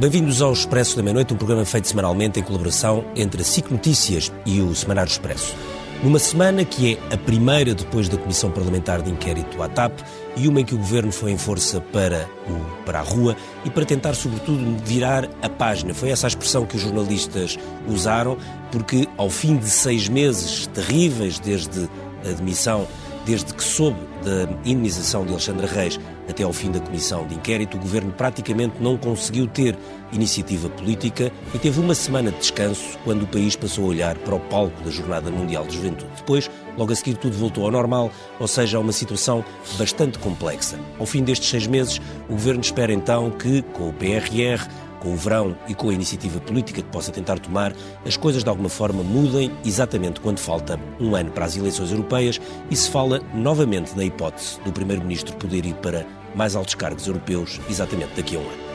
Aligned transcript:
Bem-vindos 0.00 0.40
ao 0.40 0.50
Expresso 0.50 0.96
da 0.96 1.02
Meia-Noite, 1.02 1.34
um 1.34 1.36
programa 1.36 1.62
feito 1.62 1.86
semanalmente 1.86 2.40
em 2.40 2.42
colaboração 2.42 3.04
entre 3.14 3.42
a 3.42 3.44
SIC 3.44 3.70
Notícias 3.70 4.32
e 4.46 4.62
o 4.62 4.74
Semanário 4.74 5.10
Expresso. 5.10 5.54
Numa 6.02 6.18
semana 6.18 6.64
que 6.64 6.94
é 6.94 7.14
a 7.14 7.18
primeira 7.18 7.74
depois 7.74 8.08
da 8.08 8.16
Comissão 8.16 8.50
Parlamentar 8.50 9.02
de 9.02 9.10
Inquérito 9.10 9.62
à 9.62 9.68
TAP 9.68 9.92
e 10.38 10.48
uma 10.48 10.62
em 10.62 10.64
que 10.64 10.74
o 10.74 10.78
Governo 10.78 11.12
foi 11.12 11.32
em 11.32 11.36
força 11.36 11.82
para, 11.82 12.26
o, 12.48 12.84
para 12.86 13.00
a 13.00 13.02
rua 13.02 13.36
e 13.62 13.68
para 13.68 13.84
tentar, 13.84 14.14
sobretudo, 14.14 14.74
virar 14.82 15.28
a 15.42 15.50
página. 15.50 15.92
Foi 15.92 16.08
essa 16.08 16.26
a 16.26 16.28
expressão 16.28 16.64
que 16.64 16.76
os 16.76 16.82
jornalistas 16.82 17.58
usaram, 17.86 18.38
porque 18.72 19.06
ao 19.18 19.28
fim 19.28 19.58
de 19.58 19.68
seis 19.68 20.08
meses 20.08 20.66
terríveis 20.68 21.38
desde 21.38 21.90
a 22.24 22.32
demissão, 22.32 22.88
desde 23.24 23.52
que 23.54 23.62
soube 23.62 23.98
da 24.24 24.48
indenização 24.64 25.24
de 25.24 25.32
Alexandre 25.32 25.66
Reis 25.66 25.98
até 26.28 26.42
ao 26.44 26.52
fim 26.52 26.70
da 26.70 26.78
comissão 26.78 27.26
de 27.26 27.34
inquérito, 27.34 27.76
o 27.76 27.80
governo 27.80 28.12
praticamente 28.12 28.74
não 28.80 28.96
conseguiu 28.96 29.46
ter 29.46 29.76
iniciativa 30.12 30.68
política 30.68 31.32
e 31.54 31.58
teve 31.58 31.80
uma 31.80 31.94
semana 31.94 32.30
de 32.30 32.38
descanso 32.38 32.98
quando 33.04 33.22
o 33.22 33.26
país 33.26 33.56
passou 33.56 33.84
a 33.84 33.88
olhar 33.88 34.16
para 34.18 34.34
o 34.34 34.40
palco 34.40 34.82
da 34.82 34.90
Jornada 34.90 35.30
Mundial 35.30 35.66
de 35.66 35.74
Juventude. 35.74 36.10
Depois, 36.16 36.50
logo 36.76 36.92
a 36.92 36.96
seguir, 36.96 37.16
tudo 37.16 37.36
voltou 37.36 37.64
ao 37.64 37.70
normal, 37.70 38.10
ou 38.38 38.46
seja, 38.46 38.76
a 38.76 38.80
uma 38.80 38.92
situação 38.92 39.44
bastante 39.76 40.18
complexa. 40.18 40.78
Ao 40.98 41.06
fim 41.06 41.22
destes 41.22 41.48
seis 41.48 41.66
meses, 41.66 42.00
o 42.28 42.32
governo 42.32 42.60
espera 42.60 42.92
então 42.92 43.30
que, 43.30 43.62
com 43.62 43.88
o 43.88 43.92
PRR, 43.92 44.68
com 45.00 45.12
o 45.12 45.16
verão 45.16 45.56
e 45.66 45.74
com 45.74 45.90
a 45.90 45.92
iniciativa 45.92 46.38
política 46.40 46.82
que 46.82 46.88
possa 46.88 47.10
tentar 47.10 47.38
tomar, 47.40 47.74
as 48.06 48.16
coisas 48.16 48.44
de 48.44 48.48
alguma 48.48 48.68
forma 48.68 49.02
mudem 49.02 49.50
exatamente 49.64 50.20
quando 50.20 50.38
falta 50.38 50.78
um 51.00 51.16
ano 51.16 51.30
para 51.32 51.46
as 51.46 51.56
eleições 51.56 51.90
europeias 51.90 52.40
e 52.70 52.76
se 52.76 52.88
fala 52.88 53.20
novamente 53.34 53.96
na 53.96 54.04
hipótese 54.04 54.60
do 54.60 54.70
Primeiro-Ministro 54.70 55.34
poder 55.36 55.66
ir 55.66 55.74
para 55.74 56.06
mais 56.34 56.54
altos 56.54 56.74
cargos 56.74 57.06
europeus 57.06 57.60
exatamente 57.68 58.14
daqui 58.14 58.36
a 58.36 58.38
um 58.38 58.42
ano. 58.42 58.70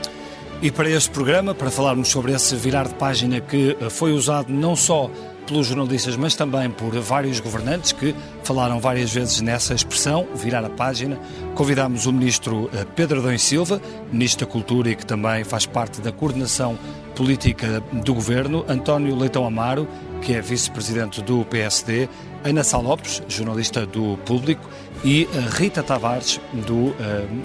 E 0.62 0.72
para 0.72 0.90
este 0.90 1.12
programa, 1.12 1.53
para 1.53 1.70
falarmos 1.70 2.08
sobre 2.08 2.31
esse 2.31 2.56
virar 2.56 2.88
de 2.88 2.96
página 2.96 3.40
que 3.42 3.78
foi 3.90 4.14
usado 4.14 4.52
não 4.52 4.76
só 4.76 5.12
pelos 5.45 5.67
jornalistas, 5.67 6.15
mas 6.15 6.35
também 6.35 6.69
por 6.69 6.93
vários 6.99 7.39
governantes 7.39 7.91
que 7.91 8.15
falaram 8.43 8.79
várias 8.79 9.13
vezes 9.13 9.41
nessa 9.41 9.73
expressão, 9.73 10.27
virar 10.35 10.63
a 10.65 10.69
página. 10.69 11.19
Convidámos 11.53 12.05
o 12.05 12.13
ministro 12.13 12.69
eh, 12.73 12.85
Pedro 12.95 13.19
Adão 13.19 13.38
Silva, 13.38 13.81
ministro 14.11 14.45
da 14.45 14.51
Cultura 14.51 14.89
e 14.89 14.95
que 14.95 15.05
também 15.05 15.43
faz 15.43 15.66
parte 15.66 16.01
da 16.01 16.11
coordenação 16.11 16.77
política 17.16 17.81
do 17.91 18.13
governo, 18.13 18.66
António 18.67 19.16
Leitão 19.16 19.45
Amaro, 19.45 19.88
que 20.21 20.33
é 20.33 20.41
vice-presidente 20.41 21.21
do 21.21 21.45
PSD, 21.45 22.09
Ana 22.43 22.63
Sá 22.63 22.77
Lopes, 22.77 23.23
jornalista 23.27 23.85
do 23.85 24.17
Público, 24.25 24.69
e 25.03 25.23
eh, 25.23 25.27
Rita 25.51 25.81
Tavares, 25.81 26.39
do 26.53 26.88
uh, 26.88 26.95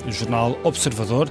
jornal 0.08 0.58
Observador. 0.62 1.28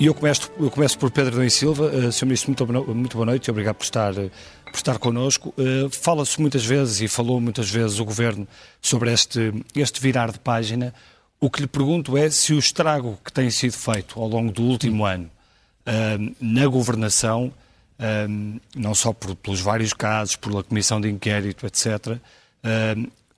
E 0.00 0.06
eu 0.06 0.14
começo, 0.14 0.48
eu 0.60 0.70
começo 0.70 0.96
por 0.96 1.10
Pedro 1.10 1.34
Adão 1.34 1.50
Silva. 1.50 1.86
Uh, 1.86 2.12
Sr. 2.12 2.26
Ministro, 2.26 2.54
muito, 2.56 2.94
muito 2.94 3.16
boa 3.16 3.26
noite 3.26 3.48
e 3.48 3.50
obrigado 3.50 3.74
por 3.74 3.82
estar 3.82 4.14
por 4.14 4.76
estar 4.76 4.96
connosco. 4.96 5.52
Uh, 5.58 5.90
Fala-se 5.90 6.40
muitas 6.40 6.64
vezes 6.64 7.00
e 7.00 7.08
falou 7.08 7.40
muitas 7.40 7.68
vezes 7.68 7.98
o 7.98 8.04
Governo 8.04 8.46
sobre 8.80 9.12
este, 9.12 9.52
este 9.74 10.00
virar 10.00 10.30
de 10.30 10.38
página. 10.38 10.94
O 11.40 11.50
que 11.50 11.62
lhe 11.62 11.66
pergunto 11.66 12.16
é 12.16 12.30
se 12.30 12.52
o 12.52 12.60
estrago 12.60 13.18
que 13.24 13.32
tem 13.32 13.50
sido 13.50 13.72
feito 13.72 14.20
ao 14.20 14.28
longo 14.28 14.52
do 14.52 14.62
último 14.62 15.04
ano 15.04 15.28
uh, 15.84 16.36
na 16.40 16.66
governação, 16.68 17.52
uh, 17.98 18.60
não 18.76 18.94
só 18.94 19.12
por, 19.12 19.34
pelos 19.34 19.60
vários 19.60 19.92
casos, 19.92 20.36
pela 20.36 20.62
comissão 20.62 21.00
de 21.00 21.10
inquérito, 21.10 21.66
etc., 21.66 22.18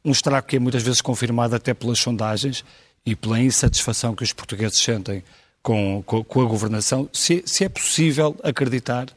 um 0.04 0.12
estrago 0.12 0.46
que 0.46 0.56
é 0.56 0.58
muitas 0.58 0.82
vezes 0.82 1.00
confirmado 1.00 1.54
até 1.54 1.72
pelas 1.72 1.98
sondagens 1.98 2.64
e 3.04 3.14
pela 3.14 3.38
insatisfação 3.38 4.14
que 4.14 4.22
os 4.22 4.32
portugueses 4.32 4.78
sentem 4.78 5.22
com, 5.62 6.02
com, 6.04 6.24
com 6.24 6.40
a 6.40 6.44
governação, 6.44 7.08
se, 7.12 7.42
se 7.46 7.64
é 7.64 7.68
possível 7.68 8.36
acreditar 8.42 9.08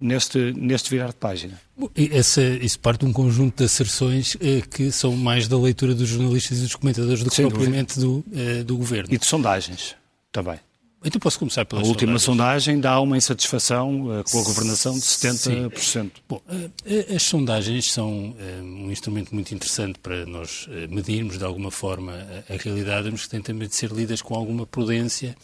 neste, 0.00 0.52
neste 0.54 0.90
virar 0.90 1.08
de 1.08 1.16
página. 1.16 1.60
Essa, 1.94 2.42
isso 2.42 2.78
parte 2.78 3.00
de 3.00 3.06
um 3.06 3.12
conjunto 3.12 3.58
de 3.58 3.64
asserções 3.64 4.36
eh, 4.40 4.62
que 4.62 4.90
são 4.90 5.16
mais 5.16 5.46
da 5.46 5.58
leitura 5.58 5.94
dos 5.94 6.08
jornalistas 6.08 6.58
e 6.58 6.62
dos 6.62 6.74
comentadores 6.74 7.22
do 7.22 7.30
que 7.30 7.42
propriamente 7.42 7.98
do, 8.00 8.24
eh, 8.34 8.62
do 8.62 8.76
governo. 8.76 9.12
E 9.12 9.18
de 9.18 9.26
sondagens 9.26 9.94
também. 10.32 10.58
Então 11.02 11.18
posso 11.18 11.38
começar 11.38 11.64
pela 11.64 11.80
A 11.80 11.84
última 11.84 12.18
sondagem 12.18 12.78
dá 12.78 13.00
uma 13.00 13.16
insatisfação 13.16 14.20
uh, 14.20 14.24
com 14.30 14.38
a 14.38 14.44
governação 14.44 14.92
de 14.92 15.00
70%. 15.00 15.72
Sim. 15.78 16.10
Bom, 16.28 16.42
uh, 16.46 17.14
as 17.14 17.22
sondagens 17.22 17.90
são 17.90 18.34
um 18.62 18.90
instrumento 18.90 19.34
muito 19.34 19.54
interessante 19.54 19.98
para 19.98 20.26
nós 20.26 20.68
medirmos 20.90 21.38
de 21.38 21.44
alguma 21.44 21.70
forma 21.70 22.12
a, 22.12 22.54
a 22.54 22.56
realidade, 22.56 23.10
mas 23.10 23.22
que 23.22 23.30
têm 23.30 23.40
também 23.40 23.66
de 23.66 23.74
ser 23.74 23.90
lidas 23.90 24.20
com 24.20 24.34
alguma 24.34 24.66
prudência 24.66 25.34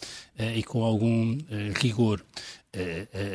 e 0.55 0.63
com 0.63 0.83
algum 0.83 1.37
rigor. 1.75 2.23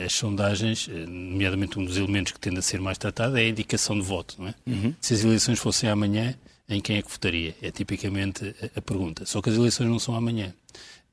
As 0.05 0.15
sondagens, 0.15 0.89
nomeadamente 0.89 1.79
um 1.79 1.85
dos 1.85 1.97
elementos 1.97 2.33
que 2.33 2.39
tende 2.39 2.59
a 2.59 2.63
ser 2.63 2.81
mais 2.81 2.99
tratado, 2.99 3.37
é 3.37 3.43
a 3.43 3.49
indicação 3.49 3.99
de 3.99 4.03
voto. 4.03 4.37
Não 4.39 4.49
é? 4.49 4.55
Uhum. 4.67 4.95
Se 5.01 5.15
as 5.15 5.25
eleições 5.25 5.59
fossem 5.59 5.89
amanhã, 5.91 6.35
em 6.69 6.81
quem 6.81 6.97
é 6.97 7.03
que 7.03 7.11
votaria? 7.11 7.55
É 7.61 7.71
tipicamente 7.71 8.55
a 8.77 8.81
pergunta. 8.81 9.27
Só 9.27 9.43
que 9.43 9.51
as 9.51 9.57
eleições 9.57 9.89
não 9.89 9.99
são 9.99 10.15
amanhã. 10.15 10.55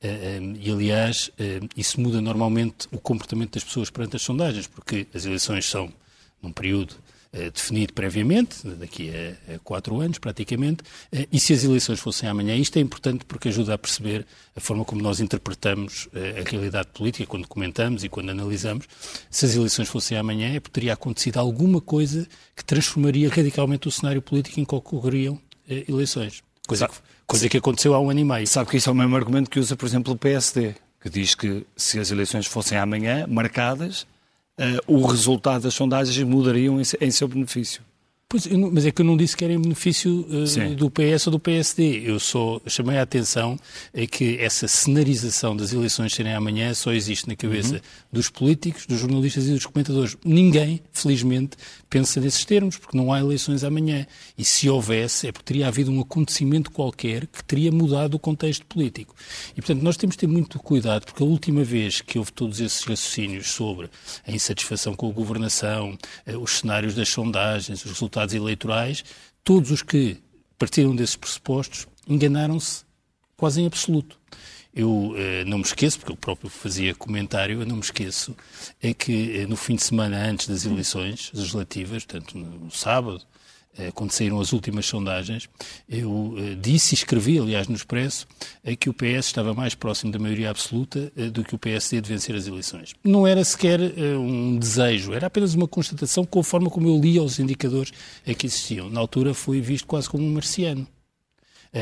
E, 0.02 0.72
aliás, 0.72 1.30
isso 1.76 2.00
muda 2.00 2.22
normalmente 2.22 2.88
o 2.92 2.98
comportamento 2.98 3.54
das 3.54 3.64
pessoas 3.64 3.90
perante 3.90 4.16
as 4.16 4.22
sondagens, 4.22 4.66
porque 4.66 5.06
as 5.14 5.26
eleições 5.26 5.66
são 5.66 5.92
num 6.42 6.54
período 6.54 6.96
eh, 7.32 7.52
definido 7.52 7.94
previamente, 7.94 8.68
daqui 8.68 9.12
a, 9.12 9.60
quatro 9.60 10.02
anos 10.02 10.18
praticamente, 10.18 10.82
eh, 11.12 11.28
e 11.32 11.40
se 11.40 11.54
as 11.54 11.64
eleições 11.64 12.00
fossem 12.00 12.28
amanhã, 12.28 12.56
isto 12.56 12.78
é 12.78 12.82
importante 12.82 13.24
porque 13.24 13.50
ajuda 13.50 13.76
a 13.76 13.78
perceber 13.78 14.26
a 14.56 14.60
forma 14.60 14.84
como 14.84 15.00
nós 15.00 15.20
interpretamos 15.20 16.10
eh, 16.12 16.44
a 16.44 16.50
realidade 16.50 16.88
política 16.92 17.28
quando 17.28 17.48
comentamos 17.48 18.04
e 18.04 18.10
quando 18.10 18.31
analisamos. 18.31 18.88
Se 19.30 19.46
as 19.46 19.56
eleições 19.56 19.88
fossem 19.88 20.18
amanhã, 20.18 20.56
é 20.56 20.60
teria 20.60 20.94
acontecido 20.94 21.38
alguma 21.38 21.80
coisa 21.80 22.28
que 22.56 22.66
transformaria 22.66 23.30
radicalmente 23.30 23.88
o 23.88 23.92
cenário 23.92 24.24
político 24.24 24.60
em 24.60 24.66
que 24.66 24.74
ocorreriam 24.74 25.40
eleições. 25.88 26.42
Coisa 26.68 26.88
que, 26.88 26.96
coisa 27.29 27.47
que 27.47 27.57
aconteceu 27.57 27.94
há 27.94 28.00
um 28.00 28.09
ano 28.09 28.19
e 28.19 28.23
meio. 28.25 28.47
Sabe 28.47 28.72
que 28.72 28.78
isso 28.78 28.90
é 28.90 28.91
o 28.91 28.95
mesmo 28.95 29.16
argumento 29.16 29.51
que 29.51 29.59
usa, 29.59 29.75
por 29.75 29.85
exemplo, 29.85 30.13
o 30.13 30.17
PSD, 30.17 30.73
que 31.00 31.09
diz 31.09 31.35
que 31.35 31.63
se 31.78 32.00
as 32.00 32.09
eleições 32.09 32.47
fossem 32.47 32.75
amanhã, 32.75 33.28
marcadas, 33.28 34.01
uh, 34.59 34.81
o 34.88 35.06
resultado 35.06 35.62
das 35.62 35.75
sondagens 35.75 36.18
mudariam 36.28 36.81
em, 36.81 36.84
em 37.00 37.12
seu 37.12 37.28
benefício. 37.28 37.84
Pois, 38.31 38.45
mas 38.45 38.85
é 38.85 38.91
que 38.91 39.01
eu 39.01 39.06
não 39.06 39.17
disse 39.17 39.35
que 39.35 39.44
era 39.44 39.51
em 39.51 39.59
benefício 39.59 40.19
uh, 40.29 40.75
do 40.75 40.91
PS 40.91 41.25
ou 41.25 41.31
do 41.31 41.40
PSD. 41.40 42.03
Eu 42.07 42.19
só 42.19 42.62
chamei 42.67 43.00
a 43.00 43.01
atenção 43.01 43.57
é 43.91 44.06
que 44.06 44.38
essa 44.38 44.67
cenarização 44.67 45.57
das 45.57 45.73
eleições 45.73 46.13
serem 46.13 46.35
amanhã 46.35 46.72
só 46.75 46.91
existe 46.94 47.28
na 47.28 47.35
cabeça 47.35 47.73
uhum. 47.73 47.81
dos 48.13 48.29
políticos, 48.29 48.85
dos 48.85 49.00
jornalistas 49.00 49.47
e 49.47 49.53
dos 49.53 49.66
comentadores. 49.66 50.16
Ninguém, 50.23 50.79
felizmente, 50.91 51.57
pensa 51.89 52.22
nesses 52.22 52.45
termos, 52.45 52.78
porque 52.78 52.95
não 52.95 53.12
há 53.12 53.19
eleições 53.19 53.63
amanhã. 53.63 54.06
E 54.38 54.45
se 54.45 54.69
houvesse, 54.69 55.25
é 55.25 55.31
porque 55.31 55.45
teria 55.45 55.68
havido 55.68 55.91
um 55.91 56.00
acontecimento 56.00 56.69
qualquer 56.69 57.25
que 57.25 57.44
teria 57.44 57.72
mudado 57.72 58.13
o 58.13 58.19
contexto 58.19 58.63
político. 58.68 59.16
E, 59.53 59.56
portanto, 59.56 59.81
nós 59.81 59.97
temos 59.97 60.16
de 60.16 60.19
ter 60.19 60.28
muito 60.28 60.59
cuidado, 60.59 61.03
porque 61.03 61.23
a 61.23 61.25
última 61.25 61.63
vez 61.63 62.00
que 62.00 62.19
houve 62.19 62.31
todos 62.31 62.59
esses 62.59 62.81
raciocínios 62.81 63.50
sobre 63.50 63.89
a 64.23 64.31
insatisfação 64.31 64.94
com 64.94 65.09
a 65.09 65.12
governação, 65.12 65.97
eh, 66.28 66.38
os 66.38 66.59
cenários 66.59 66.94
das 66.94 67.09
sondagens, 67.09 67.84
os 67.84 67.91
resultados 67.91 68.19
eleitorais, 68.34 69.04
todos 69.44 69.71
os 69.71 69.81
que 69.81 70.18
partiram 70.57 70.95
desses 70.95 71.16
pressupostos 71.16 71.88
enganaram-se 72.07 72.83
quase 73.38 73.62
em 73.62 73.66
absoluto. 73.66 74.19
Eu 74.74 75.13
eh, 75.18 75.44
não 75.45 75.57
me 75.57 75.63
esqueço, 75.63 75.98
porque 75.98 76.12
eu 76.12 76.18
próprio 76.18 76.50
fazia 76.50 76.94
comentário, 76.94 77.62
eu 77.62 77.66
não 77.66 77.77
me 77.77 77.81
esqueço, 77.81 78.36
é 78.81 78.94
que 78.94 79.39
eh, 79.39 79.48
no 79.48 79.56
fim 79.56 79.75
de 79.75 79.83
semana 79.83 80.18
antes 80.18 80.48
das 80.48 80.66
eleições 80.66 81.31
legislativas, 81.33 82.06
portanto 82.06 82.38
no 82.38 82.69
sábado, 82.69 83.21
quando 83.94 84.12
saíram 84.12 84.39
as 84.39 84.51
últimas 84.51 84.86
sondagens, 84.86 85.50
eu 85.88 86.36
eh, 86.38 86.56
disse 86.56 86.94
e 86.94 86.98
escrevi, 86.98 87.39
aliás, 87.39 87.68
no 87.68 87.75
Expresso, 87.75 88.27
eh, 88.63 88.75
que 88.75 88.89
o 88.89 88.94
PS 88.94 89.27
estava 89.27 89.54
mais 89.54 89.75
próximo 89.75 90.12
da 90.12 90.19
maioria 90.19 90.50
absoluta 90.50 91.12
eh, 91.16 91.30
do 91.30 91.44
que 91.44 91.56
o 91.56 91.57
PSD 91.57 92.01
de 92.01 92.10
vencer 92.10 92.36
as 92.36 92.48
eleições. 92.48 92.94
Não 93.04 93.25
era 93.25 93.44
sequer 93.44 93.80
um 94.18 94.57
desejo, 94.57 95.13
era 95.13 95.27
apenas 95.27 95.54
uma 95.54 95.68
constatação 95.68 96.25
com 96.25 96.39
a 96.39 96.44
forma 96.44 96.69
como 96.69 96.88
eu 96.88 97.00
lia 97.00 97.24
os 97.24 97.39
indicadores 97.39 97.92
que 98.38 98.45
existiam. 98.45 98.89
Na 98.89 99.00
altura 99.00 99.33
foi 99.33 99.62
visto 99.62 99.86
quase 99.86 100.10
como 100.10 100.24
um 100.24 100.33
marciano. 100.33 100.88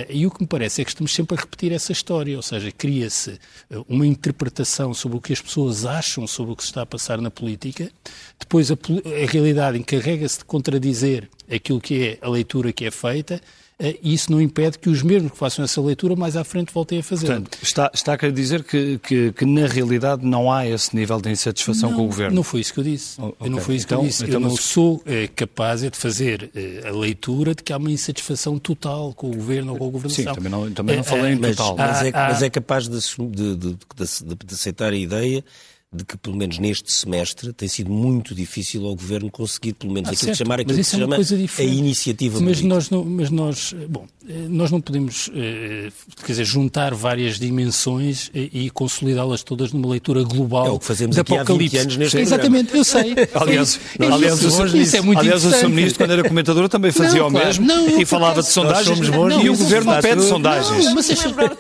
E 0.10 0.26
o 0.26 0.32
que 0.32 0.42
me 0.42 0.48
parece 0.48 0.82
é 0.82 0.84
que 0.86 0.92
estamos 0.92 1.14
sempre 1.14 1.38
a 1.38 1.40
repetir 1.40 1.72
essa 1.72 1.94
história, 1.94 2.36
ou 2.36 2.42
seja, 2.42 2.70
cria-se 2.72 3.40
uma 3.88 4.06
interpretação 4.06 4.94
sobre 4.94 5.18
o 5.18 5.22
que 5.22 5.32
as 5.32 5.42
pessoas 5.42 5.86
acham 5.86 6.28
sobre 6.28 6.52
o 6.52 6.56
que 6.58 6.64
se 6.64 6.70
está 6.70 6.82
a 6.82 6.86
passar 6.86 7.22
na 7.22 7.32
política, 7.32 7.90
depois 8.38 8.70
a, 8.70 8.74
a 8.74 9.32
realidade 9.32 9.78
encarrega-se 9.78 10.40
de 10.40 10.46
contradizer 10.46 11.30
aquilo 11.50 11.80
que 11.80 12.04
é 12.04 12.18
a 12.22 12.30
leitura 12.30 12.74
que 12.74 12.86
é 12.86 12.92
feita, 12.92 13.36
eh, 13.36 13.40
e 13.80 14.14
isso 14.14 14.32
não 14.32 14.42
impede 14.42 14.80
que 14.80 14.90
os 14.90 15.04
mesmos 15.04 15.32
que 15.32 15.38
façam 15.38 15.64
essa 15.64 15.80
leitura 15.80 16.16
mais 16.16 16.36
à 16.36 16.44
frente 16.44 16.74
voltem 16.74 16.98
a 17.00 17.04
fazer. 17.04 17.28
Portanto, 17.28 17.60
está, 17.62 17.92
está 17.94 18.14
a 18.14 18.18
querer 18.18 18.32
dizer 18.32 18.64
que, 18.64 18.98
que, 18.98 19.32
que, 19.32 19.46
na 19.46 19.68
realidade 19.68 20.26
não 20.26 20.52
há 20.52 20.66
esse 20.68 20.96
nível 20.96 21.22
de 21.22 21.30
insatisfação 21.30 21.92
não, 21.92 21.98
com 21.98 22.04
o 22.06 22.08
Governo? 22.08 22.36
Não 22.36 22.44
foi 22.44 22.62
isso 22.62 22.74
que 22.74 22.80
eu 22.80 22.84
disse. 22.84 23.22
Oh, 23.22 23.28
okay. 23.28 23.50
Não 23.50 23.60
foi 23.60 23.76
isso 23.76 23.86
então, 23.86 24.00
que 24.00 24.06
eu 24.06 24.08
então, 24.08 24.10
disse. 24.10 24.24
Então, 24.24 24.34
eu 24.34 24.40
não 24.40 24.58
sou 24.58 25.04
é, 25.06 25.28
capaz 25.28 25.82
de 25.82 25.92
fazer 25.92 26.50
é, 26.56 26.88
a 26.88 26.92
leitura 26.92 27.54
de 27.54 27.62
que 27.62 27.72
há 27.72 27.78
uma 27.78 27.92
insatisfação 27.92 28.58
total 28.58 29.14
com 29.14 29.30
o 29.30 29.36
Governo 29.36 29.74
ou 29.74 29.78
com 29.78 29.88
a 29.88 29.92
governação. 29.92 30.26
Sim, 30.26 30.34
também 30.34 30.52
não, 30.52 30.72
também 30.72 30.96
não 30.96 31.04
falei 31.04 31.34
em 31.34 31.38
total. 31.40 31.78
Mas, 31.78 31.88
mas, 31.88 32.02
é, 32.02 32.12
mas 32.12 32.42
é 32.42 32.50
capaz 32.50 32.88
de, 32.88 33.00
de, 33.00 33.56
de, 33.56 33.76
de 33.76 34.54
aceitar 34.54 34.92
a 34.92 34.98
ideia 34.98 35.44
de 35.94 36.04
que, 36.04 36.18
pelo 36.18 36.36
menos 36.36 36.60
neste 36.60 36.92
semestre, 36.92 37.54
tem 37.54 37.68
sido 37.70 37.90
muito 37.90 38.36
difícil 38.36 38.86
ao 38.86 38.94
Governo 38.94 39.32
conseguir, 39.32 39.72
pelo 39.74 39.94
menos, 39.94 40.10
ah, 40.10 40.12
aquilo 40.12 40.26
certo, 40.26 40.38
que 40.38 40.44
chamar 40.44 40.60
aquilo 40.60 40.78
que 40.78 40.84
se 40.84 40.96
é 40.96 41.00
chama 41.00 41.16
a 41.16 41.64
iniciativa 41.64 42.42
mas 42.42 42.62
nós 42.62 42.90
não, 42.90 43.06
mas 43.06 43.30
nós, 43.30 43.74
bom, 43.88 44.06
eh, 44.28 44.34
nós 44.50 44.70
não 44.70 44.82
podemos, 44.82 45.30
eh, 45.34 45.90
quer 46.18 46.34
dizer, 46.34 46.44
juntar 46.44 46.94
várias 46.94 47.40
dimensões 47.40 48.30
e, 48.34 48.66
e 48.66 48.70
consolidá-las 48.70 49.44
todas 49.44 49.72
numa 49.72 49.88
leitura 49.88 50.24
global 50.24 50.68
É 50.68 50.70
o 50.72 50.80
que 50.80 50.86
fazemos 50.86 51.18
aqui 51.18 51.34
Apocalipse. 51.34 51.78
há 51.78 51.80
20 51.80 51.84
anos 51.86 51.98
neste 51.98 52.18
Exatamente, 52.18 52.76
eu 52.76 52.84
sei. 52.84 53.16
aliás, 53.34 53.80
é 53.98 54.06
aliás, 54.08 54.42
isso, 54.42 54.66
isso, 54.66 54.78
isso 54.78 54.98
é 54.98 55.02
muito 55.02 55.20
aliás 55.20 55.46
o 55.46 55.52
Sr. 55.52 55.70
Ministro, 55.70 56.00
quando 56.04 56.12
era 56.12 56.28
comentador, 56.28 56.68
também 56.68 56.92
fazia 56.92 57.22
não, 57.22 57.30
o 57.30 57.32
mesmo 57.32 57.66
não, 57.66 57.98
e 57.98 58.06
falava 58.06 58.42
de 58.44 58.50
sondagens 58.50 59.00
não, 59.00 59.42
e 59.42 59.50
o 59.50 59.56
Governo 59.56 60.02
pede 60.02 60.22
sondagens. 60.24 60.86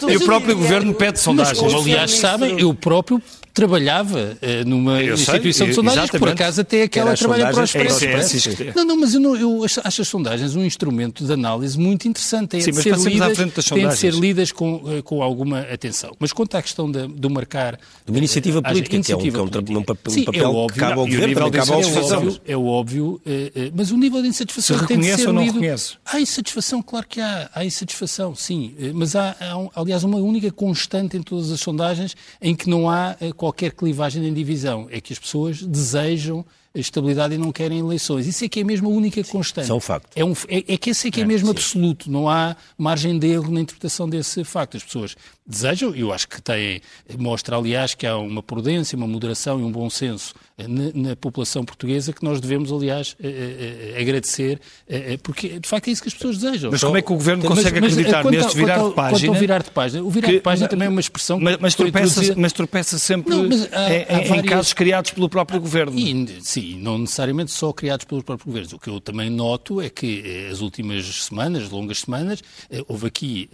e 0.10 0.18
o 0.18 0.26
próprio 0.26 0.58
Governo 0.58 0.94
pede 0.94 1.18
sondagens. 1.18 1.62
Mas, 1.62 1.74
aliás, 1.74 2.12
sabem, 2.12 2.60
eu 2.60 2.74
próprio 2.74 3.22
trabalhava 3.58 4.17
uh, 4.18 4.68
numa 4.68 5.02
eu 5.02 5.14
instituição 5.14 5.66
sei, 5.66 5.68
de 5.68 5.74
sondagens, 5.76 6.10
que 6.10 6.20
por 6.20 6.30
acaso 6.30 6.62
até 6.62 6.84
aquela 6.84 7.16
trabalha 7.16 7.52
para 7.52 7.62
o 7.62 7.64
Expresso. 7.64 8.06
É, 8.06 8.68
é, 8.68 8.74
não, 8.76 8.86
não, 8.86 8.98
mas 8.98 9.14
eu, 9.14 9.20
não, 9.20 9.36
eu 9.36 9.64
acho, 9.64 10.02
as 10.02 10.08
sondagens 10.08 10.56
um 10.56 10.64
instrumento 10.64 11.26
de 11.26 11.32
análise 11.34 11.78
muito 11.78 12.08
interessante. 12.08 12.58
É 12.58 12.62
Sim, 12.62 12.72
de 12.72 12.84
ser 12.84 12.98
lidas, 12.98 13.38
tem 13.70 13.88
de 13.88 13.98
ser 13.98 14.14
lidas 14.14 14.52
com, 14.52 14.84
eh, 14.88 15.02
com 15.02 15.22
alguma 15.22 15.62
atenção. 15.62 16.16
Mas 16.20 16.34
quanto 16.34 16.56
à 16.56 16.62
questão 16.62 16.90
de, 16.90 17.08
do 17.08 17.30
marcar... 17.30 17.80
De 18.06 18.12
uma 18.12 18.18
iniciativa 18.18 18.62
política, 18.62 18.96
iniciativa 18.96 19.32
que 19.32 19.40
é 19.40 19.44
um, 19.44 19.48
política. 19.48 19.80
um, 19.80 19.84
papel, 19.84 20.14
Sim, 20.14 20.24
papel 20.24 20.44
é 20.44 20.48
óbvio, 20.48 20.74
que 20.74 20.80
cabe 20.80 21.00
ao 21.00 21.08
governo, 21.08 21.52
cabe 21.52 21.72
ao 21.72 21.82
é 21.82 21.86
óbvio, 21.86 22.42
é 22.46 22.58
óbvio 22.58 23.06
uh, 23.06 23.14
uh, 23.16 23.72
mas 23.76 23.92
o 23.92 23.98
nível 23.98 24.22
de 24.22 24.28
insatisfação 24.28 24.80
Se 24.80 24.88
tem 24.88 25.00
de 25.00 25.16
ser 25.16 25.28
ou 25.28 25.34
não 25.34 25.44
lido. 25.44 25.56
Reconhece? 25.56 25.96
Há 26.06 26.20
insatisfação, 26.20 26.82
claro 26.82 27.06
que 27.08 27.22
há. 27.22 27.50
Há 27.54 27.66
insatisfação, 27.66 28.36
sim. 28.36 28.74
mas 28.94 29.16
há, 29.16 29.36
há, 29.40 29.80
aliás, 29.82 30.04
uma 30.04 30.18
única 30.18 30.52
constante 30.52 31.18
em 31.18 31.22
todas 31.22 31.52
as 31.52 31.60
sondagens 31.60 32.16
em 32.42 32.56
que 32.56 32.70
não 32.70 32.90
há 32.90 33.16
qualquer 33.36 33.72
clivagem 33.72 34.07
em 34.16 34.34
divisão, 34.34 34.88
é 34.90 35.02
que 35.02 35.14
as 35.14 35.20
pessoas 35.20 35.62
desejam 35.62 36.46
estabilidade 36.80 37.36
e 37.36 37.38
não 37.38 37.52
querem 37.52 37.80
eleições. 37.80 38.28
Isso 38.28 38.46
é 38.46 38.50
que 38.50 38.60
é 38.60 38.64
mesmo 38.64 38.90
a 38.90 38.92
única 38.92 39.24
constante. 39.24 39.66
Isso 39.66 39.74
é 39.74 39.76
um 39.76 39.80
facto. 39.80 40.10
É, 40.16 40.24
um, 40.24 40.34
é, 40.48 40.74
é 40.74 40.78
que 40.78 40.90
esse 40.90 41.08
é 41.08 41.12
que 41.12 41.20
é, 41.20 41.24
é 41.24 41.28
mesmo 41.28 41.48
sim. 41.48 41.52
absoluto. 41.52 42.12
Não 42.12 42.30
há 42.30 42.56
margem 42.78 43.18
de 43.18 43.28
erro 43.28 43.52
na 43.52 43.62
interpretação 43.62 44.10
desse 44.10 44.44
facto. 44.44 44.78
As 44.78 44.84
pessoas 44.84 45.16
desejam, 45.46 45.96
eu 45.96 46.12
acho 46.12 46.28
que 46.28 46.42
tem, 46.42 46.82
mostra, 47.18 47.56
aliás, 47.56 47.96
que 47.96 48.06
há 48.06 48.18
uma 48.18 48.44
prudência, 48.44 48.98
uma 48.98 49.08
moderação 49.08 49.60
e 49.60 49.64
um 49.64 49.72
bom 49.72 49.90
senso 49.90 50.34
na, 50.58 51.10
na 51.10 51.16
população 51.16 51.64
portuguesa 51.64 52.12
que 52.12 52.24
nós 52.24 52.42
devemos, 52.42 52.72
aliás, 52.72 53.16
eh, 53.22 53.94
eh, 53.96 54.02
agradecer, 54.02 54.60
eh, 54.90 55.18
porque 55.22 55.60
de 55.60 55.70
facto 55.70 55.88
é 55.88 55.92
isso 55.92 56.02
que 56.02 56.08
as 56.08 56.16
pessoas 56.16 56.40
desejam. 56.40 56.72
Mas 56.72 56.84
como 56.84 56.98
é 56.98 57.02
que 57.02 57.12
o 57.12 57.16
Governo 57.16 57.44
consegue 57.44 57.80
mas, 57.80 57.94
acreditar 57.94 58.24
mas, 58.24 58.34
neste 58.34 58.58
virar 58.58 58.84
de 58.84 58.94
página? 58.96 59.20
Quanto 59.20 59.30
ao 59.30 59.40
virar 59.40 59.64
de 59.64 59.72
página, 59.72 60.04
o 60.04 60.10
virar 60.10 60.28
que, 60.28 60.34
de 60.34 60.42
página 60.42 60.68
também 60.68 60.88
é 60.88 60.90
uma 60.90 61.00
expressão 61.00 61.40
mas, 61.40 61.58
mas, 61.60 61.76
tropeça, 61.76 62.36
mas 62.36 62.54
tropeça 62.54 62.98
sempre 62.98 63.36
não, 63.36 63.44
há, 63.72 63.94
em, 63.94 64.28
várias... 64.28 64.46
casos 64.46 64.74
criados 64.74 65.12
pelo 65.12 65.30
próprio 65.30 65.62
Governo. 65.62 65.98
E, 65.98 66.40
sim, 66.42 66.67
não 66.76 66.98
necessariamente 66.98 67.52
só 67.52 67.72
criados 67.74 68.06
pelos 68.06 68.24
próprios 68.24 68.46
governos. 68.46 68.74
O 68.74 68.80
que 68.80 68.90
eu 68.90 69.00
também 69.00 69.30
noto 69.30 69.82
é 69.82 69.90
que 69.90 70.48
as 70.52 70.62
últimas 70.62 71.06
semanas, 71.24 71.70
longas 71.70 72.00
semanas, 72.00 72.44
houve 72.88 73.08
aqui, 73.08 73.50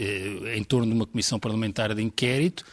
em 0.55 0.63
torno 0.63 0.87
de 0.87 0.93
uma 0.93 1.05
comissão 1.05 1.39
parlamentar 1.39 1.93
de 1.93 2.01
inquérito, 2.01 2.65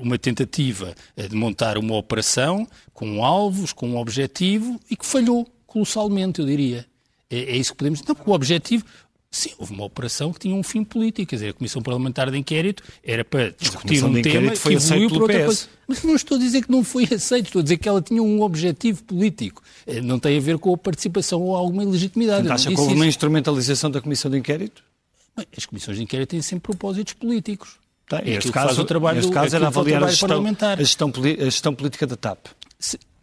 uma 0.00 0.18
tentativa 0.18 0.94
de 1.16 1.34
montar 1.34 1.78
uma 1.78 1.96
operação 1.96 2.66
com 2.92 3.24
alvos, 3.24 3.72
com 3.72 3.90
um 3.90 3.96
objetivo 3.96 4.80
e 4.90 4.96
que 4.96 5.06
falhou 5.06 5.46
colossalmente, 5.66 6.40
eu 6.40 6.46
diria. 6.46 6.86
É, 7.30 7.38
é 7.38 7.56
isso 7.56 7.72
que 7.72 7.78
podemos. 7.78 8.02
Não, 8.02 8.14
porque 8.14 8.30
o 8.30 8.34
objetivo, 8.34 8.84
Sim, 9.34 9.50
houve 9.56 9.72
uma 9.72 9.86
operação 9.86 10.30
que 10.30 10.40
tinha 10.40 10.54
um 10.54 10.62
fim 10.62 10.84
político, 10.84 11.30
quer 11.30 11.36
dizer, 11.36 11.48
a 11.48 11.52
Comissão 11.54 11.80
Parlamentar 11.80 12.30
de 12.30 12.36
Inquérito 12.36 12.82
era 13.02 13.24
para 13.24 13.54
discutir 13.58 14.04
um 14.04 14.20
tema 14.20 14.54
foi 14.54 14.76
que 14.76 14.82
evoluiu 14.82 15.08
para 15.08 15.18
outra 15.22 15.38
PS. 15.38 15.44
coisa. 15.46 15.68
Mas 15.88 16.02
não 16.04 16.14
estou 16.14 16.36
a 16.36 16.40
dizer 16.40 16.62
que 16.62 16.70
não 16.70 16.84
foi 16.84 17.04
aceito, 17.04 17.46
estou 17.46 17.60
a 17.60 17.62
dizer 17.62 17.78
que 17.78 17.88
ela 17.88 18.02
tinha 18.02 18.22
um 18.22 18.42
objetivo 18.42 19.02
político. 19.04 19.62
Eh, 19.86 20.02
não 20.02 20.18
tem 20.18 20.36
a 20.36 20.40
ver 20.40 20.58
com 20.58 20.74
a 20.74 20.76
participação 20.76 21.40
ou 21.40 21.56
alguma 21.56 21.82
ilegitimidade. 21.82 22.42
Então, 22.42 22.54
acha 22.54 22.68
que 22.68 22.78
houve 22.78 22.92
uma 22.92 23.06
instrumentalização 23.06 23.90
da 23.90 24.02
Comissão 24.02 24.30
de 24.30 24.36
Inquérito? 24.36 24.84
Bem, 25.34 25.46
as 25.56 25.64
comissões 25.64 25.96
de 25.96 26.02
inquérito 26.02 26.28
têm 26.28 26.42
sempre 26.42 26.64
propósitos 26.64 27.14
políticos. 27.14 27.76
Tá, 28.06 28.20
é 28.22 28.32
este 28.32 28.52
caso, 28.52 28.82
o 28.82 28.84
trabalho, 28.84 29.20
este 29.20 29.32
caso 29.32 29.56
era 29.56 29.68
avaliar 29.68 30.04
a 30.04 30.08
gestão, 30.08 30.44
a, 30.44 30.76
gestão, 30.76 31.10
a 31.40 31.44
gestão 31.44 31.74
política 31.74 32.06
da 32.06 32.16
TAP. 32.16 32.48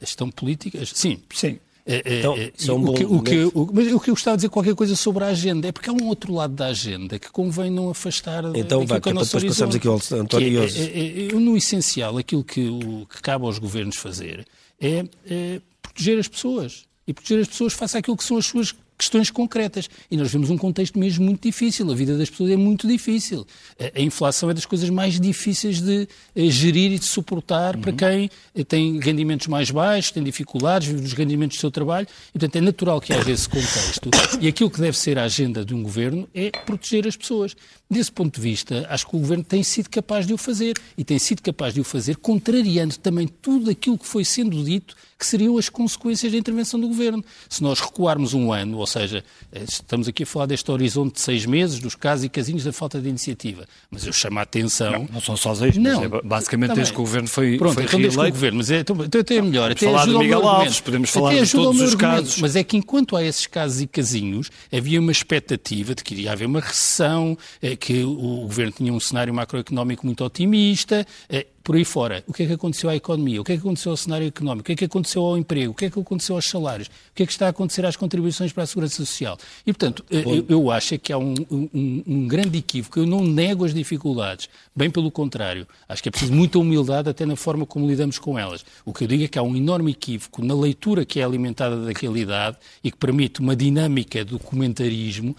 A 0.02 0.06
gestão 0.06 0.32
política, 0.32 0.84
sim. 0.88 1.22
Sim. 1.32 1.60
É, 1.92 2.04
é, 2.06 2.20
então, 2.20 2.36
é, 2.36 2.52
é 2.56 2.72
um 2.72 2.88
o, 2.88 2.94
que, 2.94 3.04
o, 3.04 3.22
que, 3.24 3.44
o, 3.46 3.70
mas 3.74 3.92
o 3.92 4.00
que 4.00 4.12
eu 4.12 4.14
gostava 4.14 4.38
de 4.38 4.42
dizer 4.42 4.50
qualquer 4.50 4.76
coisa 4.76 4.96
sobre 4.96 5.24
a 5.24 5.28
agenda 5.28 5.68
é 5.68 5.72
porque 5.72 5.90
há 5.90 5.94
um 5.94 6.06
outro 6.06 6.32
lado 6.32 6.54
da 6.54 6.68
agenda 6.68 7.18
que 7.18 7.32
convém 7.32 7.72
não 7.72 7.90
afastar 7.90 8.44
então, 8.56 8.86
vai, 8.86 9.02
que 9.02 9.12
depois 9.12 9.44
passamos 9.44 9.76
aqui 9.76 9.88
ao 9.88 9.96
António 9.96 10.62
é, 10.62 10.66
é, 10.66 11.26
é, 11.30 11.34
No 11.34 11.58
essencial, 11.58 12.20
aquilo 12.20 12.44
que, 12.44 12.68
o, 12.70 13.08
que 13.08 13.20
cabe 13.24 13.44
aos 13.44 13.58
governos 13.58 13.96
fazer 13.96 14.46
é, 14.80 15.04
é 15.26 15.62
proteger 15.82 16.20
as 16.20 16.28
pessoas. 16.28 16.86
E 17.08 17.14
proteger 17.14 17.42
as 17.42 17.48
pessoas 17.48 17.74
face 17.74 17.98
àquilo 17.98 18.16
que 18.16 18.24
são 18.24 18.38
as 18.38 18.46
suas 18.46 18.76
questões 19.00 19.32
concretas. 19.32 19.90
E 20.12 20.18
nós 20.18 20.32
vemos 20.32 20.50
um 20.50 20.58
contexto 20.58 21.00
mesmo 21.00 21.26
muito 21.26 21.42
difícil. 21.42 21.90
A 21.90 21.96
vida 21.96 22.18
das 22.18 22.30
pessoas 22.30 22.52
é 22.52 22.58
muito 22.58 22.86
difícil. 22.86 23.48
A, 23.96 24.02
inflação 24.02 24.50
é 24.50 24.54
das 24.54 24.66
coisas 24.66 24.90
mais 24.90 25.20
difíceis 25.20 25.82
de 25.82 26.08
eh, 26.36 26.50
gerir 26.50 26.92
e 26.92 27.00
de 27.00 27.06
suportar 27.06 27.76
uhum. 27.76 27.82
para 27.82 27.94
quem 27.94 28.30
eh, 28.54 28.64
tem 28.66 29.00
rendimentos 29.00 29.48
mais 29.48 29.72
baixos, 29.72 30.12
tem 30.12 30.22
dificuldades, 30.22 30.90
vive 30.90 31.02
dos 31.02 31.14
rendimentos 31.14 31.58
do 31.58 31.62
seu 31.62 31.72
trabalho. 31.72 32.06
E, 32.30 32.34
portanto, 32.34 32.58
é 32.58 32.62
natural 32.62 33.00
que 33.00 33.14
haja 33.14 33.32
esse 33.32 33.48
contexto. 33.48 34.10
E 34.42 34.48
aquilo 34.48 34.70
que 34.70 34.82
deve 34.82 34.98
ser 34.98 35.18
a 35.18 35.24
agenda 35.24 35.64
de 35.64 35.74
um 35.74 35.82
governo 35.82 36.28
é 36.36 36.52
proteger 36.52 37.08
as 37.08 37.16
pessoas. 37.16 37.56
Desse 37.90 38.12
ponto 38.12 38.36
de 38.36 38.42
vista, 38.42 38.86
acho 38.90 39.08
que 39.08 39.16
o 39.16 39.20
governo 39.20 39.44
tem 39.44 39.64
sido 39.64 39.90
capaz 39.90 40.28
de 40.28 40.34
o 40.34 40.38
fazer. 40.38 40.74
E 40.98 41.04
tem 41.06 41.18
sido 41.18 41.42
capaz 41.42 41.74
de 41.74 41.80
o 41.80 41.84
fazer 41.84 42.18
contrariando 42.18 42.98
também 42.98 43.28
tudo 43.28 43.70
aquilo 43.70 43.98
que 43.98 44.06
foi 44.06 44.26
sendo 44.26 44.62
dito 44.64 44.96
que 45.20 45.26
seriam 45.26 45.58
as 45.58 45.68
consequências 45.68 46.32
da 46.32 46.38
intervenção 46.38 46.80
do 46.80 46.88
governo. 46.88 47.24
Se 47.50 47.62
nós 47.62 47.82
recuarmos 47.82 48.34
um 48.34 48.54
ano, 48.54 48.78
ou 48.78 48.88
seja, 48.88 49.22
eh, 49.52 49.66
estamos 49.68 50.08
aqui 50.08 50.24
a 50.24 50.26
falar 50.26 50.46
deste 50.46 50.72
horizonte 50.72 51.16
de 51.16 51.22
seis 51.22 51.46
meses, 51.46 51.78
dos 51.80 51.94
casos 51.94 52.24
e 52.24 52.30
casinhos 52.30 52.64
da 52.64 52.72
falta 52.72 53.02
de 53.02 53.10
iniciativa, 53.10 53.68
mas 53.92 54.06
eu 54.06 54.14
chamo 54.14 54.40
a 54.40 54.44
atenção. 54.44 54.92
Não, 54.94 55.10
não 55.14 55.22
são 55.22 55.36
só 55.36 55.54
seis, 55.54 55.76
não, 55.76 56.04
é 56.04 56.08
basicamente 56.24 56.74
desde 56.74 56.94
que 56.94 57.00
o 57.00 57.04
governo 57.04 57.28
foi, 57.28 57.58
Pronto, 57.58 57.74
foi 57.74 57.84
então 57.84 58.00
desde 58.00 58.18
que 58.18 58.26
o 58.26 58.32
governo, 58.32 58.58
mas 58.60 58.72
é, 58.72 58.80
então, 58.80 58.96
então 59.04 59.20
até 59.20 59.36
é 59.36 59.42
melhor. 59.42 59.72
Até 59.72 59.86
falar 59.86 60.06
de 60.06 60.18
Miguel 60.18 60.48
Alves, 60.48 60.80
podemos 60.80 61.10
falar 61.10 61.36
de 61.36 61.52
todos 61.52 61.82
os 61.82 61.96
casos. 61.96 62.38
Mas 62.40 62.56
é 62.56 62.64
que 62.64 62.78
enquanto 62.78 63.18
há 63.18 63.24
esses 63.24 63.46
casos 63.46 63.82
e 63.82 63.88
casinhos, 63.88 64.50
havia 64.72 65.02
uma 65.02 65.12
expectativa 65.12 65.94
de 65.94 66.02
que 66.02 66.14
iria 66.14 66.32
haver 66.32 66.46
uma 66.46 66.62
recessão, 66.62 67.38
eh, 67.62 67.76
que 67.76 68.04
o 68.04 68.44
governo 68.44 68.72
tinha 68.72 68.94
um 68.94 69.00
cenário 69.00 69.34
macroeconómico 69.34 70.06
muito 70.06 70.24
otimista, 70.24 71.06
eh, 71.30 71.46
por 71.70 71.76
aí 71.76 71.86
fora. 71.86 72.24
O 72.26 72.34
que 72.34 72.42
é 72.42 72.48
que 72.48 72.54
aconteceu 72.54 72.90
à 72.90 72.96
economia? 72.96 73.40
O 73.40 73.44
que 73.44 73.52
é 73.52 73.56
que 73.56 73.62
aconteceu 73.62 73.92
ao 73.92 73.98
cenário 73.98 74.26
económico? 74.26 74.62
O 74.62 74.66
que 74.66 74.72
é 74.72 74.76
que 74.76 74.86
aconteceu 74.86 75.24
ao 75.24 75.38
emprego? 75.38 75.72
O 75.72 75.76
que 75.76 75.86
é 75.86 75.90
que 75.92 76.00
aconteceu 76.00 76.34
aos 76.34 76.46
salários? 76.46 76.88
O 76.88 76.92
que 77.14 77.22
é 77.22 77.26
que 77.28 77.32
está 77.32 77.46
a 77.46 77.50
acontecer 77.50 77.86
às 77.86 77.96
contribuições 77.96 78.52
para 78.52 78.64
a 78.64 78.66
segurança 78.66 78.96
social? 78.96 79.38
E, 79.68 79.72
portanto, 79.72 80.04
eh, 80.10 80.24
eu, 80.26 80.46
eu, 80.50 80.72
acho 80.72 80.98
que 80.98 81.14
há 81.14 81.20
um, 81.20 81.36
um, 81.52 82.04
um, 82.08 82.28
grande 82.28 82.58
equívoco. 82.58 82.98
Eu 82.98 83.06
não 83.06 83.24
nego 83.24 83.66
as 83.66 83.72
dificuldades. 83.72 84.50
Bem 84.76 84.90
pelo 84.90 85.12
contrário. 85.12 85.68
Acho 85.88 86.02
que 86.02 86.10
é 86.10 86.12
preciso 86.12 86.34
muita 86.34 86.58
humildade 86.58 87.08
até 87.08 87.24
na 87.24 87.36
forma 87.36 87.68
como 87.68 87.88
lidamos 87.88 88.18
com 88.18 88.40
elas. 88.40 88.66
O 88.84 88.92
que 88.92 89.04
eu 89.04 89.08
digo 89.08 89.26
é 89.26 89.28
que 89.28 89.38
há 89.38 89.44
um 89.44 89.56
enorme 89.56 89.92
equívoco 89.92 90.44
na 90.44 90.56
leitura 90.56 91.06
que 91.06 91.20
é 91.20 91.24
alimentada 91.24 91.86
da 91.86 91.92
realidade 91.92 92.58
e 92.84 92.90
que 92.90 92.98
permite 92.98 93.42
uma 93.42 93.56
dinâmica 93.56 94.26
do 94.26 94.40
comentarismo 94.40 95.36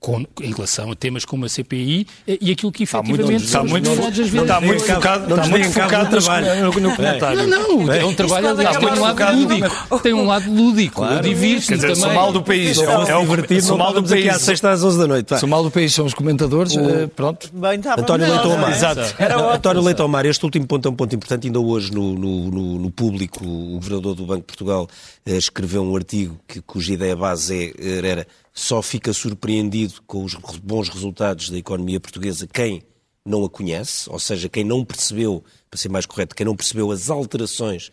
com, 0.00 0.24
em 0.40 0.52
relação 0.52 0.90
a 0.90 0.96
temas 0.96 1.26
como 1.26 1.44
a 1.44 1.48
CPI 1.48 2.06
eh, 2.26 2.38
e 2.40 2.50
aquilo 2.50 2.72
que 2.72 2.84
efetivamente 2.84 3.44
está 3.44 3.62
muito, 3.62 3.90
está 3.90 4.14
muito, 4.24 4.40
está 4.40 4.60
muito 4.60 4.80
focado, 4.82 5.34
está 5.34 5.46
muito 5.46 5.70
focado 5.70 6.04
no, 6.04 6.10
trabalho. 6.10 6.64
no, 6.64 6.80
no 6.80 6.96
comentário. 6.96 7.46
Não, 7.46 7.76
não, 7.84 7.92
é 7.92 8.04
um 8.04 8.14
trabalho, 8.14 8.48
aliás, 8.48 8.78
tem 8.78 8.88
um 8.88 9.00
lado 9.00 9.36
lúdico. 9.36 9.98
Tem 10.00 10.14
um 10.14 10.26
lado 10.26 10.50
lúdico, 10.50 10.96
claro. 10.96 11.22
divirto-me 11.22 11.78
também. 11.78 11.94
Sou 11.96 12.14
mal 12.14 12.32
do 12.32 12.42
país. 12.42 12.78
É 12.78 13.16
o 13.16 13.20
divertido, 13.20 13.62
sou 13.62 13.76
mal 13.76 13.92
do 13.92 14.02
país. 14.02 14.28
às 14.28 14.42
sexta 14.42 14.70
às 14.70 14.82
11 14.82 14.98
da 14.98 15.06
noite. 15.06 15.38
Sou 15.38 15.48
mal 15.48 15.62
do 15.62 15.70
país, 15.70 15.92
são 15.92 16.06
os 16.06 16.14
comentadores, 16.14 16.74
eh, 16.76 17.06
pronto. 17.14 17.50
António 17.98 18.26
Leitão 18.26 18.56
Mar. 18.56 18.72
Exato. 18.72 19.02
António 19.54 19.82
Leitão 19.82 20.08
Mar, 20.08 20.24
este 20.24 20.42
último 20.44 20.66
ponto 20.66 20.88
é 20.88 20.90
um 20.90 20.94
ponto 20.94 21.14
importante. 21.14 21.46
Ainda 21.46 21.60
hoje, 21.60 21.92
no, 21.92 22.14
no, 22.14 22.78
no 22.78 22.90
público, 22.90 23.44
o 23.44 23.74
governador 23.74 24.14
do 24.14 24.24
Banco 24.24 24.40
de 24.40 24.46
Portugal 24.46 24.88
eh, 25.26 25.36
escreveu 25.36 25.82
um 25.82 25.94
artigo 25.94 26.40
que, 26.48 26.62
cuja 26.62 26.94
ideia 26.94 27.14
base 27.14 27.74
era 27.78 28.26
só 28.52 28.82
fica 28.82 29.12
surpreendido 29.12 30.02
com 30.06 30.24
os 30.24 30.34
bons 30.34 30.88
resultados 30.88 31.50
da 31.50 31.58
economia 31.58 32.00
portuguesa 32.00 32.46
quem 32.46 32.82
não 33.24 33.44
a 33.44 33.50
conhece, 33.50 34.08
ou 34.10 34.18
seja, 34.18 34.48
quem 34.48 34.64
não 34.64 34.84
percebeu, 34.84 35.44
para 35.70 35.78
ser 35.78 35.88
mais 35.88 36.06
correto, 36.06 36.34
quem 36.34 36.46
não 36.46 36.56
percebeu 36.56 36.90
as 36.90 37.10
alterações 37.10 37.90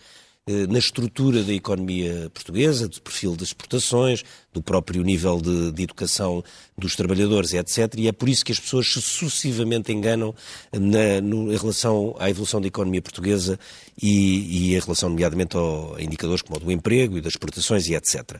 eh, 0.48 0.66
na 0.68 0.80
estrutura 0.80 1.44
da 1.44 1.52
economia 1.52 2.32
portuguesa, 2.34 2.88
do 2.88 3.02
perfil 3.02 3.36
das 3.36 3.50
exportações, 3.50 4.24
do 4.54 4.62
próprio 4.62 5.04
nível 5.04 5.42
de, 5.42 5.74
de, 5.74 5.84
educação 5.84 6.42
dos 6.78 6.96
trabalhadores, 6.96 7.54
etc. 7.54 7.94
E 7.98 8.08
é 8.08 8.14
por 8.14 8.30
isso 8.30 8.46
que 8.46 8.54
as 8.54 8.60
pessoas 8.60 8.88
se 8.88 9.02
sucessivamente 9.02 9.92
enganam 9.92 10.34
na, 10.72 11.20
no, 11.22 11.52
em 11.52 11.58
relação 11.58 12.16
à 12.18 12.30
evolução 12.30 12.62
da 12.62 12.68
economia 12.68 13.02
portuguesa 13.02 13.60
e, 14.02 14.70
e 14.70 14.76
em 14.76 14.80
relação, 14.80 15.10
nomeadamente, 15.10 15.58
a 15.58 16.02
indicadores 16.02 16.42
como 16.42 16.56
o 16.58 16.60
do 16.62 16.72
emprego 16.72 17.18
e 17.18 17.22
das 17.22 17.34
exportações 17.34 17.86
e 17.88 17.96
etc. 17.96 18.40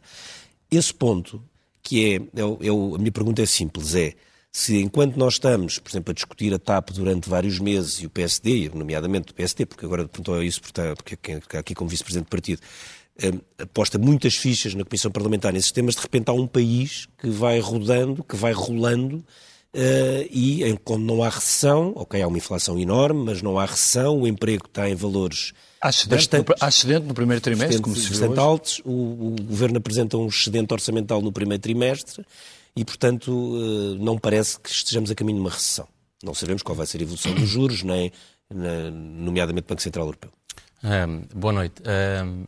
Esse 0.72 0.94
ponto, 0.94 1.44
que 1.88 2.04
é, 2.04 2.16
é, 2.16 2.42
é 2.42 2.70
a 2.70 2.98
minha 2.98 3.12
pergunta 3.14 3.42
é 3.42 3.46
simples, 3.46 3.96
é 3.96 4.14
se 4.52 4.78
enquanto 4.82 5.16
nós 5.16 5.36
estamos, 5.36 5.80
por 5.80 5.90
exemplo, 5.90 6.12
a 6.12 6.14
discutir 6.14 6.54
a 6.54 6.60
TAP 6.60 6.90
durante 6.90 7.30
vários 7.30 7.60
meses 7.60 8.02
e 8.02 8.06
o 8.06 8.10
PSD, 8.10 8.70
nomeadamente 8.74 9.32
o 9.32 9.36
PSD, 9.36 9.66
porque 9.66 9.86
agora 9.86 10.06
perguntou 10.06 10.36
a 10.36 10.44
isso 10.44 10.60
porque 10.62 11.14
está 11.32 11.60
aqui 11.60 11.74
como 11.74 11.90
vice-presidente 11.90 12.26
do 12.26 12.30
partido, 12.30 12.62
eh, 13.22 13.32
aposta 13.60 13.98
muitas 13.98 14.36
fichas 14.36 14.76
na 14.76 14.84
Comissão 14.84 15.12
Parlamentar 15.12 15.54
nesses 15.54 15.72
temas, 15.72 15.96
de 15.96 16.02
repente 16.02 16.28
há 16.28 16.34
um 16.34 16.46
país 16.46 17.08
que 17.18 17.30
vai 17.30 17.60
rodando, 17.60 18.22
que 18.24 18.36
vai 18.36 18.52
rolando, 18.52 19.24
Uh, 19.74 20.26
e 20.32 20.64
quando 20.84 21.04
não 21.04 21.22
há 21.22 21.30
recessão, 21.30 21.94
ok, 21.96 22.20
há 22.20 22.28
uma 22.28 22.38
inflação 22.38 22.80
enorme, 22.80 23.26
mas 23.26 23.44
não 23.44 23.60
há 23.60 23.66
recessão, 23.66 24.22
o 24.22 24.28
emprego 24.28 24.66
está 24.66 24.90
em 24.90 24.96
valores 24.96 25.54
excedente, 25.90 26.18
bastante, 26.18 26.50
no, 26.50 26.56
há 26.60 26.68
excedente 26.68 27.06
no 27.06 27.14
primeiro 27.14 27.42
trimestre, 27.42 27.82
como 27.82 27.96
se 27.96 28.14
viu 28.14 28.40
altos, 28.40 28.82
o, 28.86 28.92
o, 28.92 29.36
Governo 29.42 29.78
apresenta 29.78 30.18
um 30.18 30.28
excedente 30.28 30.74
orçamental 30.74 31.22
no 31.22 31.32
primeiro 31.32 31.62
trimestre 31.62 32.26
e, 32.76 32.86
portanto, 32.86 33.32
uh, 33.32 33.96
não 33.96 34.18
parece 34.18 34.60
que 34.60 34.70
estejamos 34.70 35.12
a 35.12 35.16
caminho 35.16 35.38
de 35.38 35.42
uma 35.42 35.52
recessão. 35.52 35.88
Não 36.24 36.34
sabemos 36.34 36.64
qual 36.64 36.76
vai 36.76 36.86
ser 36.86 37.00
a 37.00 37.04
evolução 37.04 37.34
dos 37.34 37.48
juros, 37.48 37.84
nem, 37.84 38.12
nomeadamente 38.50 39.66
do 39.66 39.70
Banco 39.70 39.82
Central 39.82 40.06
Europeu. 40.06 40.32
Um, 40.84 41.40
boa 41.40 41.54
noite. 41.54 41.82
Um, 42.24 42.46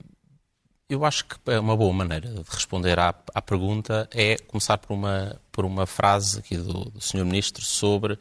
eu 0.89 1.05
acho 1.05 1.25
que 1.25 1.35
é 1.47 1.59
uma 1.59 1.77
boa 1.77 1.93
maneira 1.93 2.29
de 2.29 2.41
responder 2.49 2.97
à, 2.97 3.13
à 3.33 3.41
pergunta 3.41 4.09
é 4.11 4.37
começar 4.37 4.77
por 4.79 4.93
uma, 4.93 5.39
por 5.51 5.63
uma 5.63 5.85
frase 5.85 6.39
aqui 6.39 6.57
do, 6.57 6.85
do 6.85 6.99
Sr. 6.99 7.25
Ministro 7.25 7.63
sobre 7.63 8.17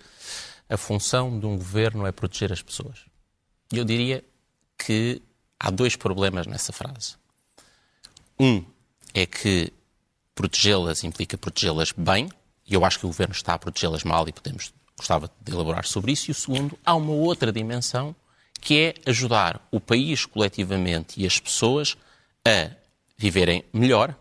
a 0.68 0.76
função 0.76 1.38
de 1.38 1.46
um 1.46 1.56
governo 1.56 2.06
é 2.06 2.12
proteger 2.12 2.52
as 2.52 2.60
pessoas. 2.60 3.06
Eu 3.72 3.84
diria 3.84 4.22
que 4.78 5.20
há 5.58 5.70
dois 5.70 5.96
problemas 5.96 6.46
nessa 6.46 6.72
frase. 6.72 7.16
Um 8.38 8.64
é 9.12 9.26
que 9.26 9.72
protegê-las 10.34 11.02
implica 11.02 11.36
protegê-las 11.36 11.92
bem, 11.92 12.28
e 12.66 12.74
eu 12.74 12.84
acho 12.84 13.00
que 13.00 13.06
o 13.06 13.08
governo 13.08 13.34
está 13.34 13.54
a 13.54 13.58
protegê-las 13.58 14.04
mal 14.04 14.28
e 14.28 14.32
podemos 14.32 14.72
gostava 14.98 15.30
de 15.40 15.52
elaborar 15.52 15.86
sobre 15.86 16.12
isso. 16.12 16.30
E 16.30 16.32
o 16.32 16.34
segundo, 16.34 16.78
há 16.84 16.94
uma 16.94 17.12
outra 17.12 17.52
dimensão 17.52 18.14
que 18.60 18.78
é 18.80 18.94
ajudar 19.06 19.66
o 19.70 19.80
país 19.80 20.26
coletivamente 20.26 21.20
e 21.20 21.26
as 21.26 21.38
pessoas 21.38 21.96
a 22.44 22.70
viverem 23.16 23.64
melhor, 23.72 24.14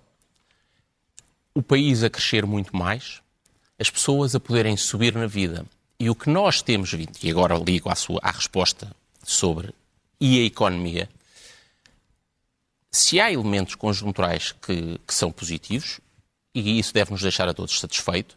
o 1.53 1.61
país 1.61 2.03
a 2.03 2.09
crescer 2.09 2.45
muito 2.45 2.75
mais, 2.75 3.21
as 3.79 3.89
pessoas 3.89 4.35
a 4.35 4.39
poderem 4.39 4.77
subir 4.77 5.13
na 5.15 5.25
vida. 5.25 5.65
E 5.99 6.09
o 6.09 6.15
que 6.15 6.29
nós 6.29 6.61
temos 6.61 6.91
vindo, 6.91 7.17
e 7.23 7.31
agora 7.31 7.55
ligo 7.57 7.89
à, 7.89 7.95
sua, 7.95 8.19
à 8.21 8.29
resposta 8.29 8.95
sobre 9.23 9.73
e 10.19 10.39
a 10.39 10.45
economia, 10.45 11.09
se 12.91 13.19
há 13.19 13.31
elementos 13.31 13.75
conjunturais 13.75 14.51
que, 14.51 14.99
que 15.05 15.13
são 15.13 15.31
positivos, 15.31 15.99
e 16.53 16.79
isso 16.79 16.93
deve 16.93 17.11
nos 17.11 17.21
deixar 17.21 17.47
a 17.47 17.53
todos 17.53 17.79
satisfeitos, 17.79 18.35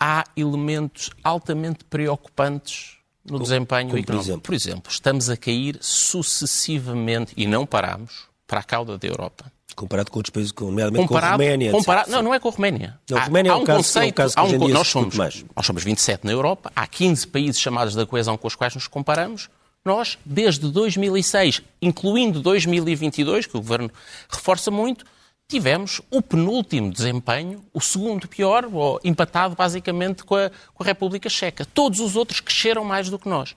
há 0.00 0.24
elementos 0.36 1.10
altamente 1.22 1.84
preocupantes 1.84 2.96
no 3.24 3.38
desempenho 3.38 3.90
como, 3.90 3.98
económico. 3.98 4.06
Por 4.06 4.20
exemplo? 4.20 4.42
por 4.42 4.54
exemplo, 4.54 4.92
estamos 4.92 5.28
a 5.28 5.36
cair 5.36 5.78
sucessivamente 5.80 7.34
e 7.36 7.46
não 7.46 7.66
paramos 7.66 8.28
para 8.46 8.60
a 8.60 8.62
cauda 8.62 8.96
da 8.96 9.06
Europa. 9.06 9.52
Comparado 9.76 10.10
com 10.10 10.18
outros 10.18 10.30
países, 10.32 10.52
nomeadamente 10.58 11.06
comparado, 11.06 11.36
com 11.36 11.42
a 11.42 11.46
Roménia. 11.46 11.70
Comparado, 11.70 12.10
não, 12.10 12.22
não 12.22 12.34
é 12.34 12.40
com 12.40 12.48
a 12.48 12.50
Roménia. 12.50 12.98
Não, 13.08 13.18
a 13.18 13.24
Roménia 13.24 13.52
há, 13.52 13.54
é 13.54 13.58
um, 13.58 13.64
caso, 13.64 13.78
conceito, 13.78 14.22
é 14.22 14.24
um 14.24 14.30
há 14.34 14.42
um, 14.42 14.68
nós, 14.68 14.88
somos, 14.88 15.16
nós 15.16 15.66
somos 15.66 15.84
27 15.84 16.24
na 16.24 16.32
Europa, 16.32 16.72
há 16.74 16.86
15 16.86 17.26
países 17.28 17.60
chamados 17.60 17.94
da 17.94 18.04
coesão 18.04 18.36
com 18.36 18.48
os 18.48 18.56
quais 18.56 18.74
nos 18.74 18.88
comparamos. 18.88 19.48
Nós, 19.84 20.18
desde 20.24 20.70
2006, 20.70 21.62
incluindo 21.80 22.40
2022, 22.40 23.46
que 23.46 23.56
o 23.56 23.60
Governo 23.60 23.90
reforça 24.28 24.70
muito, 24.70 25.04
tivemos 25.48 26.00
o 26.10 26.20
penúltimo 26.20 26.92
desempenho, 26.92 27.64
o 27.72 27.80
segundo 27.80 28.28
pior, 28.28 28.68
ou 28.70 29.00
empatado 29.02 29.56
basicamente 29.56 30.22
com 30.22 30.36
a, 30.36 30.50
com 30.74 30.82
a 30.82 30.86
República 30.86 31.28
Checa. 31.30 31.64
Todos 31.64 32.00
os 32.00 32.16
outros 32.16 32.40
cresceram 32.40 32.84
mais 32.84 33.08
do 33.08 33.18
que 33.18 33.28
nós. 33.28 33.56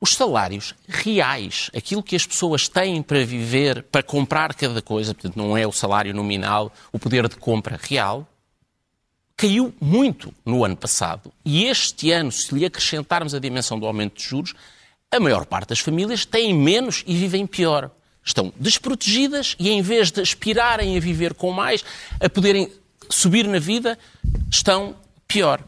Os 0.00 0.14
salários 0.14 0.74
reais, 0.86 1.70
aquilo 1.74 2.02
que 2.02 2.14
as 2.14 2.26
pessoas 2.26 2.68
têm 2.68 3.02
para 3.02 3.24
viver, 3.24 3.82
para 3.84 4.02
comprar 4.02 4.54
cada 4.54 4.82
coisa, 4.82 5.14
portanto, 5.14 5.36
não 5.36 5.56
é 5.56 5.66
o 5.66 5.72
salário 5.72 6.14
nominal, 6.14 6.72
o 6.92 6.98
poder 6.98 7.26
de 7.26 7.36
compra 7.36 7.80
real, 7.82 8.28
caiu 9.36 9.74
muito 9.80 10.32
no 10.44 10.64
ano 10.64 10.76
passado. 10.76 11.32
E 11.44 11.64
este 11.64 12.10
ano, 12.10 12.30
se 12.30 12.54
lhe 12.54 12.64
acrescentarmos 12.64 13.34
a 13.34 13.38
dimensão 13.38 13.78
do 13.78 13.86
aumento 13.86 14.18
de 14.18 14.24
juros, 14.24 14.54
a 15.10 15.20
maior 15.20 15.44
parte 15.44 15.68
das 15.68 15.80
famílias 15.80 16.24
têm 16.24 16.54
menos 16.54 17.02
e 17.06 17.14
vivem 17.16 17.46
pior 17.46 17.90
estão 18.24 18.52
desprotegidas 18.56 19.54
e, 19.58 19.68
em 19.68 19.82
vez 19.82 20.10
de 20.10 20.20
aspirarem 20.20 20.96
a 20.96 21.00
viver 21.00 21.34
com 21.34 21.52
mais, 21.52 21.84
a 22.18 22.28
poderem 22.28 22.72
subir 23.10 23.46
na 23.46 23.58
vida, 23.58 23.98
estão 24.50 24.96
pior. 25.28 25.62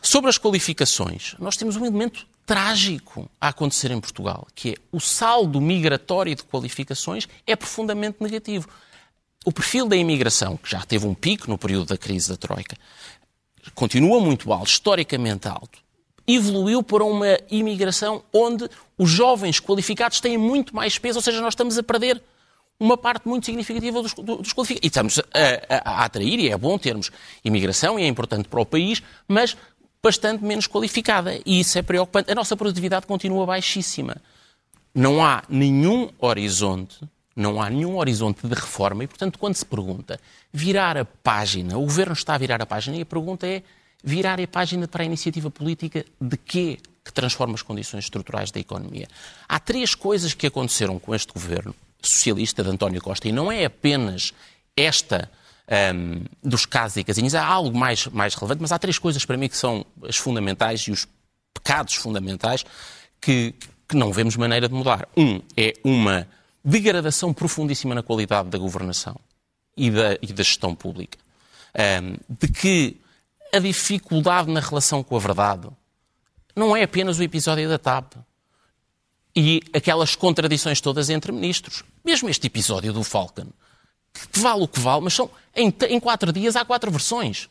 Sobre 0.00 0.30
as 0.30 0.38
qualificações, 0.38 1.34
nós 1.38 1.56
temos 1.56 1.76
um 1.76 1.84
elemento 1.84 2.26
trágico 2.46 3.30
a 3.38 3.48
acontecer 3.48 3.90
em 3.90 4.00
Portugal, 4.00 4.46
que 4.54 4.70
é 4.70 4.74
o 4.90 4.98
saldo 4.98 5.60
migratório 5.60 6.34
de 6.34 6.44
qualificações 6.44 7.28
é 7.46 7.54
profundamente 7.54 8.16
negativo. 8.20 8.66
O 9.44 9.52
perfil 9.52 9.86
da 9.86 9.96
imigração, 9.96 10.56
que 10.56 10.70
já 10.70 10.82
teve 10.82 11.06
um 11.06 11.14
pico 11.14 11.48
no 11.48 11.56
período 11.56 11.86
da 11.86 11.98
crise 11.98 12.28
da 12.28 12.36
Troika, 12.36 12.76
continua 13.74 14.20
muito 14.20 14.52
alto, 14.52 14.68
historicamente 14.68 15.48
alto 15.48 15.78
evoluiu 16.28 16.82
para 16.82 17.02
uma 17.02 17.38
imigração 17.50 18.22
onde 18.32 18.68
os 18.98 19.08
jovens 19.08 19.58
qualificados 19.58 20.20
têm 20.20 20.36
muito 20.36 20.76
mais 20.76 20.98
peso, 20.98 21.18
ou 21.18 21.22
seja, 21.22 21.40
nós 21.40 21.54
estamos 21.54 21.78
a 21.78 21.82
perder 21.82 22.22
uma 22.78 22.96
parte 22.98 23.26
muito 23.26 23.46
significativa 23.46 24.02
dos, 24.02 24.12
dos 24.12 24.52
qualificados. 24.52 24.84
E 24.84 24.86
estamos 24.86 25.18
a, 25.18 25.22
a, 25.74 25.90
a, 25.90 26.04
atrair, 26.04 26.38
e 26.38 26.50
é 26.50 26.56
bom 26.56 26.78
termos 26.78 27.10
imigração, 27.42 27.98
e 27.98 28.02
é 28.02 28.06
importante 28.06 28.46
para 28.46 28.60
o 28.60 28.66
país, 28.66 29.02
mas 29.26 29.56
bastante 30.02 30.44
menos 30.44 30.68
qualificada. 30.68 31.40
E 31.46 31.60
isso 31.60 31.78
é 31.78 31.82
preocupante. 31.82 32.30
A 32.30 32.34
nossa 32.34 32.56
produtividade 32.56 33.06
continua 33.06 33.46
baixíssima. 33.46 34.18
Não 34.94 35.24
há 35.24 35.42
nenhum 35.48 36.10
horizonte, 36.18 37.00
não 37.38 37.62
há 37.62 37.70
nenhum 37.70 37.96
horizonte 37.96 38.46
de 38.46 38.54
reforma, 38.54 39.04
e, 39.04 39.06
portanto, 39.06 39.38
quando 39.38 39.54
se 39.54 39.64
pergunta 39.64 40.20
virar 40.52 40.96
a 40.96 41.04
página, 41.04 41.78
o 41.78 41.82
governo 41.82 42.12
está 42.12 42.34
a 42.34 42.38
virar 42.38 42.60
a 42.60 42.66
página, 42.66 42.96
e 42.96 43.02
a 43.02 43.06
pergunta 43.06 43.46
é 43.46 43.62
virar 44.02 44.40
a 44.40 44.46
página 44.48 44.88
para 44.88 45.04
a 45.04 45.06
iniciativa 45.06 45.48
política 45.48 46.04
de 46.20 46.36
quê 46.36 46.78
que 47.04 47.12
transforma 47.12 47.54
as 47.54 47.62
condições 47.62 48.04
estruturais 48.04 48.50
da 48.50 48.58
economia. 48.58 49.06
Há 49.48 49.60
três 49.60 49.94
coisas 49.94 50.34
que 50.34 50.48
aconteceram 50.48 50.98
com 50.98 51.14
este 51.14 51.32
governo 51.32 51.74
socialista 52.02 52.62
de 52.62 52.70
António 52.70 53.00
Costa 53.00 53.28
e 53.28 53.32
não 53.32 53.50
é 53.50 53.64
apenas 53.64 54.32
esta 54.76 55.30
um, 55.94 56.24
dos 56.42 56.66
casos 56.66 56.96
e 56.96 57.04
casinhas, 57.04 57.34
há 57.34 57.44
algo 57.44 57.76
mais, 57.76 58.06
mais 58.08 58.34
relevante, 58.34 58.62
mas 58.62 58.72
há 58.72 58.78
três 58.78 58.98
coisas 58.98 59.24
para 59.24 59.36
mim 59.36 59.48
que 59.48 59.56
são 59.56 59.86
as 60.06 60.16
fundamentais 60.16 60.80
e 60.82 60.90
os 60.90 61.06
pecados 61.54 61.94
fundamentais 61.94 62.64
que, 63.20 63.54
que 63.88 63.96
não 63.96 64.12
vemos 64.12 64.36
maneira 64.36 64.68
de 64.68 64.74
mudar. 64.74 65.08
Um 65.16 65.40
é 65.56 65.74
uma 65.84 66.26
degradação 66.68 67.32
profundíssima 67.32 67.94
na 67.94 68.02
qualidade 68.02 68.50
da 68.50 68.58
governação 68.58 69.16
e 69.76 69.90
da, 69.90 70.18
e 70.20 70.26
da 70.26 70.42
gestão 70.42 70.74
pública. 70.74 71.18
Um, 71.74 72.16
de 72.28 72.48
que 72.48 73.00
a 73.52 73.58
dificuldade 73.58 74.50
na 74.50 74.60
relação 74.60 75.02
com 75.02 75.16
a 75.16 75.18
verdade 75.18 75.68
não 76.54 76.76
é 76.76 76.82
apenas 76.82 77.18
o 77.18 77.22
episódio 77.22 77.68
da 77.68 77.78
TAP 77.78 78.14
e 79.34 79.62
aquelas 79.72 80.14
contradições 80.14 80.80
todas 80.80 81.08
entre 81.08 81.32
ministros. 81.32 81.84
Mesmo 82.04 82.28
este 82.28 82.48
episódio 82.48 82.92
do 82.92 83.02
Falcon, 83.02 83.46
que 84.32 84.40
vale 84.40 84.64
o 84.64 84.68
que 84.68 84.80
vale, 84.80 85.02
mas 85.02 85.14
são, 85.14 85.30
em, 85.54 85.72
em 85.88 86.00
quatro 86.00 86.32
dias 86.32 86.56
há 86.56 86.64
quatro 86.64 86.90
versões. 86.90 87.48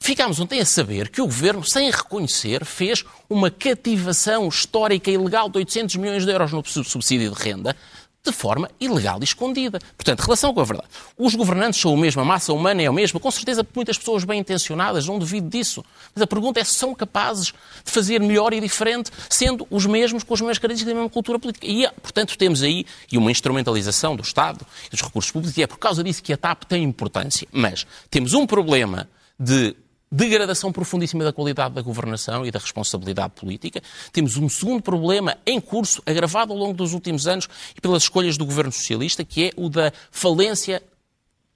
Ficámos 0.00 0.40
ontem 0.40 0.60
a 0.60 0.66
saber 0.66 1.08
que 1.08 1.20
o 1.20 1.26
governo, 1.26 1.64
sem 1.64 1.90
reconhecer, 1.90 2.64
fez 2.64 3.04
uma 3.28 3.50
cativação 3.50 4.48
histórica 4.48 5.10
e 5.10 5.14
ilegal 5.14 5.48
de 5.48 5.58
800 5.58 5.96
milhões 5.96 6.24
de 6.24 6.30
euros 6.30 6.52
no 6.52 6.64
subsídio 6.64 7.30
de 7.32 7.42
renda, 7.42 7.76
de 8.24 8.32
forma 8.32 8.70
ilegal 8.80 9.18
e 9.20 9.24
escondida. 9.24 9.78
Portanto, 9.96 10.20
relação 10.20 10.52
com 10.52 10.60
a 10.60 10.64
verdade. 10.64 10.88
Os 11.16 11.34
governantes 11.34 11.80
são 11.80 11.92
o 11.92 11.96
mesmo, 11.96 12.20
a 12.20 12.24
massa 12.24 12.52
humana 12.52 12.82
é 12.82 12.86
a 12.86 12.92
mesma, 12.92 13.18
com 13.18 13.30
certeza 13.30 13.66
muitas 13.74 13.98
pessoas 13.98 14.24
bem 14.24 14.40
intencionadas, 14.40 15.06
não 15.06 15.18
duvido 15.18 15.48
disso. 15.48 15.84
Mas 16.14 16.22
a 16.22 16.26
pergunta 16.26 16.60
é 16.60 16.64
se 16.64 16.74
são 16.74 16.94
capazes 16.94 17.46
de 17.46 17.90
fazer 17.90 18.20
melhor 18.20 18.52
e 18.52 18.60
diferente, 18.60 19.10
sendo 19.28 19.66
os 19.70 19.86
mesmos, 19.86 20.22
com 20.22 20.34
as 20.34 20.40
mesmas 20.40 20.58
características 20.58 20.94
da 20.94 21.00
mesma 21.00 21.10
cultura 21.10 21.38
política. 21.38 21.66
E, 21.66 21.88
portanto, 22.02 22.36
temos 22.36 22.62
aí 22.62 22.84
uma 23.12 23.30
instrumentalização 23.30 24.14
do 24.14 24.22
Estado 24.22 24.64
e 24.86 24.90
dos 24.90 25.00
recursos 25.00 25.30
públicos, 25.30 25.56
e 25.56 25.62
é 25.62 25.66
por 25.66 25.78
causa 25.78 26.04
disso 26.04 26.22
que 26.22 26.32
a 26.32 26.36
TAP 26.36 26.64
tem 26.64 26.82
importância. 26.82 27.48
Mas 27.52 27.86
temos 28.10 28.34
um 28.34 28.46
problema 28.46 29.08
de 29.38 29.74
degradação 30.10 30.72
profundíssima 30.72 31.24
da 31.24 31.32
qualidade 31.32 31.74
da 31.74 31.82
governação 31.82 32.44
e 32.44 32.50
da 32.50 32.58
responsabilidade 32.58 33.34
política. 33.34 33.82
Temos 34.12 34.36
um 34.36 34.48
segundo 34.48 34.82
problema 34.82 35.36
em 35.46 35.60
curso, 35.60 36.02
agravado 36.06 36.52
ao 36.52 36.58
longo 36.58 36.74
dos 36.74 36.92
últimos 36.92 37.26
anos 37.26 37.48
e 37.76 37.80
pelas 37.80 38.04
escolhas 38.04 38.36
do 38.36 38.46
governo 38.46 38.72
socialista, 38.72 39.24
que 39.24 39.44
é 39.44 39.50
o 39.56 39.68
da 39.68 39.92
falência 40.10 40.82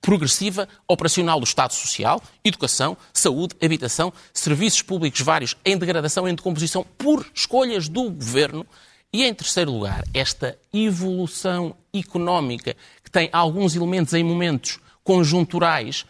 progressiva 0.02 0.68
operacional 0.88 1.38
do 1.38 1.44
Estado 1.44 1.72
Social, 1.72 2.20
educação, 2.44 2.96
saúde, 3.14 3.54
habitação, 3.62 4.12
serviços 4.34 4.82
públicos 4.82 5.20
vários 5.20 5.56
em 5.64 5.78
degradação, 5.78 6.28
em 6.28 6.34
decomposição, 6.34 6.84
por 6.98 7.24
escolhas 7.32 7.88
do 7.88 8.10
governo. 8.10 8.66
E, 9.12 9.24
em 9.24 9.32
terceiro 9.32 9.70
lugar, 9.70 10.02
esta 10.12 10.58
evolução 10.72 11.76
económica 11.94 12.74
que 13.04 13.10
tem 13.10 13.28
alguns 13.32 13.76
elementos 13.76 14.12
em 14.14 14.24
momentos 14.24 14.80
conjunturais 15.04 16.04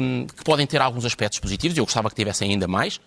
um, 0.00 0.26
que 0.26 0.44
podem 0.44 0.66
ter 0.66 0.80
alguns 0.80 1.04
aspectos 1.04 1.38
positivos, 1.38 1.76
eu 1.76 1.84
gostava 1.84 2.08
que 2.08 2.16
tivessem 2.16 2.50
ainda 2.50 2.66
mais, 2.66 3.00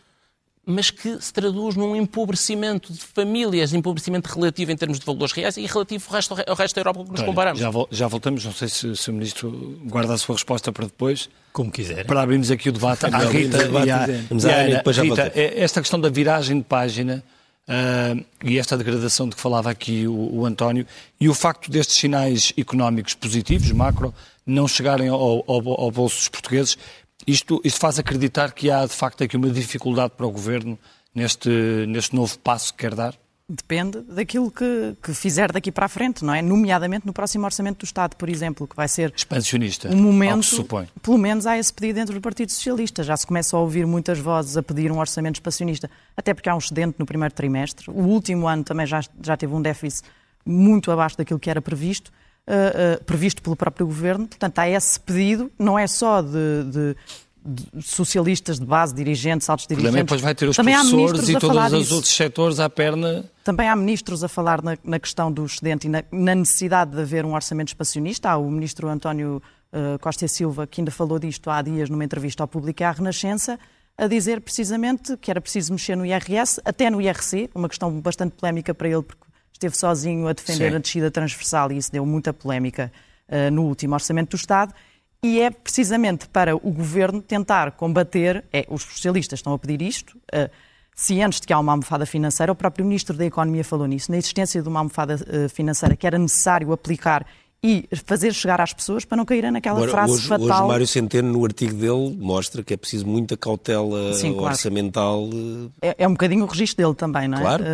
mas 0.65 0.91
que 0.91 1.19
se 1.19 1.33
traduz 1.33 1.75
num 1.75 1.95
empobrecimento 1.95 2.93
de 2.93 2.99
famílias, 2.99 3.73
empobrecimento 3.73 4.31
relativo 4.33 4.71
em 4.71 4.75
termos 4.75 4.99
de 4.99 5.05
valores 5.05 5.33
reais 5.33 5.57
e 5.57 5.65
relativo 5.65 6.05
ao 6.07 6.13
resto, 6.13 6.35
ao 6.47 6.55
resto 6.55 6.75
da 6.75 6.81
Europa 6.81 7.03
que 7.03 7.11
nos 7.11 7.21
comparamos. 7.23 7.59
Já, 7.59 7.71
já, 7.89 8.07
voltamos, 8.07 8.45
não 8.45 8.53
sei 8.53 8.69
se, 8.69 8.95
se, 8.95 9.09
o 9.09 9.13
Ministro 9.13 9.79
guarda 9.85 10.13
a 10.13 10.17
sua 10.17 10.35
resposta 10.35 10.71
para 10.71 10.85
depois. 10.85 11.29
Como 11.51 11.71
quiser. 11.71 12.05
Para 12.05 12.21
abrirmos 12.21 12.51
aqui 12.51 12.69
o 12.69 12.71
debate 12.71 13.05
à 13.11 13.19
Rita 13.19 13.57
e 13.57 13.77
à, 13.77 13.85
e 13.85 13.91
à 13.91 14.03
Ana. 14.03 14.83
Rita, 15.01 15.31
é, 15.33 15.61
esta 15.61 15.81
questão 15.81 15.99
da 15.99 16.09
viragem 16.09 16.59
de 16.59 16.63
página 16.63 17.23
uh, 17.67 18.25
e 18.43 18.59
esta 18.59 18.77
degradação 18.77 19.27
de 19.27 19.35
que 19.35 19.41
falava 19.41 19.71
aqui 19.71 20.07
o, 20.07 20.41
o 20.41 20.45
António 20.45 20.85
e 21.19 21.27
o 21.27 21.33
facto 21.33 21.71
destes 21.71 21.97
sinais 21.97 22.53
económicos 22.55 23.15
positivos, 23.15 23.71
macro, 23.71 24.13
não 24.45 24.67
chegarem 24.67 25.09
ao, 25.09 25.43
ao, 25.47 25.81
ao 25.81 25.91
bolso 25.91 26.17
dos 26.17 26.29
portugueses, 26.29 26.77
isto, 27.25 27.61
isto 27.63 27.79
faz 27.79 27.99
acreditar 27.99 28.51
que 28.51 28.71
há 28.71 28.85
de 28.85 28.93
facto 28.93 29.23
aqui 29.23 29.37
uma 29.37 29.49
dificuldade 29.49 30.13
para 30.15 30.25
o 30.25 30.31
Governo 30.31 30.77
neste, 31.13 31.49
neste 31.87 32.15
novo 32.15 32.37
passo 32.39 32.73
que 32.73 32.79
quer 32.79 32.95
dar? 32.95 33.15
Depende 33.47 33.99
daquilo 34.03 34.49
que, 34.49 34.95
que 35.03 35.13
fizer 35.13 35.51
daqui 35.51 35.73
para 35.73 35.85
a 35.85 35.89
frente, 35.89 36.23
não 36.23 36.33
é? 36.33 36.41
Nomeadamente 36.41 37.05
no 37.05 37.11
próximo 37.11 37.43
Orçamento 37.43 37.79
do 37.79 37.85
Estado, 37.85 38.15
por 38.15 38.29
exemplo, 38.29 38.65
que 38.65 38.75
vai 38.75 38.87
ser. 38.87 39.13
Expansionista. 39.13 39.89
Um 39.89 39.97
momento. 39.97 40.43
Se 40.43 40.55
supõe. 40.55 40.87
Pelo 41.01 41.17
menos 41.17 41.45
há 41.45 41.57
esse 41.57 41.73
pedido 41.73 41.95
dentro 41.95 42.13
do 42.13 42.21
Partido 42.21 42.49
Socialista. 42.49 43.03
Já 43.03 43.17
se 43.17 43.27
começa 43.27 43.57
a 43.57 43.59
ouvir 43.59 43.85
muitas 43.85 44.19
vozes 44.19 44.55
a 44.55 44.63
pedir 44.63 44.89
um 44.89 44.99
orçamento 44.99 45.35
expansionista, 45.35 45.91
até 46.15 46.33
porque 46.33 46.47
há 46.47 46.55
um 46.55 46.59
excedente 46.59 46.95
no 46.97 47.05
primeiro 47.05 47.33
trimestre. 47.33 47.91
O 47.91 48.03
último 48.03 48.47
ano 48.47 48.63
também 48.63 48.85
já, 48.85 49.01
já 49.21 49.35
teve 49.35 49.53
um 49.53 49.61
déficit 49.61 50.07
muito 50.45 50.89
abaixo 50.89 51.17
daquilo 51.17 51.39
que 51.39 51.49
era 51.49 51.61
previsto 51.61 52.09
uh, 52.47 53.03
previsto 53.03 53.41
pelo 53.41 53.55
próprio 53.55 53.85
governo. 53.85 54.27
Portanto, 54.27 54.59
há 54.59 54.69
esse 54.69 54.99
pedido, 54.99 55.51
não 55.57 55.77
é 55.77 55.87
só 55.87 56.21
de, 56.21 56.63
de 56.71 56.95
de 57.43 57.81
socialistas 57.81 58.59
de 58.59 58.65
base, 58.65 58.93
dirigentes, 58.93 59.49
altos 59.49 59.65
dirigentes. 59.65 59.91
Também 59.91 60.03
depois 60.03 60.21
vai 60.21 60.35
ter 60.35 60.47
os 60.47 60.55
Também 60.55 60.75
professores 60.75 61.29
e 61.29 61.39
todos 61.39 61.73
os 61.73 61.91
outros 61.91 62.13
setores 62.13 62.59
à 62.59 62.69
perna. 62.69 63.25
Também 63.43 63.67
há 63.67 63.75
ministros 63.75 64.23
a 64.23 64.27
falar 64.27 64.61
na, 64.61 64.77
na 64.83 64.99
questão 64.99 65.31
do 65.31 65.43
excedente 65.43 65.87
e 65.87 65.89
na, 65.89 66.03
na, 66.11 66.35
necessidade 66.35 66.91
de 66.91 67.01
haver 67.01 67.25
um 67.25 67.33
orçamento 67.33 67.69
expansionista. 67.69 68.29
Há 68.29 68.37
o 68.37 68.49
ministro 68.49 68.87
António 68.87 69.41
uh, 69.73 69.97
Costa 69.99 70.25
e 70.25 70.29
Silva, 70.29 70.67
que 70.67 70.81
ainda 70.81 70.91
falou 70.91 71.17
disto 71.17 71.49
há 71.49 71.61
dias 71.63 71.89
numa 71.89 72.05
entrevista 72.05 72.43
ao 72.43 72.47
público 72.47 72.83
à 72.83 72.91
Renascença, 72.91 73.59
a 73.97 74.05
dizer 74.05 74.41
precisamente 74.41 75.17
que 75.17 75.31
era 75.31 75.41
preciso 75.41 75.73
mexer 75.73 75.97
no 75.97 76.05
IRS, 76.05 76.61
até 76.63 76.91
no 76.91 77.01
IRC, 77.01 77.49
uma 77.55 77.67
questão 77.67 77.91
bastante 77.99 78.35
polémica 78.35 78.73
para 78.73 78.87
ele, 78.87 79.01
porque 79.01 79.30
esteve 79.61 79.77
sozinho 79.77 80.27
a 80.27 80.33
defender 80.33 80.71
Sim. 80.71 80.75
a 80.75 80.79
descida 80.79 81.11
transversal 81.11 81.71
e 81.71 81.77
isso 81.77 81.91
deu 81.91 82.05
muita 82.05 82.33
polémica 82.33 82.91
uh, 83.27 83.51
no 83.51 83.63
último 83.63 83.93
Orçamento 83.93 84.31
do 84.31 84.35
Estado. 84.35 84.73
E 85.23 85.39
é 85.39 85.51
precisamente 85.51 86.27
para 86.27 86.55
o 86.55 86.71
governo 86.71 87.21
tentar 87.21 87.71
combater, 87.73 88.43
é, 88.51 88.65
os 88.67 88.81
socialistas 88.81 89.37
estão 89.39 89.53
a 89.53 89.59
pedir 89.59 89.81
isto, 89.83 90.17
uh, 90.33 90.49
cientes 90.95 91.39
de 91.39 91.45
que 91.45 91.53
há 91.53 91.59
uma 91.59 91.73
almofada 91.73 92.07
financeira, 92.07 92.51
o 92.51 92.55
próprio 92.55 92.83
Ministro 92.83 93.15
da 93.15 93.25
Economia 93.25 93.63
falou 93.63 93.85
nisso, 93.85 94.11
na 94.11 94.17
existência 94.17 94.61
de 94.63 94.67
uma 94.67 94.79
almofada 94.79 95.15
uh, 95.15 95.47
financeira 95.47 95.95
que 95.95 96.07
era 96.07 96.17
necessário 96.17 96.71
aplicar 96.73 97.25
e 97.63 97.87
fazer 98.05 98.33
chegar 98.33 98.59
às 98.59 98.73
pessoas 98.73 99.05
para 99.05 99.15
não 99.15 99.23
caírem 99.23 99.51
naquela 99.51 99.77
Agora, 99.77 99.91
frase 99.91 100.13
hoje, 100.13 100.27
fatal. 100.27 100.45
Hoje 100.45 100.67
Mário 100.67 100.87
Centeno, 100.87 101.31
no 101.31 101.45
artigo 101.45 101.75
dele, 101.75 102.17
mostra 102.19 102.63
que 102.63 102.73
é 102.73 102.77
preciso 102.77 103.05
muita 103.05 103.37
cautela 103.37 104.13
Sim, 104.15 104.33
claro. 104.33 104.47
orçamental. 104.47 105.29
Eh, 105.79 105.89
é, 105.89 105.95
é, 105.99 106.07
um 106.07 106.13
bocadinho 106.13 106.43
o 106.43 106.47
registro 106.47 106.83
dele 106.83 106.95
também, 106.95 107.27
não 107.27 107.37
é? 107.37 107.41
Claro. 107.41 107.63
Uh, 107.63 107.67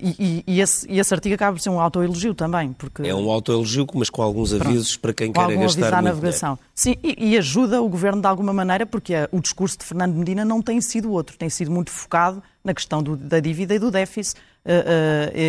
e, 0.00 0.16
e, 0.18 0.44
e, 0.46 0.60
esse, 0.60 0.88
e, 0.88 1.00
esse, 1.00 1.12
artigo 1.12 1.34
acaba 1.34 1.56
por 1.56 1.60
ser 1.60 1.70
um 1.70 1.80
autoelogio 1.80 2.36
também. 2.36 2.72
Porque... 2.72 3.02
É 3.02 3.12
um 3.12 3.28
autoelogio, 3.32 3.84
mas 3.94 4.08
com 4.08 4.22
alguns 4.22 4.52
avisos 4.52 4.96
Pronto. 4.96 5.00
para 5.00 5.12
quem 5.12 5.32
quer 5.32 5.58
gastar 5.58 5.94
a 5.94 6.02
navegação. 6.02 6.56
Dinheiro. 6.80 7.02
Sim, 7.02 7.24
e, 7.32 7.36
ajuda 7.36 7.82
o 7.82 7.88
governo 7.88 8.20
de 8.20 8.28
alguma 8.28 8.52
maneira, 8.52 8.86
porque 8.86 9.14
o 9.32 9.40
discurso 9.40 9.76
de 9.76 9.84
Fernando 9.84 10.14
Medina 10.14 10.44
não 10.44 10.62
tem 10.62 10.80
sido 10.80 11.10
outro, 11.10 11.36
tem 11.36 11.50
sido 11.50 11.70
muito 11.72 11.90
focado 11.90 12.40
na 12.62 12.72
questão 12.72 13.02
do, 13.02 13.16
da 13.16 13.40
dívida 13.40 13.74
e 13.74 13.78
do 13.80 13.90
déficit 13.90 14.40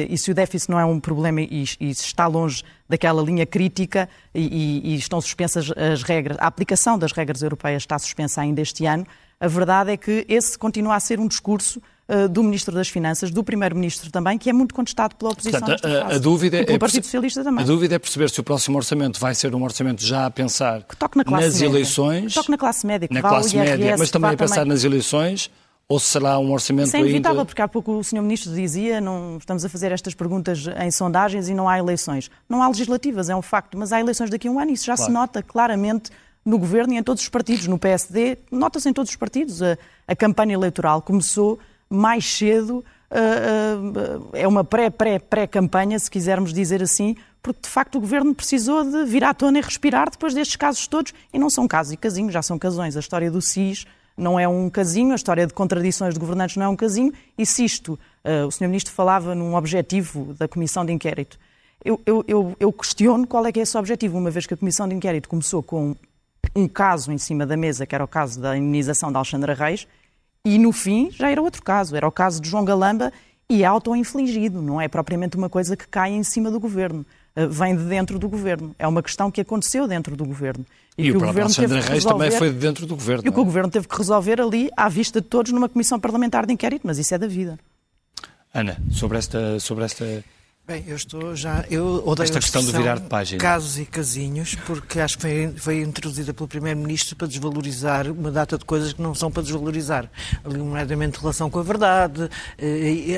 e 0.09 0.17
se 0.17 0.31
o 0.31 0.33
déficit 0.33 0.71
não 0.71 0.79
é 0.79 0.85
um 0.85 0.99
problema 0.99 1.41
e, 1.41 1.65
e 1.79 1.89
está 1.89 2.27
longe 2.27 2.63
daquela 2.89 3.21
linha 3.21 3.45
crítica 3.45 4.09
e, 4.33 4.93
e, 4.93 4.95
estão 4.95 5.21
suspensas 5.21 5.71
as 5.75 6.03
regras, 6.03 6.37
a 6.39 6.47
aplicação 6.47 6.97
das 6.97 7.11
regras 7.11 7.41
europeias 7.41 7.83
está 7.83 7.97
suspensa 7.99 8.41
ainda 8.41 8.61
este 8.61 8.85
ano, 8.85 9.05
a 9.39 9.47
verdade 9.47 9.91
é 9.91 9.97
que 9.97 10.25
esse 10.27 10.57
continua 10.57 10.95
a 10.95 10.99
ser 10.99 11.19
um 11.19 11.27
discurso 11.27 11.81
do 12.29 12.43
Ministro 12.43 12.75
das 12.75 12.89
Finanças, 12.89 13.31
do 13.31 13.43
Primeiro-Ministro 13.43 14.11
também, 14.11 14.37
que 14.37 14.49
é 14.49 14.53
muito 14.53 14.73
contestado 14.73 15.15
pela 15.15 15.31
oposição. 15.31 15.61
Portanto, 15.61 15.85
a, 15.85 16.15
a, 16.15 16.17
dúvida 16.17 16.57
é 16.57 16.77
Partido 16.77 17.05
Socialista 17.05 17.43
também. 17.43 17.63
A 17.63 17.67
dúvida 17.67 17.95
é 17.95 17.99
perceber 17.99 18.29
se 18.29 18.39
o 18.39 18.43
próximo 18.43 18.77
orçamento 18.77 19.19
vai 19.19 19.33
ser 19.33 19.55
um 19.55 19.63
orçamento 19.63 20.03
já 20.03 20.25
a 20.25 20.31
pensar 20.31 20.85
na 21.15 21.23
nas 21.23 21.53
média. 21.53 21.65
eleições. 21.65 22.33
Que 22.33 22.35
toque 22.35 22.51
na 22.51 22.57
classe 22.57 22.85
média, 22.85 23.07
que 23.07 23.13
na 23.13 23.21
classe 23.21 23.55
média, 23.55 23.95
mas 23.97 24.11
também 24.11 24.31
a 24.31 24.37
pensar 24.37 24.55
também... 24.55 24.69
nas 24.69 24.83
eleições 24.83 25.49
ou 25.93 25.99
será 25.99 26.39
um 26.39 26.51
orçamento 26.51 26.87
Isso 26.87 26.97
é 26.97 27.01
inevitável, 27.01 27.41
ainda... 27.41 27.45
porque 27.45 27.61
há 27.61 27.67
pouco 27.67 27.91
o 27.91 28.03
Sr. 28.03 28.23
Ministro 28.23 28.51
dizia 28.51 28.99
não 28.99 29.37
estamos 29.37 29.63
a 29.63 29.69
fazer 29.69 29.91
estas 29.91 30.15
perguntas 30.15 30.65
em 30.83 30.89
sondagens 30.89 31.49
e 31.49 31.53
não 31.53 31.69
há 31.69 31.77
eleições. 31.77 32.31
Não 32.49 32.63
há 32.63 32.67
legislativas, 32.67 33.29
é 33.29 33.35
um 33.35 33.43
facto, 33.43 33.77
mas 33.77 33.93
há 33.93 33.99
eleições 33.99 34.31
daqui 34.31 34.47
a 34.47 34.51
um 34.51 34.59
ano 34.59 34.71
e 34.71 34.73
isso 34.73 34.85
já 34.85 34.95
claro. 34.95 35.11
se 35.11 35.13
nota 35.13 35.43
claramente 35.43 36.09
no 36.43 36.57
Governo 36.57 36.95
e 36.95 36.97
em 36.97 37.03
todos 37.03 37.21
os 37.21 37.29
partidos. 37.29 37.67
No 37.67 37.77
PSD, 37.77 38.39
nota-se 38.51 38.89
em 38.89 38.93
todos 38.93 39.11
os 39.11 39.15
partidos. 39.15 39.61
A, 39.61 39.77
a 40.07 40.15
campanha 40.15 40.55
eleitoral 40.55 40.99
começou 40.99 41.59
mais 41.87 42.25
cedo, 42.25 42.83
é 44.33 44.47
uma 44.47 44.63
pré-pré-pré-campanha, 44.63 45.99
se 45.99 46.09
quisermos 46.09 46.51
dizer 46.51 46.81
assim, 46.81 47.15
porque 47.43 47.61
de 47.61 47.69
facto 47.69 47.99
o 47.99 48.01
Governo 48.01 48.33
precisou 48.33 48.83
de 48.83 49.05
vir 49.05 49.23
à 49.23 49.31
tona 49.31 49.59
e 49.59 49.61
respirar 49.61 50.09
depois 50.09 50.33
destes 50.33 50.55
casos 50.55 50.87
todos. 50.87 51.13
E 51.31 51.37
não 51.37 51.51
são 51.51 51.67
casos 51.67 51.93
e 51.93 51.97
casinhos, 51.97 52.33
já 52.33 52.41
são 52.41 52.57
casões. 52.57 52.97
A 52.97 52.99
história 52.99 53.29
do 53.29 53.41
SIS 53.41 53.85
não 54.17 54.39
é 54.39 54.47
um 54.47 54.69
casinho, 54.69 55.11
a 55.11 55.15
história 55.15 55.45
de 55.47 55.53
contradições 55.53 56.13
de 56.13 56.19
governantes 56.19 56.55
não 56.55 56.65
é 56.65 56.69
um 56.69 56.75
casinho, 56.75 57.11
e 57.37 57.45
se 57.45 57.65
isto, 57.65 57.99
uh, 58.23 58.47
o 58.47 58.51
Sr. 58.51 58.67
Ministro 58.67 58.93
falava 58.93 59.33
num 59.33 59.55
objetivo 59.55 60.33
da 60.33 60.47
Comissão 60.47 60.85
de 60.85 60.93
Inquérito, 60.93 61.39
eu, 61.83 61.99
eu, 62.05 62.23
eu, 62.27 62.55
eu, 62.59 62.71
questiono 62.71 63.27
qual 63.27 63.45
é 63.45 63.51
que 63.51 63.59
é 63.59 63.63
esse 63.63 63.77
objetivo, 63.77 64.17
uma 64.17 64.31
vez 64.31 64.45
que 64.45 64.53
a 64.53 64.57
Comissão 64.57 64.87
de 64.87 64.95
Inquérito 64.95 65.27
começou 65.27 65.61
com 65.61 65.95
um 66.55 66.67
caso 66.67 67.11
em 67.11 67.17
cima 67.17 67.45
da 67.45 67.57
mesa, 67.57 67.85
que 67.85 67.93
era 67.93 68.03
o 68.03 68.07
caso 68.07 68.39
da 68.39 68.57
indenização 68.57 69.11
de 69.11 69.17
Alexandra 69.17 69.53
Reis, 69.53 69.85
e 70.45 70.57
no 70.57 70.71
fim 70.71 71.09
já 71.11 71.29
era 71.29 71.41
outro 71.41 71.61
caso, 71.61 71.95
era 71.95 72.07
o 72.07 72.11
caso 72.11 72.41
de 72.41 72.49
João 72.49 72.63
Galamba 72.63 73.11
e 73.49 73.63
é 73.63 73.65
auto-infligido, 73.65 74.61
não 74.61 74.79
é 74.79 74.87
propriamente 74.87 75.35
uma 75.35 75.49
coisa 75.49 75.75
que 75.75 75.87
cai 75.87 76.11
em 76.11 76.23
cima 76.23 76.49
do 76.49 76.59
governo. 76.59 77.05
Eh, 77.35 77.47
vem 77.47 77.75
de 77.75 77.83
dentro 77.83 78.19
do 78.19 78.29
governo. 78.29 78.75
É 78.77 78.87
uma 78.87 79.01
questão 79.01 79.31
que 79.31 79.41
aconteceu 79.41 79.87
dentro 79.87 80.15
do 80.15 80.25
governo. 80.25 80.65
E, 80.97 81.07
e 81.07 81.11
o, 81.11 81.17
o 81.17 81.19
governo 81.19 81.41
Alexandre 81.41 81.79
Reis 81.79 81.89
resolver, 81.89 82.25
também 82.25 82.37
foi 82.37 82.49
de 82.51 82.59
dentro 82.59 82.85
do 82.85 82.95
governo. 82.95 83.23
E 83.25 83.29
o 83.29 83.33
que 83.33 83.39
o 83.39 83.41
é? 83.41 83.45
governo 83.45 83.71
teve 83.71 83.87
que 83.87 83.97
resolver 83.97 84.39
ali, 84.39 84.69
à 84.77 84.87
vista 84.87 85.19
de 85.19 85.27
todos, 85.27 85.51
numa 85.51 85.67
comissão 85.67 85.99
parlamentar 85.99 86.45
de 86.45 86.53
inquérito, 86.53 86.85
mas 86.85 86.97
isso 86.99 87.13
é 87.13 87.17
da 87.17 87.27
vida. 87.27 87.57
Ana, 88.53 88.77
sobre 88.91 89.17
esta, 89.17 89.59
sobre 89.59 89.83
esta 89.83 90.23
Bem, 90.65 90.81
eu 90.87 90.95
estou 90.95 91.35
já. 91.35 91.65
Eu 91.69 92.01
odeio 92.05 92.23
Esta 92.23 92.39
questão 92.39 92.63
do 92.63 92.71
virar 92.71 92.97
de 92.97 93.09
página. 93.09 93.37
Casos 93.37 93.77
e 93.77 93.85
casinhos, 93.85 94.55
porque 94.65 95.01
acho 95.01 95.17
que 95.17 95.21
foi, 95.21 95.53
foi 95.57 95.81
introduzida 95.81 96.33
pelo 96.33 96.47
Primeiro-Ministro 96.47 97.17
para 97.17 97.27
desvalorizar 97.27 98.09
uma 98.09 98.31
data 98.31 98.57
de 98.57 98.63
coisas 98.63 98.93
que 98.93 99.01
não 99.01 99.13
são 99.13 99.29
para 99.29 99.43
desvalorizar. 99.43 100.09
Ali, 100.41 100.57
nomeadamente, 100.57 101.19
relação 101.19 101.49
com 101.49 101.59
a 101.59 101.63
verdade. 101.63 102.29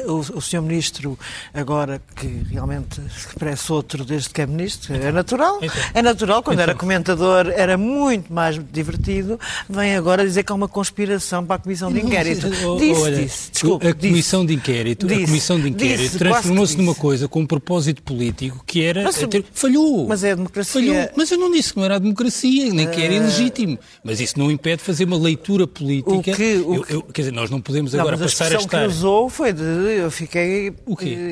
O, 0.08 0.38
o 0.38 0.42
Sr. 0.42 0.64
Ministro, 0.64 1.20
agora 1.54 2.02
que 2.16 2.26
realmente 2.50 3.00
parece 3.38 3.72
outro 3.72 4.04
desde 4.04 4.30
que 4.30 4.42
é 4.42 4.48
Ministro, 4.48 4.96
é 4.96 5.12
natural. 5.12 5.60
Então. 5.62 5.82
É 5.94 6.02
natural, 6.02 6.42
quando 6.42 6.62
era 6.62 6.72
então. 6.72 6.80
comentador 6.80 7.54
era 7.56 7.78
muito 7.78 8.34
mais 8.34 8.60
divertido. 8.72 9.40
Vem 9.70 9.96
agora 9.96 10.26
dizer 10.26 10.42
que 10.42 10.52
há 10.52 10.56
uma 10.56 10.68
conspiração 10.68 11.46
para 11.46 11.58
a 11.58 11.60
Comissão 11.60 11.94
de 11.94 12.02
Inquérito. 12.02 12.50
Disse, 12.80 13.12
disse, 13.12 13.52
desculpe. 13.52 13.88
A 13.88 13.94
Comissão 13.94 14.44
de 14.44 14.56
Inquérito, 14.56 15.06
a 15.06 15.10
Comissão 15.10 15.60
de 15.62 15.70
Inquérito 15.70 16.18
transformou-se 16.18 16.76
numa 16.76 16.96
coisa 16.96 17.30
com 17.36 17.42
um 17.42 17.46
propósito 17.46 18.02
político 18.02 18.64
que 18.66 18.82
era. 18.82 19.04
Mas, 19.04 19.18
ter... 19.18 19.44
Falhou. 19.52 20.08
Mas 20.08 20.24
é 20.24 20.32
a 20.32 20.36
democracia. 20.36 20.82
Falhou. 20.82 21.10
Mas 21.18 21.30
eu 21.30 21.38
não 21.38 21.52
disse 21.52 21.74
que 21.74 21.78
não 21.78 21.84
era 21.84 21.98
a 21.98 22.00
democracia, 22.00 22.72
nem 22.72 22.90
que 22.90 23.02
era 23.02 23.12
ah. 23.12 23.18
ilegítimo. 23.18 23.78
Mas 24.02 24.22
isso 24.22 24.40
não 24.40 24.50
impede 24.50 24.82
fazer 24.82 25.04
uma 25.04 25.18
leitura 25.18 25.68
política. 25.68 26.14
O 26.14 26.24
que, 26.24 26.56
o 26.66 26.76
eu, 26.76 26.86
eu, 26.88 27.02
quer 27.02 27.24
dizer, 27.24 27.34
nós 27.34 27.50
não 27.50 27.60
podemos 27.60 27.92
não, 27.92 28.00
agora 28.00 28.18
passar 28.18 28.54
a 28.54 28.56
estar. 28.56 28.80
que 28.80 28.88
usou 28.88 29.28
foi 29.28 29.52
de. 29.52 29.62
Eu 29.62 30.10
fiquei 30.10 30.74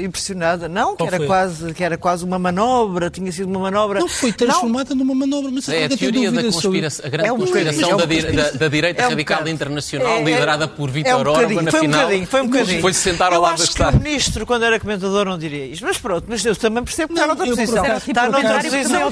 impressionada. 0.04 0.68
Não, 0.68 0.94
que 0.98 1.04
era, 1.04 1.26
quase, 1.26 1.74
que 1.74 1.82
era 1.82 1.98
quase 1.98 2.26
uma 2.26 2.38
manobra, 2.38 3.10
tinha 3.10 3.32
sido 3.32 3.48
uma 3.48 3.62
manobra. 3.62 4.02
Não 4.02 4.10
foi 4.10 4.34
transformada 4.34 4.94
não. 4.94 5.06
numa 5.06 5.16
manobra, 5.16 5.52
mas 5.52 5.70
é 5.70 5.86
a 5.86 5.89
teoria 5.89 6.34
da 6.34 6.44
conspiração, 6.44 7.06
a 7.06 7.10
grande 7.10 7.30
é 7.30 7.32
um 7.32 7.38
conspiração 7.38 7.92
é 7.92 7.96
um 7.96 7.98
da, 7.98 8.06
da, 8.06 8.52
da, 8.52 8.68
direita 8.68 9.04
é 9.04 9.06
um 9.06 9.10
radical 9.12 9.38
bocado. 9.38 9.50
internacional, 9.50 10.18
é, 10.18 10.24
liderada 10.24 10.68
por 10.68 10.92
Vítor 10.92 11.26
Orban, 11.26 11.62
na 11.62 11.72
final. 11.72 12.10
Foi 12.28 12.42
um 12.42 12.48
bocadinho. 12.48 12.82
Foi-se 12.82 13.00
sentar 13.00 13.32
ao 13.32 13.42
lado 13.42 13.60
da 13.60 13.63
Estado. 13.63 13.96
o 13.96 14.02
ministro, 14.02 14.46
quando 14.46 14.63
era 14.63 14.78
comentador, 14.78 15.24
não 15.24 15.38
diria 15.38 15.66
isto. 15.66 15.92
Mas 15.93 16.01
pronto, 16.01 16.25
mas 16.27 16.43
eu 16.43 16.56
também 16.56 16.84
percebo 16.84 17.13
que 17.13 17.19
está 17.19 17.27
noutra 17.27 17.45
posição. 17.45 17.86
Está 17.97 18.29
noutra 18.29 18.63
posição. 18.63 19.12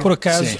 Por 0.00 0.12
acaso, 0.12 0.56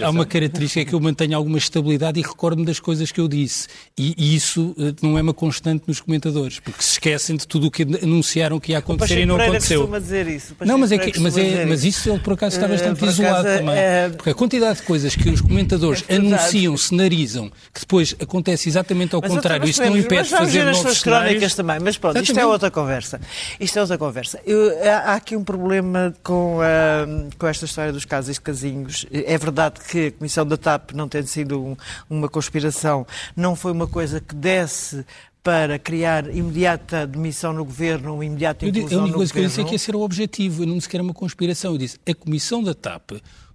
há 0.00 0.10
uma 0.10 0.24
característica 0.24 0.84
que 0.86 0.94
eu 0.94 1.00
mantenho 1.00 1.36
alguma 1.36 1.58
estabilidade 1.58 2.18
e 2.18 2.22
recordo-me 2.22 2.64
das 2.64 2.80
coisas 2.80 3.12
que 3.12 3.20
eu 3.20 3.28
disse. 3.28 3.68
E 3.98 4.34
isso 4.34 4.74
eh, 4.78 4.94
não 5.02 5.18
é 5.18 5.22
uma 5.22 5.34
constante 5.34 5.84
nos 5.86 6.00
comentadores, 6.00 6.60
porque 6.60 6.82
se 6.82 6.92
esquecem 6.92 7.36
de 7.36 7.46
tudo 7.46 7.66
o 7.66 7.70
que 7.70 7.82
anunciaram 7.82 8.58
que 8.58 8.72
ia 8.72 8.78
acontecer 8.78 9.20
e 9.20 9.26
não 9.26 9.36
aconteceu. 9.36 9.86
dizer 10.00 10.26
isso. 10.28 10.56
Não, 10.60 10.78
mas, 10.78 10.92
é 10.92 10.98
que, 10.98 11.20
mas, 11.20 11.36
é, 11.36 11.66
mas 11.66 11.84
isso 11.84 12.08
ele 12.08 12.20
por 12.20 12.32
acaso 12.32 12.56
está 12.56 12.66
eh, 12.66 12.70
bastante 12.70 13.04
isolado 13.04 13.44
também. 13.44 13.76
É... 13.76 14.08
Porque 14.08 14.30
a 14.30 14.34
quantidade 14.34 14.80
de 14.80 14.86
coisas 14.86 15.14
que 15.14 15.28
os 15.28 15.42
comentadores 15.42 16.04
é 16.08 16.16
anunciam, 16.16 16.76
cenarizam, 16.76 17.50
que 17.72 17.80
depois 17.80 18.14
acontece 18.18 18.68
exatamente 18.68 19.14
ao 19.14 19.20
mas 19.20 19.30
contrário, 19.30 19.68
isto 19.68 19.84
não 19.84 19.96
impede 19.96 20.28
de 20.28 20.30
fazer 20.30 20.64
novos 20.64 20.86
as 20.86 21.02
crónicas 21.02 21.54
também, 21.54 21.78
mas 21.80 21.98
pronto, 21.98 22.18
isto 22.18 22.38
é 22.38 22.46
outra 22.46 22.70
conversa. 22.70 23.20
Isto 23.58 23.78
é 23.78 23.82
outra 23.82 23.98
conversa. 23.98 24.40
Eu, 24.44 24.70
há 24.88 25.14
aqui 25.14 25.36
um 25.36 25.44
problema 25.44 26.14
com, 26.22 26.58
uh, 26.58 27.30
com 27.38 27.46
esta 27.46 27.64
história 27.64 27.92
dos 27.92 28.04
casos 28.04 28.36
e 28.36 28.40
casinhos. 28.40 29.06
É 29.10 29.36
verdade 29.38 29.80
que 29.80 30.08
a 30.08 30.12
Comissão 30.12 30.46
da 30.46 30.56
TAP 30.56 30.92
não 30.92 31.08
tem 31.08 31.22
sido 31.24 31.62
um, 31.62 31.76
uma 32.08 32.28
conspiração, 32.28 33.06
não 33.36 33.54
foi 33.54 33.72
uma 33.72 33.86
coisa 33.86 34.20
que 34.20 34.34
desse 34.34 35.04
para 35.42 35.76
criar 35.78 36.28
imediata 36.34 37.06
demissão 37.06 37.52
no 37.52 37.64
governo, 37.64 38.14
um 38.14 38.22
imediato 38.22 38.64
inclusão 38.64 39.00
A 39.00 39.02
única 39.02 39.16
coisa 39.16 39.32
que 39.32 39.38
eu 39.40 39.44
disse 39.44 39.60
é 39.60 39.64
que 39.64 39.74
esse 39.74 39.90
era 39.90 39.98
o 39.98 40.02
objetivo, 40.02 40.62
eu 40.62 40.66
não 40.68 40.80
sequer 40.80 41.00
uma 41.00 41.12
conspiração. 41.12 41.72
Eu 41.72 41.78
disse, 41.78 41.98
a 42.08 42.14
Comissão 42.14 42.62
da 42.62 42.74
TAP 42.74 43.12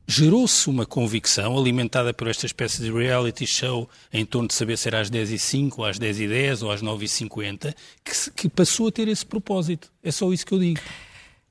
gerou-se 0.07 0.69
uma 0.69 0.85
convicção 0.85 1.57
alimentada 1.57 2.13
por 2.13 2.29
esta 2.29 2.45
espécie 2.45 2.81
de 2.81 2.89
reality 2.89 3.45
show 3.45 3.89
em 4.11 4.25
torno 4.25 4.47
de 4.47 4.53
saber 4.53 4.77
se 4.77 4.87
era 4.87 5.01
às 5.01 5.11
10h05, 5.11 5.73
ou 5.77 5.85
às 5.85 5.99
10h10 5.99 6.63
ou 6.63 6.71
às 6.71 6.81
9h50, 6.81 7.75
que, 8.03 8.31
que 8.31 8.49
passou 8.49 8.87
a 8.87 8.91
ter 8.91 9.09
esse 9.09 9.25
propósito. 9.25 9.91
É 10.01 10.09
só 10.09 10.31
isso 10.31 10.45
que 10.45 10.53
eu 10.53 10.59
digo. 10.59 10.79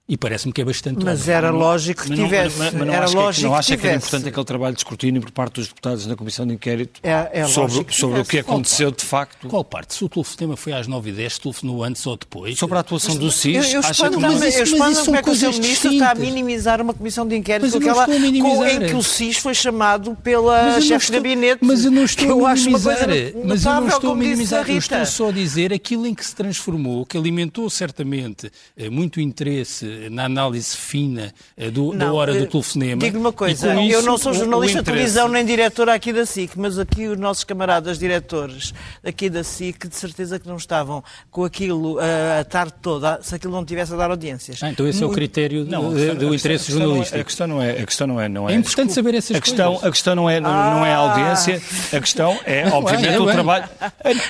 E 0.09 0.17
parece-me 0.17 0.53
que 0.53 0.61
é 0.61 0.65
bastante 0.65 1.05
Mas 1.05 1.21
óbvio. 1.21 1.35
era 1.35 1.51
lógico 1.51 2.05
que 2.05 2.15
tivesse. 2.15 2.57
Mas, 2.59 2.73
mas, 2.75 2.87
não 2.87 2.95
era 2.95 3.11
lógico 3.11 3.43
que, 3.43 3.43
não 3.43 3.55
acha 3.57 3.77
que, 3.77 3.87
era 3.87 3.97
importante 3.97 4.29
aquele 4.29 4.45
trabalho 4.45 4.75
de 4.75 4.81
escrutínio 4.81 5.21
por 5.21 5.33
parte 5.33 5.55
dos 5.55 5.67
deputados 5.67 6.07
na 6.07 6.15
Comissão 6.15 6.47
de 6.47 6.55
Inquérito 6.55 7.01
é, 7.03 7.41
é 7.41 7.45
sobre, 7.49 7.93
sobre 7.93 8.21
o 8.21 8.25
que 8.25 8.39
aconteceu 8.39 8.93
de 8.93 9.05
facto? 9.05 9.49
Qual 9.49 9.65
parte? 9.65 9.95
Se 9.95 10.05
o 10.05 10.09
telefonema 10.09 10.57
foi 10.57 10.75
às 10.75 10.87
9h10, 10.87 11.39
telefonou 11.41 11.83
antes 11.83 12.07
ou 12.07 12.17
depois? 12.17 12.57
Sobre 12.57 12.77
a 12.77 12.81
atuação 12.83 13.17
mas, 13.17 13.25
do 13.25 13.33
SIS, 13.33 13.73
eu, 13.73 13.81
eu 13.81 13.81
acha 13.81 14.09
que... 14.09 14.17
Mas, 14.17 14.43
isso, 14.45 14.75
eu 14.75 14.79
mas 14.79 14.99
como 15.01 15.17
é 15.17 15.23
que 15.23 15.31
o 15.31 15.35
Sr. 15.35 15.53
Ministro 15.55 15.93
está 15.93 16.11
a 16.13 16.15
minimizar 16.15 16.81
uma 16.81 16.95
Comissão 16.95 17.27
de 17.27 17.35
Inquérito 17.35 17.77
aquela, 17.77 18.07
com, 18.07 18.65
em 18.65 18.87
que 18.87 18.95
o 18.95 19.03
SIS 19.03 19.39
foi 19.39 19.55
chamado 19.55 20.17
pela 20.23 20.81
chefe 20.81 21.07
de 21.07 21.13
gabinete. 21.15 21.59
Mas 21.63 21.85
eu 21.85 21.91
não 21.91 22.05
estou 22.05 22.47
a 22.47 22.55
minimizar. 22.55 23.09
Mas 23.45 23.65
eu 23.65 23.73
não 23.73 23.89
estou 23.89 24.13
a 24.13 24.15
minimizar. 24.15 24.71
Eu 24.71 24.79
estou 24.79 25.05
só 25.05 25.31
a 25.31 25.33
dizer 25.33 25.73
aquilo 25.73 26.07
em 26.07 26.15
que 26.15 26.25
se 26.25 26.35
transformou, 26.35 27.05
que 27.05 27.19
alimentou 27.19 27.69
certamente 27.69 28.53
eh, 28.77 28.89
muito 28.89 29.21
interesse 29.21 29.96
na 30.11 30.25
análise 30.25 30.77
fina 30.77 31.33
eh, 31.57 31.71
do, 31.71 31.93
não, 31.93 31.99
da 31.99 32.13
hora 32.13 32.33
do 32.33 32.45
eh, 32.45 32.47
telefonema. 32.47 33.01
Digo 33.01 33.19
uma 33.19 33.33
coisa, 33.33 33.75
eu 33.75 34.03
não 34.03 34.19
sou 34.19 34.33
jornalista 34.33 34.79
de 34.79 34.85
televisão 34.85 35.29
nem 35.29 35.45
diretor 35.45 35.89
aqui 35.89 36.13
da 36.13 36.27
SIC, 36.27 36.57
mas 36.57 36.79
aqui 36.79 37.07
os 37.09 37.19
nossos 37.19 37.45
camaradas 37.45 37.99
diretores 37.99 38.73
aqui 39.05 39.29
da 39.31 39.43
SIC 39.43 39.89
de 39.89 39.97
certeza 39.97 40.39
que 40.39 40.47
não 40.47 40.57
estavam 40.57 41.03
com 41.31 41.45
aquilo 41.45 41.99
a, 41.99 42.41
a 42.41 42.45
tarde 42.45 42.75
toda, 42.81 43.21
se 43.23 43.35
aquilo 43.35 43.53
não 43.53 43.65
tivesse 43.65 43.93
a 43.93 43.97
dar 43.97 44.11
audiências. 44.11 44.63
Ah, 44.63 44.71
então 44.71 44.87
esse 44.87 45.01
Muito... 45.01 45.11
é 45.11 45.13
o 45.13 45.15
critério 45.15 45.65
não, 45.65 45.93
do, 45.93 46.15
do 46.15 46.35
interesse 46.35 46.73
jornalístico. 46.73 47.19
A 47.19 47.25
questão 47.25 47.47
não 47.47 47.63
é, 47.63 47.71
a 47.71 47.87
questão 47.87 48.07
não 48.07 48.21
é, 48.21 48.29
não 48.29 48.49
é. 48.49 48.53
É 48.53 48.57
importante 48.57 48.93
saber 48.93 49.15
essas 49.15 49.37
a 49.37 49.41
questão, 49.41 49.73
coisas. 49.73 49.89
A 49.89 49.91
questão 49.91 50.15
não 50.15 50.29
é, 50.31 50.41
não, 50.41 50.51
não 50.51 50.87
é 50.87 50.93
a 50.93 50.97
ah. 50.97 51.11
audiência, 51.11 51.63
a 51.93 52.01
questão 52.01 52.39
é, 52.45 52.67
obviamente, 52.73 53.15
é, 53.15 53.21
o 53.21 53.27
trabalho. 53.27 53.69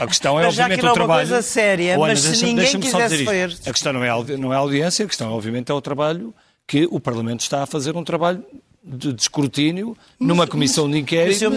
A 0.01 0.07
questão 0.07 0.39
é, 0.39 0.45
mas 0.45 0.59
obviamente, 0.59 0.87
o 0.87 0.93
trabalho. 0.93 1.03
É 1.03 1.05
uma 1.05 1.31
coisa 1.31 1.43
séria, 1.43 1.99
mas 1.99 2.21
se 2.21 2.45
ninguém 2.45 2.81
quisesse 2.81 3.25
ver. 3.25 3.57
A 3.67 3.73
questão 3.73 3.93
não 3.93 4.05
é, 4.05 4.37
não 4.37 4.53
é 4.53 4.57
a 4.57 4.59
audiência, 4.59 5.05
a 5.05 5.09
questão, 5.09 5.33
obviamente, 5.33 5.56
é 5.71 5.75
o 5.75 5.81
trabalho 5.81 6.35
que 6.67 6.87
o 6.91 6.99
Parlamento 6.99 7.41
está 7.41 7.63
a 7.63 7.67
fazer 7.67 7.97
um 7.97 8.05
trabalho 8.05 8.45
de, 8.87 9.13
de 9.13 9.21
escrutínio 9.21 9.97
numa 10.19 10.47
comissão 10.47 10.89
de 10.89 10.99
inquérito, 10.99 11.51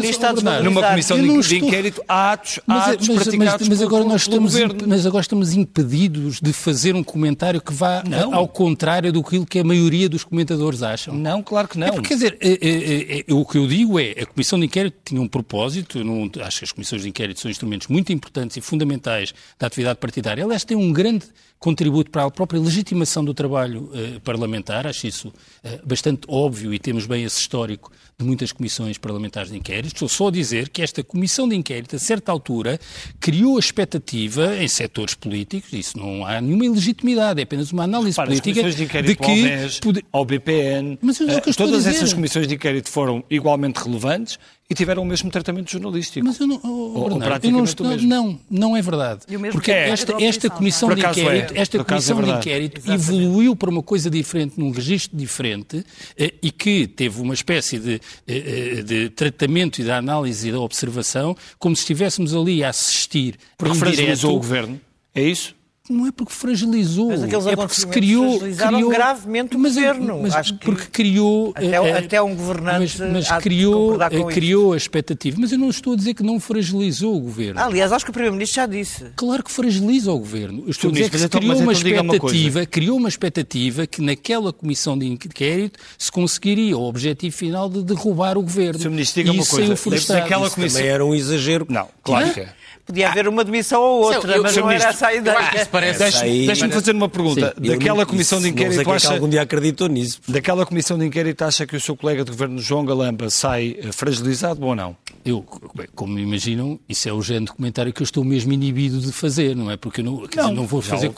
numa 0.64 0.82
comissão 0.90 1.18
de, 1.18 1.48
de 1.48 1.58
inquérito 1.58 2.04
há 2.08 2.34
atos, 2.34 2.60
mas, 2.66 2.88
é- 2.88 2.92
atos 2.92 3.08
mas, 3.08 3.24
praticados 3.24 3.68
mas, 3.68 3.78
mas 3.78 3.82
agora 3.82 4.04
nós 4.04 4.22
estamos 4.22 4.54
mas 4.88 5.06
agora 5.06 5.22
estamos 5.22 5.54
impedidos 5.54 6.42
de 6.42 6.52
fazer 6.52 6.96
um 6.96 7.04
comentário 7.04 7.62
que 7.62 7.72
vá 7.72 8.04
não. 8.04 8.34
ao 8.34 8.48
contrário 8.48 9.14
do 9.14 9.24
que 9.24 9.60
a 9.60 9.64
maioria 9.64 10.10
dos 10.10 10.24
comentadores 10.24 10.82
acham. 10.82 11.14
Não, 11.14 11.44
claro 11.44 11.68
que 11.68 11.78
não. 11.78 11.88
É 11.88 11.92
porque, 11.92 12.08
quer 12.08 12.14
dizer, 12.16 12.38
é, 12.42 12.50
é, 12.50 13.20
é, 13.20 13.34
o 13.34 13.46
que 13.46 13.58
eu 13.58 13.68
digo 13.68 14.00
é 14.00 14.12
a 14.22 14.26
comissão 14.26 14.60
de 14.60 14.66
inquérito 14.66 14.98
tinha 15.06 15.22
um 15.22 15.28
propósito, 15.28 16.04
não, 16.04 16.30
acho 16.44 16.60
que 16.60 16.66
as 16.66 16.72
comissões 16.72 17.04
de 17.04 17.10
inquérito 17.10 17.40
são 17.40 17.52
instrumentos 17.52 17.88
muito 17.88 18.12
importantes 18.12 18.58
e 18.58 18.62
fundamentais 18.62 19.34
da 19.60 19.68
atividade 19.68 20.00
partidária. 20.00 20.42
Elas 20.42 20.64
têm 20.64 20.76
um 20.76 20.92
grande 20.92 21.26
contributo 21.60 22.10
para 22.10 22.24
a 22.24 22.32
própria 22.32 22.60
legitimação 22.60 23.24
do 23.24 23.34
trabalho 23.34 23.92
eh, 23.94 24.20
parlamentar, 24.24 24.88
acho 24.88 25.06
isso 25.06 25.34
eh, 25.62 25.80
bastante 25.84 26.22
óbvio 26.28 26.74
e 26.74 26.80
temos 26.80 27.06
bem 27.06 27.19
esse 27.24 27.40
histórico 27.40 27.92
de 28.18 28.26
muitas 28.26 28.52
comissões 28.52 28.98
parlamentares 28.98 29.50
de 29.50 29.58
inquérito. 29.58 29.94
Estou 29.94 30.10
só 30.10 30.28
a 30.28 30.32
dizer 30.32 30.70
que 30.70 30.82
esta 30.82 31.02
comissão 31.02 31.48
de 31.48 31.56
inquérito, 31.56 31.96
a 31.96 32.00
certa 32.00 32.32
altura, 32.32 32.78
criou 33.20 33.56
a 33.56 33.60
expectativa 33.60 34.58
em 34.58 34.68
setores 34.68 35.14
políticos, 35.14 35.72
isso 35.72 35.98
não 35.98 36.26
há 36.26 36.42
nenhuma 36.42 36.66
ilegitimidade, 36.66 37.40
é 37.40 37.44
apenas 37.44 37.72
uma 37.72 37.84
análise 37.84 38.12
Repara, 38.20 38.30
política 38.30 38.70
de, 38.70 39.04
de 39.04 39.16
que... 39.16 39.26
Ao, 39.26 39.36
MES, 39.36 39.80
pode... 39.80 40.06
ao 40.12 40.26
BPN, 40.26 41.00
Mas, 41.02 41.20
uh, 41.22 41.28
todas 41.56 41.88
essas 41.88 42.14
comissões 42.14 42.46
de 42.46 42.56
inquérito 42.56 42.90
foram 42.90 43.24
igualmente 43.30 43.78
relevantes 43.78 44.38
e 44.70 44.76
tiveram 44.76 45.02
o 45.02 45.06
mesmo 45.06 45.32
tratamento 45.32 45.72
jornalístico. 45.72 46.26
Mas 46.26 46.40
eu 46.40 46.46
não, 46.46 46.60
oh, 46.64 46.68
ou, 46.68 47.10
Bernardo, 47.18 47.46
eu 47.46 47.52
não, 47.52 47.64
estou, 47.64 47.98
não, 47.98 48.40
não 48.50 48.78
é 48.78 48.82
verdade. 48.82 49.22
Porque 49.52 49.72
esta, 49.72 50.22
esta 50.24 50.50
comissão 50.50 50.94
de 50.94 51.02
inquérito, 51.02 51.54
é. 51.56 51.60
esta 51.60 51.78
é 51.78 51.84
comissão 51.84 52.20
é 52.20 52.24
de 52.24 52.32
inquérito 52.32 52.92
evoluiu 52.92 53.56
para 53.56 53.70
uma 53.70 53.82
coisa 53.82 54.10
diferente, 54.10 54.60
num 54.60 54.70
registro 54.70 55.18
diferente, 55.18 55.84
eh, 56.16 56.34
e 56.42 56.52
que 56.52 56.86
teve 56.86 57.20
uma 57.20 57.34
espécie 57.34 57.80
de, 57.80 57.96
eh, 58.28 58.78
eh, 58.78 58.84
de 58.84 59.10
tratamento 59.10 59.82
e 59.82 59.84
da 59.84 59.98
análise 59.98 60.50
e 60.50 60.52
da 60.52 60.60
observação, 60.60 61.36
como 61.58 61.76
se 61.76 61.82
estivéssemos 61.82 62.36
ali 62.36 62.64
a 62.64 62.70
assistir. 62.70 63.36
Porque 63.58 63.76
fragilizou 63.76 64.36
o 64.36 64.38
governo. 64.38 64.80
É 65.16 65.24
isso? 65.24 65.56
Não 65.90 66.06
é 66.06 66.12
porque 66.12 66.32
fragilizou, 66.32 67.10
mas 67.10 67.48
é 67.48 67.56
porque 67.56 67.74
se 67.74 67.88
criou, 67.88 68.40
criou 68.40 68.90
gravemente 68.90 69.56
o 69.56 69.60
mas, 69.60 69.74
governo. 69.74 70.22
Mas, 70.22 70.36
Acho 70.36 70.54
porque 70.56 70.86
criou 70.86 71.52
até, 71.56 71.68
é, 71.68 71.98
até 71.98 72.22
um 72.22 72.36
governante 72.36 73.02
mas, 73.02 73.28
mas 73.30 73.42
criou, 73.42 73.98
criou 74.32 74.74
a 74.74 74.78
expectativa. 74.78 75.38
Mas 75.40 75.52
eu 75.52 75.58
não 75.58 75.70
estou 75.70 75.94
a 75.94 75.96
dizer 75.96 76.14
que 76.14 76.22
não 76.22 76.40
fragilizou 76.40 77.16
o 77.16 77.20
governo. 77.20 77.60
Aliás, 77.60 77.92
acho 77.92 78.06
que 78.06 78.12
o 78.12 78.14
primeiro-ministro 78.14 78.56
já 78.56 78.66
disse. 78.68 79.06
Claro 79.16 79.44
que 79.44 79.52
fragiliza 79.52 80.12
o 80.12 80.20
governo. 80.20 80.64
Eu 80.66 80.72
estou 80.72 80.92
a 80.92 80.94
dizer 80.94 81.10
que 81.10 81.18
então, 81.18 81.40
criou 81.40 81.56
uma 81.56 81.62
então 81.62 81.72
expectativa, 81.72 82.60
uma 82.60 82.66
criou 82.66 82.98
uma 82.98 83.10
expectativa 83.10 83.88
que 83.88 84.02
naquela 84.02 84.54
comissão 84.54 84.98
de 84.98 85.08
inquérito 85.08 85.80
se 85.98 86.12
conseguiria 86.12 86.78
o 86.78 86.84
objetivo 86.84 87.36
final 87.36 87.68
de 87.68 87.84
derrubar 87.84 88.38
o 88.38 88.42
governo. 88.44 88.80
Sr. 88.80 88.90
Ministro, 88.92 89.24
diga 89.24 89.34
uma 89.34 89.46
coisa. 89.46 90.14
Daquela 90.14 90.50
comissão... 90.50 90.80
Também 90.80 90.94
era 90.94 91.06
um 91.06 91.16
exagero. 91.16 91.66
Não, 91.68 91.88
claro 92.04 92.32
que 92.32 92.59
é. 92.90 92.92
Podia 92.92 93.10
haver 93.10 93.28
uma 93.28 93.44
demissão 93.44 93.82
ou 93.82 94.04
outra, 94.04 94.36
eu, 94.36 94.44
mas 94.44 94.56
não 94.56 94.72
era 94.72 94.90
essa 94.90 95.08
a 95.08 95.16
ideia. 95.16 95.38
Deixa-me 95.98 96.46
deixa 96.48 96.70
fazer 96.70 96.92
uma 96.92 97.08
pergunta. 97.08 97.54
Sim, 97.56 97.70
daquela 97.70 98.06
comissão 98.06 98.42
de 98.42 98.50
inquérito, 98.50 98.84
não 98.84 98.94
acha... 98.94 99.08
que 99.08 99.14
algum 99.14 99.30
dia 99.30 99.42
acreditou 99.42 99.88
nisso. 99.88 100.20
Daquela 100.28 100.66
comissão 100.66 100.98
de 100.98 101.06
inquérito, 101.06 101.44
acha 101.44 101.68
que 101.68 101.76
o 101.76 101.82
seu 101.82 101.96
colega 101.96 102.24
de 102.24 102.32
governo, 102.32 102.60
João 102.60 102.84
Galamba, 102.84 103.30
sai 103.30 103.78
eh, 103.80 103.92
fragilizado 103.92 104.66
ou 104.66 104.76
não? 104.76 104.98
Eu, 105.24 105.46
como 105.94 106.18
imaginam, 106.18 106.80
isso 106.90 107.08
é 107.08 107.14
o 107.14 107.22
género 107.22 107.46
de 107.46 107.52
comentário 107.54 107.94
que 107.94 108.02
eu 108.02 108.06
estou 108.06 108.24
mesmo 108.24 108.52
inibido 108.52 109.00
de 109.00 109.12
fazer, 109.12 109.56
não 109.56 109.70
é? 109.70 109.78
Porque 109.78 110.02
eu 110.02 110.06
não, 110.06 110.14
não, 110.22 110.28
dizer, 110.28 110.52
não 110.52 110.66
vou 110.66 110.82
fazer... 110.82 111.12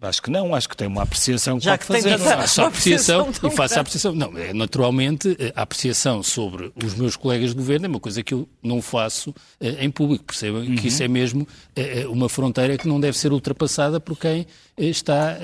Acho 0.00 0.22
que 0.22 0.30
não, 0.30 0.54
acho 0.54 0.68
que 0.68 0.76
tem 0.76 0.86
uma 0.86 1.02
apreciação 1.02 1.58
que 1.58 1.64
Já 1.64 1.72
pode 1.72 1.80
que 1.80 1.86
fazer. 1.86 2.16
Tem 2.16 2.18
faço 2.18 2.62
a 2.62 2.66
apreciação 2.68 3.30
e 3.30 3.50
faço 3.50 3.78
a 3.78 3.80
apreciação. 3.80 4.14
Não, 4.14 4.38
é, 4.38 4.52
naturalmente, 4.52 5.36
a 5.56 5.62
apreciação 5.62 6.22
sobre 6.22 6.72
os 6.84 6.94
meus 6.94 7.16
colegas 7.16 7.50
de 7.50 7.56
governo 7.56 7.86
é 7.86 7.88
uma 7.88 7.98
coisa 7.98 8.22
que 8.22 8.32
eu 8.32 8.48
não 8.62 8.80
faço 8.80 9.34
eh, 9.60 9.84
em 9.84 9.90
público. 9.90 10.24
Percebam 10.24 10.62
uhum. 10.62 10.76
que 10.76 10.86
isso 10.86 11.02
é 11.02 11.08
mesmo 11.08 11.48
eh, 11.74 12.02
eh, 12.02 12.06
uma 12.06 12.28
fronteira 12.28 12.78
que 12.78 12.86
não 12.86 13.00
deve 13.00 13.18
ser 13.18 13.32
ultrapassada 13.32 13.98
por 13.98 14.16
quem 14.16 14.46
está 14.76 15.36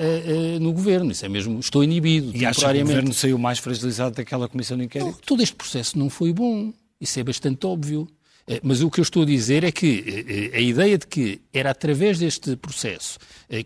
no 0.61 0.71
governo. 0.71 1.11
Isso 1.11 1.25
é 1.25 1.29
mesmo, 1.29 1.59
estou 1.59 1.83
inibido. 1.83 2.31
E 2.33 2.45
acho 2.45 2.61
que 2.61 2.65
o 2.65 2.79
governo 2.79 3.13
saiu 3.13 3.37
mais 3.37 3.59
fragilizado 3.59 4.15
daquela 4.15 4.47
comissão 4.47 4.77
de 4.77 4.85
inquérito? 4.85 5.11
Não, 5.11 5.19
todo 5.25 5.43
este 5.43 5.55
processo 5.55 5.99
não 5.99 6.09
foi 6.09 6.31
bom. 6.31 6.71
Isso 7.01 7.19
é 7.19 7.23
bastante 7.23 7.65
óbvio. 7.67 8.07
Eh, 8.47 8.59
mas 8.63 8.81
o 8.81 8.91
que 8.91 8.99
eu 8.99 9.03
estou 9.03 9.23
a 9.23 9.25
dizer 9.25 9.63
é 9.63 9.71
que 9.71 10.03
eh, 10.07 10.51
eh, 10.53 10.57
a 10.57 10.61
ideia 10.61 10.97
de 10.97 11.07
que 11.07 11.41
era 11.51 11.71
através 11.71 12.19
deste 12.19 12.55
processo 12.55 13.17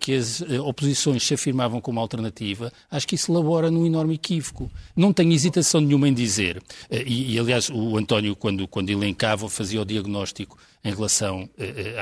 que 0.01 0.13
as 0.13 0.41
oposições 0.41 1.23
se 1.23 1.33
afirmavam 1.33 1.79
como 1.79 2.01
alternativa, 2.01 2.71
acho 2.91 3.07
que 3.07 3.15
isso 3.15 3.31
labora 3.31 3.71
num 3.71 3.85
enorme 3.85 4.15
equívoco. 4.15 4.69
Não 4.93 5.13
tenho 5.13 5.31
hesitação 5.31 5.79
nenhuma 5.79 6.09
em 6.09 6.13
dizer, 6.13 6.61
e, 6.91 7.33
e 7.33 7.39
aliás 7.39 7.69
o 7.69 7.97
António, 7.97 8.35
quando, 8.35 8.67
quando 8.67 8.89
elencava, 8.89 9.49
fazia 9.49 9.81
o 9.81 9.85
diagnóstico 9.85 10.57
em 10.83 10.93
relação 10.93 11.49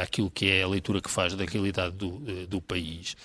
àquilo 0.02 0.32
que 0.32 0.50
é 0.50 0.64
a 0.64 0.68
leitura 0.68 1.00
que 1.00 1.10
faz 1.10 1.36
da 1.36 1.46
realidade 1.46 1.96
do, 1.96 2.20
do 2.48 2.60
país. 2.60 3.16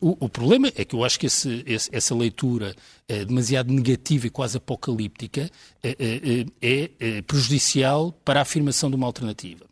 O, 0.00 0.24
o, 0.24 0.28
problema 0.28 0.72
é 0.74 0.82
que 0.82 0.94
eu 0.94 1.04
acho 1.04 1.20
que 1.20 1.26
esse, 1.26 1.62
essa 1.92 2.14
leitura 2.14 2.74
demasiado 3.08 3.72
negativa 3.72 4.26
e 4.26 4.30
quase 4.30 4.56
apocalíptica 4.56 5.50
é 5.82 7.22
prejudicial 7.26 8.12
para 8.24 8.40
a 8.40 8.42
afirmação 8.42 8.90
de 8.90 8.96
uma 8.96 9.06
alternativa. 9.06 9.64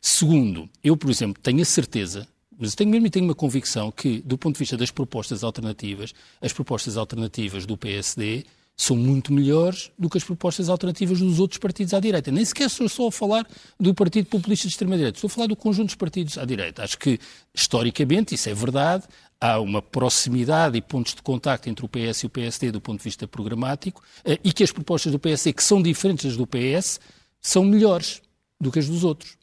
Segundo, 0.00 0.68
eu, 0.84 0.96
por 0.96 1.10
exemplo, 1.10 1.42
tenho 1.42 1.62
a 1.62 1.64
certeza 1.64 2.28
mas 2.58 2.74
tenho 2.74 2.90
mesmo 2.90 3.10
tenho 3.10 3.26
uma 3.26 3.34
convicção 3.34 3.90
que, 3.90 4.22
do 4.22 4.38
ponto 4.38 4.54
de 4.54 4.60
vista 4.60 4.76
das 4.76 4.90
propostas 4.90 5.44
alternativas, 5.44 6.14
as 6.40 6.52
propostas 6.52 6.96
alternativas 6.96 7.66
do 7.66 7.76
PSD 7.76 8.44
são 8.74 8.96
muito 8.96 9.32
melhores 9.32 9.90
do 9.98 10.08
que 10.08 10.18
as 10.18 10.24
propostas 10.24 10.68
alternativas 10.68 11.18
dos 11.18 11.38
outros 11.38 11.58
partidos 11.58 11.94
à 11.94 12.00
direita. 12.00 12.30
Nem 12.30 12.44
sequer 12.44 12.66
estou 12.66 12.88
só 12.88 13.08
a 13.08 13.12
falar 13.12 13.46
do 13.80 13.94
Partido 13.94 14.26
Populista 14.26 14.68
de 14.68 14.72
Extrema-Direita, 14.72 15.16
estou 15.16 15.28
a 15.28 15.30
falar 15.30 15.46
do 15.46 15.56
conjunto 15.56 15.86
dos 15.86 15.94
partidos 15.94 16.36
à 16.36 16.44
direita. 16.44 16.82
Acho 16.82 16.98
que, 16.98 17.18
historicamente, 17.54 18.34
isso 18.34 18.48
é 18.48 18.54
verdade, 18.54 19.04
há 19.40 19.60
uma 19.60 19.82
proximidade 19.82 20.76
e 20.76 20.82
pontos 20.82 21.14
de 21.14 21.22
contacto 21.22 21.68
entre 21.68 21.84
o 21.84 21.88
PS 21.88 22.20
e 22.20 22.26
o 22.26 22.30
PSD 22.30 22.70
do 22.72 22.80
ponto 22.80 22.98
de 22.98 23.04
vista 23.04 23.28
programático 23.28 24.02
eh, 24.24 24.38
e 24.42 24.52
que 24.52 24.64
as 24.64 24.72
propostas 24.72 25.12
do 25.12 25.18
PSD, 25.18 25.52
que 25.52 25.62
são 25.62 25.82
diferentes 25.82 26.26
das 26.26 26.36
do 26.36 26.46
PS, 26.46 27.00
são 27.40 27.64
melhores 27.64 28.22
do 28.60 28.72
que 28.72 28.78
as 28.78 28.88
dos 28.88 29.04
outros. 29.04 29.36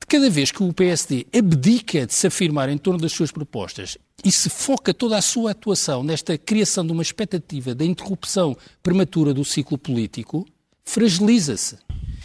De 0.00 0.06
cada 0.06 0.30
vez 0.30 0.50
que 0.50 0.62
o 0.62 0.72
PSD 0.72 1.26
abdica 1.36 2.06
de 2.06 2.14
se 2.14 2.26
afirmar 2.26 2.68
em 2.68 2.78
torno 2.78 3.00
das 3.00 3.12
suas 3.12 3.30
propostas 3.30 3.98
e 4.24 4.30
se 4.32 4.48
foca 4.48 4.92
toda 4.92 5.16
a 5.16 5.22
sua 5.22 5.52
atuação 5.52 6.02
nesta 6.02 6.36
criação 6.36 6.86
de 6.86 6.92
uma 6.92 7.02
expectativa 7.02 7.74
da 7.74 7.84
interrupção 7.84 8.56
prematura 8.82 9.32
do 9.32 9.44
ciclo 9.44 9.78
político, 9.78 10.46
fragiliza-se. 10.84 11.78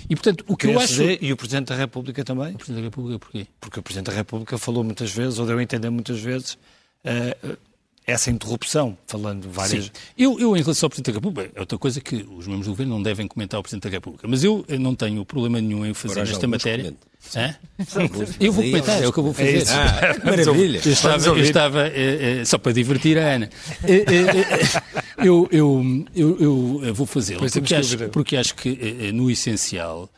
E, 0.09 0.15
portanto, 0.15 0.43
o 0.47 0.55
que 0.55 0.67
o 0.67 0.71
eu 0.71 0.79
acho... 0.79 1.01
E 1.01 1.31
o 1.31 1.37
Presidente 1.37 1.67
da 1.67 1.75
República 1.75 2.23
também? 2.23 2.53
O 2.53 2.57
Presidente 2.57 2.81
da 2.81 2.87
República 2.87 3.19
porquê? 3.19 3.47
Porque 3.59 3.79
o 3.79 3.83
Presidente 3.83 4.07
da 4.07 4.13
República 4.13 4.57
falou 4.57 4.83
muitas 4.83 5.11
vezes, 5.11 5.39
ou 5.39 5.45
deu 5.45 5.57
a 5.57 5.63
entender 5.63 5.89
muitas 5.89 6.19
vezes, 6.19 6.57
uh, 7.05 7.57
essa 8.07 8.29
interrupção, 8.29 8.97
falando 9.07 9.49
várias... 9.49 9.85
Sim. 9.85 9.91
Eu, 10.17 10.39
eu, 10.39 10.55
em 10.55 10.61
relação 10.61 10.85
ao 10.85 10.89
Presidente 10.89 11.13
da 11.13 11.17
República, 11.17 11.51
é 11.55 11.59
outra 11.59 11.77
coisa 11.77 11.99
que 11.99 12.17
os 12.17 12.45
membros 12.45 12.67
do 12.67 12.71
Governo 12.71 12.93
não 12.93 13.01
devem 13.01 13.27
comentar 13.27 13.57
ao 13.57 13.63
Presidente 13.63 13.83
da 13.83 13.89
República, 13.89 14.27
mas 14.27 14.43
eu 14.43 14.63
não 14.79 14.93
tenho 14.93 15.25
problema 15.25 15.59
nenhum 15.59 15.85
em 15.85 15.93
fazer 15.93 16.19
nesta 16.19 16.47
matéria... 16.47 16.93
Eu 18.39 18.51
vou 18.51 18.63
comentar, 18.63 19.01
é 19.01 19.07
o 19.07 19.11
que 19.11 19.17
eu 19.17 19.23
vou 19.23 19.33
fazer. 19.33 19.63
É 19.63 19.71
ah, 19.71 20.15
maravilha. 20.23 20.81
Eu 20.85 20.91
estava, 20.91 21.27
eu 21.27 21.39
estava 21.39 21.87
eh, 21.87 22.41
eh, 22.41 22.45
só 22.45 22.57
para 22.57 22.71
divertir 22.71 23.17
a 23.17 23.33
Ana. 23.33 23.49
Eh, 23.83 24.05
eu, 25.25 25.47
eu, 25.51 26.05
eu, 26.15 26.81
eu 26.83 26.93
vou 26.93 27.07
fazê-lo, 27.07 27.39
porque, 27.39 28.07
porque 28.11 28.37
acho 28.37 28.55
que, 28.55 29.11
no 29.11 29.31
essencial, 29.31 30.09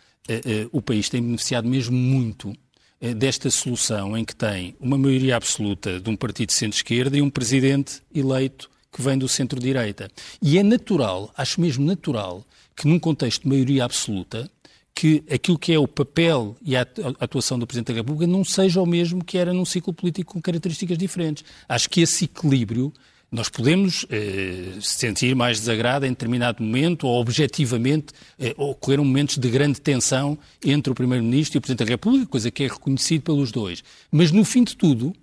o 0.72 0.82
país 0.82 1.10
tem 1.10 1.22
beneficiado 1.22 1.68
mesmo 1.68 1.96
muito 1.96 2.54
desta 3.00 3.50
solução 3.50 4.18
em 4.18 4.26
que 4.26 4.36
tem 4.36 4.76
uma 4.80 4.98
maioria 4.98 5.36
absoluta 5.36 6.00
de 6.00 6.10
um 6.10 6.16
partido 6.16 6.48
de 6.48 6.54
centro-esquerda 6.54 7.18
e 7.18 7.22
um 7.22 7.30
presidente 7.30 8.02
eleito 8.14 8.70
que 8.92 9.02
vem 9.02 9.18
do 9.18 9.28
centro-direita. 9.28 10.10
E 10.42 10.58
é 10.58 10.64
natural, 10.64 11.32
acho 11.38 11.62
mesmo 11.62 11.86
natural, 11.86 12.44
que 12.76 12.88
num 12.88 13.00
contexto 13.00 13.44
de 13.44 13.50
maioria 13.50 13.86
absoluta, 13.86 14.50
que 14.96 15.24
aquilo 15.30 15.60
que 15.60 15.72
é 15.72 15.78
o 15.78 15.88
papel 15.88 16.56
e 16.60 16.76
a 16.76 16.82
atuação 17.20 17.60
do 17.60 17.68
Presidente 17.68 17.90
da 17.90 17.94
República 17.94 18.26
não 18.26 18.44
seja 18.44 18.82
o 18.82 18.86
mesmo 18.86 19.24
que 19.24 19.38
era 19.38 19.54
num 19.54 19.66
ciclo 19.66 19.94
político 19.94 20.34
com 20.34 20.42
características 20.42 20.98
diferentes. 20.98 21.44
Acho 21.70 21.88
que 21.88 22.02
esse 22.02 22.26
equilíbrio 22.26 22.92
nós 23.32 23.50
podemos 23.50 24.06
eh, 24.10 24.78
sentir 24.80 25.36
mais 25.36 25.60
desagrado 25.60 26.06
em 26.06 26.10
determinado 26.10 26.64
momento 26.64 27.08
ou 27.08 27.20
objetivamente 27.20 28.14
eh, 28.40 28.54
ocorreram 28.58 29.04
momentos 29.04 29.38
de 29.38 29.50
grande 29.50 29.82
tensão 29.82 30.38
entre 30.64 30.92
o 30.92 30.96
Primeiro-Ministro 30.96 31.58
e 31.58 31.60
o 31.60 31.62
Presidente 31.62 31.86
da 31.86 31.92
República, 31.92 32.26
coisa 32.28 32.50
que 32.50 32.64
é 32.64 32.68
reconhecido 32.68 33.24
pelos 33.24 33.52
dois. 33.52 33.84
Mas 34.10 34.32
no 34.32 34.46
fim 34.46 34.64
de 34.64 34.78
tudo, 34.78 35.14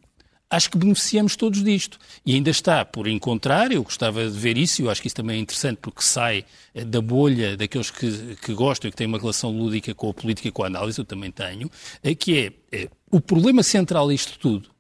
acho 0.51 0.71
que 0.71 0.77
beneficiamos 0.77 1.35
todos 1.35 1.64
disto. 1.64 1.99
E 2.27 2.35
ainda 2.35 2.51
está 2.51 2.85
por 2.85 3.09
encontrar, 3.09 3.73
eu 3.73 3.83
gostava 3.83 4.29
de 4.29 4.38
ver 4.38 4.59
isso, 4.59 4.83
e 4.83 4.85
eu 4.85 4.90
acho 4.90 5.01
que 5.01 5.09
isso 5.09 5.17
também 5.17 5.38
é 5.38 5.40
interessante 5.40 5.79
porque 5.81 6.03
sai 6.03 6.45
eh, 6.75 6.85
da 6.85 7.01
bolha 7.01 7.57
daqueles 7.57 7.90
que, 7.90 8.37
que 8.37 8.53
gostam 8.53 8.88
e 8.88 8.90
que 8.90 8.97
têm 8.99 9.07
uma 9.07 9.19
relação 9.19 9.51
lúdica 9.51 9.95
com 9.95 10.11
a 10.11 10.14
política 10.14 10.49
e 10.49 10.53
com 10.53 10.62
a 10.62 10.67
análise, 10.67 10.99
eu 10.99 11.07
também 11.07 11.31
tenho, 11.31 11.71
é 12.03 12.14
que 12.14 12.53
é, 12.71 12.77
é 12.77 12.88
o 13.11 13.19
problema 13.19 13.62
central 13.62 14.09
disto 14.11 14.38
tudo, 14.38 14.74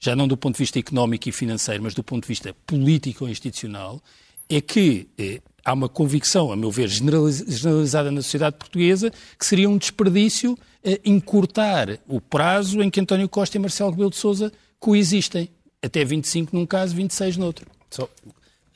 já 0.00 0.16
não 0.16 0.26
do 0.26 0.36
ponto 0.36 0.54
de 0.54 0.60
vista 0.60 0.78
económico 0.78 1.28
e 1.28 1.32
financeiro, 1.32 1.82
mas 1.82 1.94
do 1.94 2.02
ponto 2.02 2.22
de 2.22 2.28
vista 2.28 2.54
político 2.66 3.24
ou 3.24 3.30
institucional, 3.30 4.02
é 4.48 4.60
que 4.60 5.06
é, 5.18 5.40
há 5.64 5.74
uma 5.74 5.88
convicção, 5.88 6.50
a 6.50 6.56
meu 6.56 6.70
ver, 6.70 6.88
generalizada 6.88 8.10
na 8.10 8.22
sociedade 8.22 8.56
portuguesa, 8.56 9.12
que 9.38 9.46
seria 9.46 9.68
um 9.68 9.76
desperdício 9.76 10.58
é, 10.82 10.98
encurtar 11.04 12.00
o 12.08 12.20
prazo 12.20 12.82
em 12.82 12.90
que 12.90 12.98
António 12.98 13.28
Costa 13.28 13.58
e 13.58 13.60
Marcelo 13.60 13.90
Rebelo 13.90 14.10
de 14.10 14.16
Sousa 14.16 14.50
coexistem. 14.78 15.50
Até 15.82 16.04
25 16.04 16.56
num 16.56 16.66
caso, 16.66 16.94
26 16.94 17.36
no. 17.36 17.54
Só, 17.90 18.08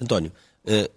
António, 0.01 0.33
uh, 0.65 0.91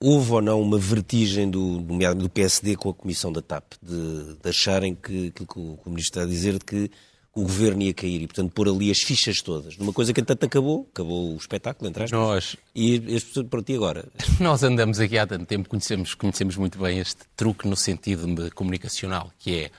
houve 0.00 0.32
ou 0.32 0.40
não 0.40 0.60
uma 0.60 0.78
vertigem 0.78 1.50
do, 1.50 1.80
do 1.80 2.28
PSD 2.28 2.76
com 2.76 2.90
a 2.90 2.94
comissão 2.94 3.32
da 3.32 3.42
TAP, 3.42 3.72
de, 3.82 4.34
de 4.40 4.48
acharem 4.48 4.94
que 4.94 5.28
aquilo 5.28 5.46
que 5.46 5.58
o, 5.58 5.76
que 5.76 5.88
o 5.88 5.90
Ministro 5.90 6.20
está 6.20 6.22
a 6.22 6.26
dizer, 6.26 6.54
de 6.54 6.64
que 6.64 6.90
o 7.34 7.42
governo 7.42 7.82
ia 7.82 7.94
cair 7.94 8.22
e, 8.22 8.26
portanto, 8.26 8.52
pôr 8.52 8.68
ali 8.68 8.90
as 8.90 8.98
fichas 8.98 9.40
todas. 9.40 9.76
Numa 9.76 9.92
coisa 9.92 10.12
que, 10.12 10.20
entanto, 10.20 10.44
acabou, 10.44 10.88
acabou 10.92 11.34
o 11.34 11.36
espetáculo, 11.36 11.88
entre 11.88 12.04
aspas. 12.04 12.18
Nós... 12.18 12.56
E 12.74 12.96
as 13.14 13.24
pessoas, 13.24 13.46
para 13.48 13.62
ti 13.62 13.74
agora? 13.74 14.08
Nós 14.40 14.62
andamos 14.62 14.98
aqui 14.98 15.16
há 15.16 15.26
tanto 15.26 15.46
tempo, 15.46 15.68
conhecemos, 15.68 16.14
conhecemos 16.14 16.56
muito 16.56 16.78
bem 16.78 16.98
este 16.98 17.22
truque 17.36 17.68
no 17.68 17.76
sentido 17.76 18.26
comunicacional, 18.52 19.30
que 19.38 19.54
é 19.54 19.70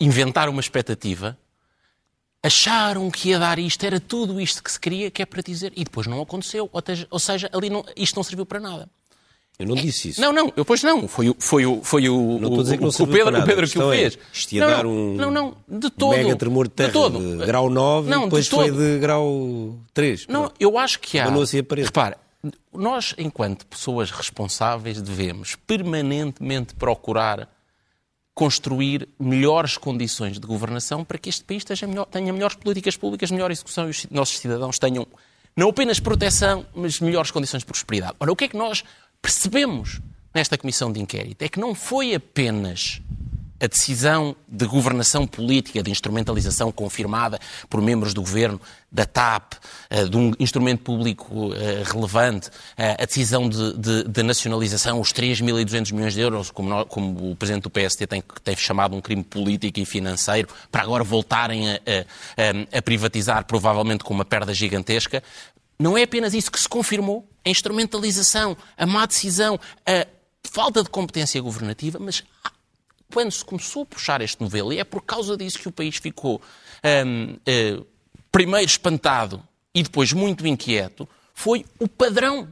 inventar 0.00 0.48
uma 0.48 0.60
expectativa 0.60 1.38
acharam 2.42 3.10
que 3.10 3.28
ia 3.28 3.38
dar 3.38 3.58
isto, 3.58 3.84
era 3.84 4.00
tudo 4.00 4.40
isto 4.40 4.62
que 4.62 4.72
se 4.72 4.80
queria, 4.80 5.10
que 5.10 5.22
é 5.22 5.26
para 5.26 5.42
dizer, 5.42 5.72
e 5.76 5.84
depois 5.84 6.06
não 6.06 6.20
aconteceu. 6.20 6.68
Ou 7.10 7.18
seja, 7.18 7.48
ali 7.52 7.70
não, 7.70 7.84
isto 7.96 8.16
não 8.16 8.24
serviu 8.24 8.44
para 8.44 8.58
nada. 8.58 8.90
Eu 9.58 9.66
não 9.66 9.74
disse 9.74 10.08
isso. 10.08 10.20
Não, 10.20 10.32
não, 10.32 10.52
eu 10.56 10.64
pois 10.64 10.82
não. 10.82 11.06
Foi, 11.06 11.28
o, 11.28 11.36
foi, 11.38 11.66
o, 11.66 11.82
foi 11.82 12.08
o, 12.08 12.38
não 12.38 12.48
o, 12.48 12.60
o, 12.60 13.06
Pedro, 13.06 13.38
o 13.38 13.44
Pedro 13.44 13.68
que 13.68 13.78
o 13.78 13.92
é, 13.92 13.96
fez. 13.96 14.14
É, 14.14 14.18
isto 14.32 14.52
ia 14.54 14.60
não, 14.66 14.70
dar 14.70 14.86
um 14.86 15.14
não, 15.14 15.30
não, 15.30 15.56
de 15.68 15.90
todo, 15.90 16.16
mega 16.16 16.36
tremor 16.36 16.66
de 16.66 16.74
terra 16.74 16.88
de, 16.88 16.94
todo. 16.94 17.38
de 17.38 17.46
grau 17.46 17.70
9 17.70 18.10
não, 18.10 18.22
e 18.22 18.24
depois 18.24 18.44
de 18.46 18.50
foi 18.50 18.70
de 18.70 18.98
grau 18.98 19.78
3. 19.94 20.26
Não, 20.26 20.40
Pronto. 20.40 20.54
eu 20.58 20.78
acho 20.78 20.98
que 20.98 21.18
há... 21.18 21.28
Repare, 21.28 22.16
nós, 22.72 23.14
enquanto 23.18 23.66
pessoas 23.66 24.10
responsáveis, 24.10 25.00
devemos 25.00 25.54
permanentemente 25.54 26.74
procurar 26.74 27.48
construir 28.34 29.08
melhores 29.20 29.76
condições 29.76 30.40
de 30.40 30.46
governação 30.46 31.04
para 31.04 31.18
que 31.18 31.28
este 31.28 31.44
país 31.44 31.64
melhor, 31.82 32.06
tenha 32.06 32.32
melhores 32.32 32.56
políticas 32.56 32.96
públicas, 32.96 33.30
melhor 33.30 33.50
execução 33.50 33.86
e 33.86 33.90
os 33.90 34.06
nossos 34.10 34.38
cidadãos 34.38 34.78
tenham 34.78 35.06
não 35.54 35.68
apenas 35.68 36.00
proteção, 36.00 36.64
mas 36.74 36.98
melhores 36.98 37.30
condições 37.30 37.60
de 37.60 37.66
prosperidade. 37.66 38.14
Ora, 38.18 38.32
o 38.32 38.36
que 38.36 38.44
é 38.44 38.48
que 38.48 38.56
nós 38.56 38.82
percebemos 39.22 40.00
nesta 40.34 40.58
comissão 40.58 40.92
de 40.92 41.00
inquérito? 41.00 41.40
É 41.42 41.48
que 41.48 41.60
não 41.60 41.74
foi 41.74 42.14
apenas 42.14 43.00
a 43.62 43.68
decisão 43.68 44.34
de 44.48 44.66
governação 44.66 45.24
política, 45.24 45.84
de 45.84 45.90
instrumentalização 45.90 46.72
confirmada 46.72 47.38
por 47.70 47.80
membros 47.80 48.12
do 48.12 48.20
governo, 48.20 48.60
da 48.90 49.06
TAP, 49.06 49.54
eh, 49.88 50.04
de 50.04 50.16
um 50.16 50.32
instrumento 50.40 50.82
público 50.82 51.54
eh, 51.54 51.84
relevante, 51.86 52.50
eh, 52.76 52.96
a 53.00 53.06
decisão 53.06 53.48
de, 53.48 53.78
de, 53.78 54.04
de 54.04 54.22
nacionalização, 54.24 55.00
os 55.00 55.12
3.200 55.12 55.92
milhões 55.92 56.12
de 56.12 56.20
euros, 56.20 56.50
como, 56.50 56.84
como, 56.86 57.30
o 57.30 57.36
Presidente 57.36 57.62
do 57.62 57.70
PST 57.70 58.04
tem, 58.08 58.20
tem, 58.42 58.56
chamado 58.56 58.96
um 58.96 59.00
crime 59.00 59.22
político 59.22 59.78
e 59.78 59.86
financeiro, 59.86 60.48
para 60.70 60.82
agora 60.82 61.04
voltarem 61.04 61.70
a, 61.70 61.74
a, 61.76 62.78
a 62.78 62.82
privatizar, 62.82 63.44
provavelmente 63.44 64.02
com 64.02 64.12
uma 64.12 64.24
perda 64.24 64.52
gigantesca. 64.52 65.22
Não 65.78 65.96
é 65.96 66.02
apenas 66.02 66.34
isso 66.34 66.50
que 66.50 66.58
se 66.58 66.68
confirmou, 66.68 67.28
a 67.44 67.50
instrumentalização, 67.50 68.56
a 68.76 68.86
má 68.86 69.06
decisão, 69.06 69.58
a 69.86 70.06
falta 70.42 70.82
de 70.82 70.90
competência 70.90 71.40
governativa, 71.40 71.98
mas 71.98 72.22
quando 73.12 73.30
se 73.30 73.44
começou 73.44 73.82
a 73.82 73.86
puxar 73.86 74.20
este 74.20 74.40
novelo, 74.40 74.72
e 74.72 74.78
é 74.78 74.84
por 74.84 75.02
causa 75.02 75.36
disso 75.36 75.58
que 75.58 75.68
o 75.68 75.72
país 75.72 75.96
ficou 75.96 76.40
um, 77.06 77.32
uh, 77.32 77.40
eh, 77.46 77.80
primeiro 78.30 78.66
espantado 78.66 79.42
e 79.74 79.82
depois 79.82 80.12
muito 80.12 80.46
inquieto, 80.46 81.08
foi 81.34 81.64
o 81.78 81.86
padrão 81.86 82.48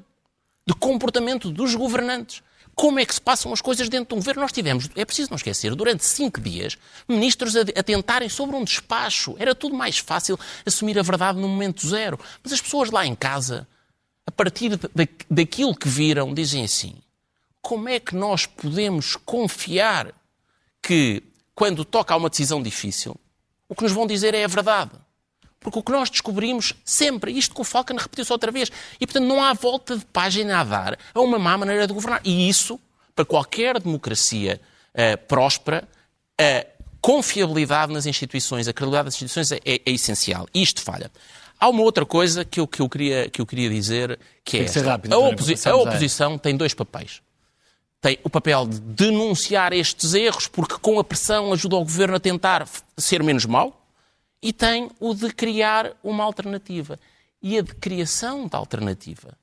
de 0.66 0.74
comportamento 0.74 1.50
dos 1.50 1.74
governantes. 1.74 2.42
Como 2.74 2.98
é 2.98 3.04
que 3.04 3.14
se 3.14 3.20
passam 3.20 3.52
as 3.52 3.60
coisas 3.60 3.88
dentro 3.88 4.08
de 4.08 4.14
um 4.14 4.18
governo? 4.18 4.42
Nós 4.42 4.52
tivemos, 4.52 4.88
é 4.94 5.04
preciso 5.04 5.30
não 5.30 5.36
esquecer, 5.36 5.74
durante 5.74 6.04
cinco 6.04 6.40
dias, 6.40 6.78
ministros 7.08 7.56
a, 7.56 7.60
a 7.60 7.82
tentarem 7.82 8.28
sobre 8.28 8.56
um 8.56 8.64
despacho. 8.64 9.34
Era 9.38 9.54
tudo 9.54 9.74
mais 9.74 9.98
fácil 9.98 10.38
assumir 10.64 10.98
a 10.98 11.02
verdade 11.02 11.38
no 11.38 11.48
momento 11.48 11.86
zero. 11.86 12.18
Mas 12.42 12.52
as 12.52 12.60
pessoas 12.60 12.90
lá 12.90 13.04
em 13.04 13.14
casa, 13.14 13.66
a 14.30 14.32
partir 14.32 14.78
daquilo 15.28 15.74
que 15.74 15.88
viram, 15.88 16.32
dizem 16.32 16.64
assim: 16.64 16.94
como 17.60 17.88
é 17.88 17.98
que 17.98 18.14
nós 18.14 18.46
podemos 18.46 19.16
confiar 19.16 20.14
que 20.80 21.22
quando 21.52 21.84
toca 21.84 22.14
a 22.14 22.16
uma 22.16 22.30
decisão 22.30 22.62
difícil, 22.62 23.16
o 23.68 23.74
que 23.74 23.82
nos 23.82 23.92
vão 23.92 24.06
dizer 24.06 24.32
é 24.34 24.44
a 24.44 24.48
verdade. 24.48 24.92
Porque 25.58 25.78
o 25.78 25.82
que 25.82 25.92
nós 25.92 26.08
descobrimos 26.08 26.72
sempre, 26.84 27.32
isto 27.32 27.54
que 27.54 27.60
o 27.60 27.64
Falcon 27.64 27.96
repetiu-se 27.96 28.32
outra 28.32 28.50
vez, 28.50 28.70
e 28.98 29.06
portanto 29.06 29.26
não 29.26 29.42
há 29.42 29.52
volta 29.52 29.98
de 29.98 30.04
página 30.06 30.60
a 30.60 30.64
dar 30.64 30.98
a 31.12 31.20
uma 31.20 31.38
má 31.38 31.58
maneira 31.58 31.86
de 31.86 31.92
governar. 31.92 32.22
E 32.24 32.48
isso, 32.48 32.80
para 33.14 33.26
qualquer 33.26 33.78
democracia 33.78 34.60
uh, 34.94 35.18
próspera, 35.26 35.86
a 36.40 36.66
confiabilidade 37.02 37.92
nas 37.92 38.06
instituições, 38.06 38.68
a 38.68 38.72
credibilidade 38.72 39.06
das 39.06 39.14
instituições 39.14 39.52
é, 39.52 39.60
é, 39.64 39.82
é 39.84 39.90
essencial. 39.90 40.48
E 40.54 40.62
isto 40.62 40.80
falha. 40.80 41.10
Há 41.60 41.68
uma 41.68 41.82
outra 41.82 42.06
coisa 42.06 42.42
que 42.42 42.58
eu, 42.58 42.66
que 42.66 42.80
eu, 42.80 42.88
queria, 42.88 43.28
que 43.28 43.40
eu 43.40 43.44
queria 43.44 43.68
dizer, 43.68 44.18
que 44.42 44.56
é 44.56 44.64
esta. 44.64 44.82
Rápido, 44.82 45.12
a, 45.12 45.18
oposi 45.18 45.68
a 45.68 45.76
oposição 45.76 46.38
tem 46.38 46.56
dois 46.56 46.72
papéis. 46.72 47.20
Tem 48.00 48.18
o 48.24 48.30
papel 48.30 48.66
de 48.66 48.80
denunciar 48.80 49.74
estes 49.74 50.14
erros, 50.14 50.48
porque 50.48 50.78
com 50.78 50.98
a 50.98 51.04
pressão 51.04 51.52
ajuda 51.52 51.76
o 51.76 51.80
governo 51.80 52.16
a 52.16 52.20
tentar 52.20 52.66
ser 52.96 53.22
menos 53.22 53.44
mau, 53.44 53.78
e 54.42 54.54
tem 54.54 54.90
o 54.98 55.14
de 55.14 55.30
criar 55.34 55.92
uma 56.02 56.24
alternativa. 56.24 56.98
E 57.42 57.58
a 57.58 57.62
de 57.62 57.74
criação 57.74 58.48
da 58.48 58.56
alternativa 58.56 59.36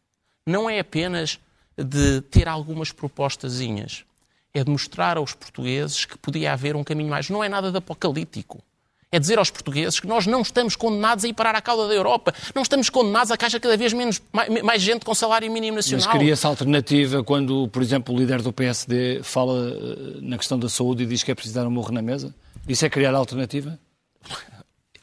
não 0.44 0.68
é 0.68 0.80
apenas 0.80 1.40
de 1.78 2.22
ter 2.22 2.48
algumas 2.48 2.92
propostazinhas, 2.92 4.06
é 4.54 4.64
de 4.64 4.72
mostrar 4.72 5.18
aos 5.18 5.36
portugueses 5.36 6.06
que 6.06 6.18
podia 6.18 6.54
haver 6.54 6.76
um 6.76 6.84
caminho 6.84 7.12
mais. 7.12 7.30
Não 7.30 7.44
é 7.44 7.50
nada 7.50 7.72
de 7.72 7.78
apocalíptico. 7.78 8.64
É 9.10 9.20
dizer 9.20 9.40
aos 9.40 9.50
portugueses 9.50 10.02
que 10.02 10.08
nós 10.08 10.28
não 10.28 10.42
estamos 10.42 10.76
condenados 10.76 11.24
a 11.24 11.30
ir 11.30 11.34
parar 11.34 11.56
à 11.56 11.62
cauda 11.62 11.88
da 11.88 11.94
Europa. 11.94 12.34
Não 12.54 12.62
estamos 12.62 12.90
condenados 12.90 13.32
a 13.32 13.38
caixa 13.38 13.58
cada 13.58 13.78
vez 13.78 13.94
menos, 13.94 14.22
mais, 14.34 14.62
mais 14.62 14.82
gente 14.82 15.06
com 15.06 15.16
salário 15.16 15.50
mínimo 15.50 15.78
nacional. 15.78 16.06
Mas 16.08 16.18
cria-se 16.18 16.46
alternativa 16.46 17.24
quando, 17.24 17.70
por 17.70 17.82
exemplo, 17.82 18.14
o 18.14 18.20
líder 18.20 18.42
do 18.42 18.52
PSD 18.52 19.22
fala 19.24 19.70
eh, 19.70 20.20
na 20.22 20.38
questão 20.38 20.60
da 20.60 20.68
saúde 20.68 21.04
e 21.04 21.06
diz 21.06 21.24
que 21.24 21.32
é 21.32 21.36
preciso 21.36 21.56
dar 21.56 21.66
um 21.66 21.72
morro 21.72 21.94
na 21.94 22.02
mesa? 22.02 22.36
Isso 22.68 22.86
é 22.86 22.90
criar 22.90 23.16
alternativa? 23.16 23.80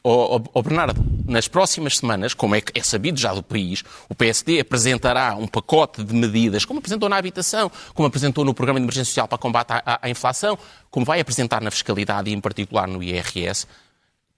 Oh, 0.07 0.39
oh, 0.53 0.61
Bernardo, 0.61 1.03
nas 1.27 1.47
próximas 1.47 1.97
semanas, 1.97 2.35
como 2.35 2.53
é, 2.53 2.61
é 2.75 2.83
sabido 2.83 3.19
já 3.19 3.33
do 3.33 3.41
país, 3.41 3.83
o 4.07 4.13
PSD 4.13 4.59
apresentará 4.59 5.33
um 5.33 5.47
pacote 5.47 6.03
de 6.03 6.13
medidas, 6.13 6.63
como 6.63 6.77
apresentou 6.77 7.09
na 7.09 7.17
habitação, 7.17 7.71
como 7.95 8.07
apresentou 8.07 8.45
no 8.45 8.53
Programa 8.53 8.79
de 8.79 8.83
Emergência 8.83 9.09
Social 9.09 9.27
para 9.27 9.39
combate 9.39 9.71
à, 9.71 9.99
à 10.03 10.07
inflação, 10.07 10.59
como 10.91 11.07
vai 11.07 11.19
apresentar 11.19 11.59
na 11.59 11.71
fiscalidade 11.71 12.29
e, 12.29 12.33
em 12.33 12.39
particular, 12.39 12.87
no 12.87 13.01
IRS, 13.01 13.65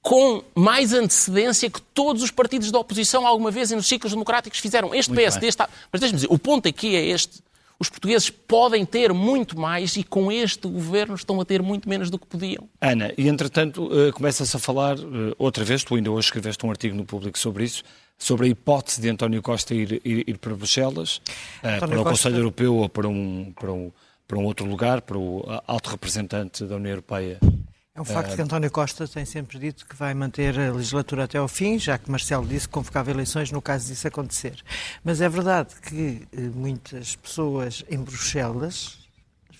com 0.08 0.42
mais 0.56 0.94
antecedência 0.94 1.70
que 1.70 1.82
todos 1.82 2.24
os 2.24 2.32
partidos 2.32 2.72
da 2.72 2.80
oposição 2.80 3.28
alguma 3.28 3.52
vez 3.52 3.72
nos 3.72 3.86
ciclos 3.86 4.14
democráticos 4.14 4.58
fizeram. 4.58 4.96
Este 4.96 5.10
muito 5.10 5.20
PSD 5.20 5.42
bem. 5.42 5.50
está. 5.50 5.68
Mas 5.92 6.00
deixe-me 6.00 6.22
dizer, 6.22 6.34
o 6.34 6.40
ponto 6.40 6.66
aqui 6.66 6.96
é 6.96 7.08
este. 7.08 7.44
Os 7.78 7.90
portugueses 7.90 8.30
podem 8.30 8.86
ter 8.86 9.12
muito 9.12 9.60
mais 9.60 9.98
e 9.98 10.06
com 10.06 10.32
este 10.32 10.66
governo 10.66 11.14
estão 11.14 11.42
a 11.42 11.44
ter 11.44 11.62
muito 11.62 11.90
menos 11.90 12.10
do 12.10 12.18
que 12.18 12.26
podiam. 12.26 12.70
Ana, 12.80 13.14
e 13.18 13.28
entretanto 13.28 13.84
uh, 13.84 14.14
começa-se 14.14 14.56
a 14.56 14.60
falar 14.62 14.98
uh, 14.98 15.36
outra 15.38 15.66
vez, 15.66 15.84
tu 15.84 15.96
ainda 15.96 16.10
hoje 16.10 16.28
escreveste 16.28 16.66
um 16.66 16.70
artigo 16.70 16.96
no 16.96 17.04
público 17.04 17.38
sobre 17.38 17.66
isso, 17.66 17.84
sobre 18.18 18.46
a 18.46 18.50
hipótese 18.50 19.02
de 19.02 19.10
António 19.10 19.42
Costa 19.42 19.76
ir, 19.76 20.02
ir, 20.06 20.24
ir 20.26 20.38
para 20.38 20.56
Bruxelas, 20.56 21.18
uh, 21.62 21.86
para 21.86 22.00
o 22.00 22.06
Conselho 22.06 22.38
Europeu 22.38 22.78
ou 22.78 22.88
para 22.88 23.10
um, 23.10 23.52
para, 23.60 23.74
um, 23.74 23.92
para 24.26 24.38
um 24.38 24.46
outro 24.46 24.66
lugar, 24.66 25.02
para 25.02 25.18
o 25.18 25.44
alto 25.68 25.90
representante 25.90 26.64
da 26.64 26.78
União 26.78 26.92
Europeia 26.92 27.40
é 27.98 28.02
um 28.02 28.06
facto 28.06 28.36
que 28.36 28.42
António 28.44 28.70
Costa 28.70 29.08
tem 29.08 29.26
sempre 29.26 29.58
dito 29.58 29.84
que 29.84 29.96
vai 29.96 30.14
manter 30.14 30.60
a 30.60 30.72
legislatura 30.72 31.24
até 31.24 31.40
ao 31.40 31.48
fim, 31.48 31.80
já 31.80 31.98
que 31.98 32.12
Marcelo 32.12 32.46
disse 32.46 32.68
que 32.68 32.74
convocava 32.76 33.10
eleições 33.10 33.52
no 33.52 33.60
caso 33.60 33.88
disso 33.88 34.08
acontecer. 34.08 34.64
Mas 35.04 35.20
é 35.20 35.28
verdade 35.28 35.74
que 35.82 36.28
eh, 36.32 36.42
muitas 36.54 37.16
pessoas 37.16 37.84
em 37.90 37.98
Bruxelas 37.98 39.00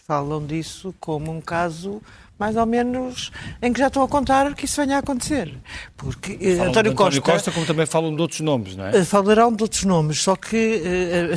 falam 0.06 0.46
disso 0.46 0.94
como 1.00 1.32
um 1.32 1.42
caso 1.42 2.00
mais 2.40 2.56
ou 2.56 2.66
menos, 2.66 3.32
em 3.62 3.74
que 3.74 3.80
já 3.80 3.88
estão 3.88 4.04
a 4.04 4.08
contar 4.08 4.54
que 4.54 4.66
isso 4.66 4.80
venha 4.80 4.98
a 4.98 5.00
acontecer. 5.00 5.54
Porque 5.96 6.34
uh, 6.34 6.64
António, 6.64 6.94
Costa, 6.94 7.18
António 7.18 7.22
Costa, 7.22 7.52
como 7.52 7.66
também 7.66 7.86
falam 7.86 8.16
de 8.16 8.22
outros 8.22 8.42
nomes, 8.42 8.76
não 8.76 8.86
é? 8.86 9.00
Uh, 9.00 9.06
falarão 9.06 9.52
de 9.52 9.64
outros 9.64 9.84
nomes, 9.84 10.22
só 10.22 10.36
que 10.36 10.82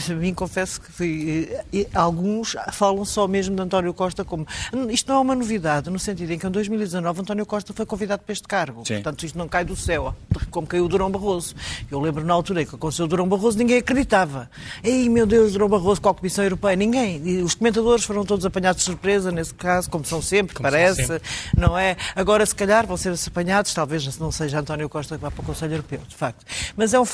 uh, 0.09 0.13
a 0.13 0.15
mim 0.15 0.35
confesso 0.35 0.81
que 0.81 1.49
alguns 1.95 2.55
falam 2.73 3.05
só 3.05 3.27
mesmo 3.27 3.57
de 3.57 3.63
António 3.63 3.95
Costa 3.95 4.25
como. 4.25 4.47
Isto 4.91 5.09
não 5.11 5.19
é 5.19 5.21
uma 5.21 5.35
novidade, 5.35 5.89
no 5.89 5.99
sentido 5.99 6.33
em 6.33 6.39
que 6.39 6.47
em 6.47 6.51
2019 6.51 7.21
António 7.23 7.47
Costa 7.47 7.73
foi 7.73 7.87
convidado 7.87 8.23
para 8.23 8.33
este 8.33 8.47
cargo. 8.47 8.85
Sim. 8.85 8.95
Portanto, 8.95 9.25
isto 9.25 9.39
não 9.39 9.49
cai 9.49 9.65
do 9.65 9.77
céu, 9.77 10.15
como 10.51 10.67
caiu 10.67 10.85
o 10.85 10.89
Durão 10.89 11.11
Barroso. 11.11 11.55
Eu 11.91 11.99
lembro 12.01 12.25
na 12.25 12.35
altura 12.35 12.65
que 12.65 12.75
aconteceu 12.75 13.07
o 13.07 13.09
Durão 13.09 13.27
Barroso, 13.27 13.57
ninguém 13.57 13.79
acreditava. 13.79 14.51
Ei, 14.85 15.09
meu 15.09 15.27
Deus, 15.27 15.53
Durão 15.53 15.69
Barroso 15.69 16.01
com 16.01 16.11
a 16.11 16.15
Comissão 16.15 16.45
Europeia, 16.45 16.77
ninguém. 16.77 17.23
E 17.25 17.43
os 17.43 17.55
comentadores 17.55 18.05
foram 18.05 18.25
todos 18.25 18.45
apanhados 18.45 18.83
de 18.83 18.85
surpresa 18.85 19.33
nesse 19.33 19.55
caso, 19.55 19.89
como 19.89 20.05
são 20.05 20.21
sempre, 20.21 20.55
como 20.55 20.69
parece 20.69 20.90
não 21.57 21.77
é? 21.77 21.97
Agora, 22.15 22.45
se 22.45 22.55
calhar, 22.55 22.87
vão 22.87 22.97
ser 22.97 23.15
apanhados, 23.27 23.73
talvez 23.75 24.19
não 24.19 24.31
seja 24.31 24.61
António 24.61 24.89
Costa 24.89 25.17
que 25.17 25.23
vá 25.23 25.31
para 25.31 25.43
o 25.43 25.45
Conselho 25.45 25.75
Europeu, 25.75 26.01
de 26.07 26.15
facto. 26.15 26.45
Mas 26.77 26.95
é 26.95 27.01
um, 27.01 27.05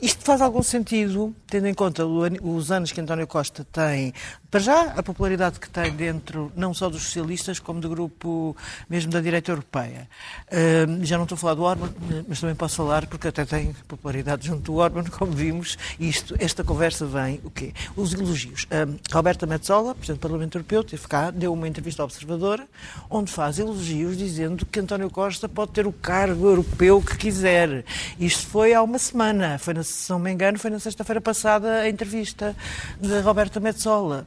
isto 0.00 0.24
faz 0.24 0.40
algum 0.40 0.62
sentido, 0.62 1.34
tendo 1.46 1.66
em 1.66 1.74
conta 1.74 2.04
os 2.06 2.70
anos 2.70 2.92
que 2.92 3.00
António 3.00 3.26
Costa 3.26 3.66
tem, 3.70 4.12
para 4.54 4.62
já, 4.62 4.82
a 4.96 5.02
popularidade 5.02 5.58
que 5.58 5.68
tem 5.68 5.90
dentro, 5.90 6.52
não 6.54 6.72
só 6.72 6.88
dos 6.88 7.02
socialistas, 7.02 7.58
como 7.58 7.80
do 7.80 7.88
grupo 7.88 8.56
mesmo 8.88 9.10
da 9.10 9.20
direita 9.20 9.50
europeia. 9.50 10.08
Uh, 10.46 11.04
já 11.04 11.16
não 11.16 11.24
estou 11.24 11.34
a 11.34 11.38
falar 11.40 11.54
do 11.54 11.64
Orban, 11.64 11.92
mas 12.28 12.38
também 12.38 12.54
posso 12.54 12.76
falar, 12.76 13.04
porque 13.08 13.26
até 13.26 13.44
tem 13.44 13.74
popularidade 13.88 14.46
junto 14.46 14.62
do 14.62 14.74
Orban, 14.76 15.02
como 15.10 15.32
vimos, 15.32 15.76
isto, 15.98 16.36
esta 16.38 16.62
conversa 16.62 17.04
vem, 17.04 17.40
o 17.42 17.50
quê? 17.50 17.72
Os 17.96 18.14
elogios. 18.14 18.62
Uh, 18.66 18.96
Roberta 19.12 19.44
Metzola, 19.44 19.92
Presidente 19.92 20.20
do 20.20 20.22
Parlamento 20.22 20.54
Europeu, 20.56 20.84
teve 20.84 21.08
cá, 21.08 21.32
deu 21.32 21.52
uma 21.52 21.66
entrevista 21.66 22.02
ao 22.02 22.06
Observador, 22.06 22.64
onde 23.10 23.32
faz 23.32 23.58
elogios 23.58 24.16
dizendo 24.16 24.64
que 24.64 24.78
António 24.78 25.10
Costa 25.10 25.48
pode 25.48 25.72
ter 25.72 25.84
o 25.84 25.92
cargo 25.92 26.46
europeu 26.46 27.02
que 27.02 27.16
quiser. 27.16 27.84
Isto 28.20 28.46
foi 28.46 28.72
há 28.72 28.80
uma 28.84 29.00
semana, 29.00 29.58
foi, 29.58 29.74
na, 29.74 29.82
se 29.82 30.08
não 30.10 30.20
me 30.20 30.30
engano, 30.30 30.60
foi 30.60 30.70
na 30.70 30.78
sexta-feira 30.78 31.20
passada 31.20 31.80
a 31.80 31.88
entrevista 31.88 32.54
de 33.00 33.18
Roberta 33.18 33.58
Metzola. 33.58 34.24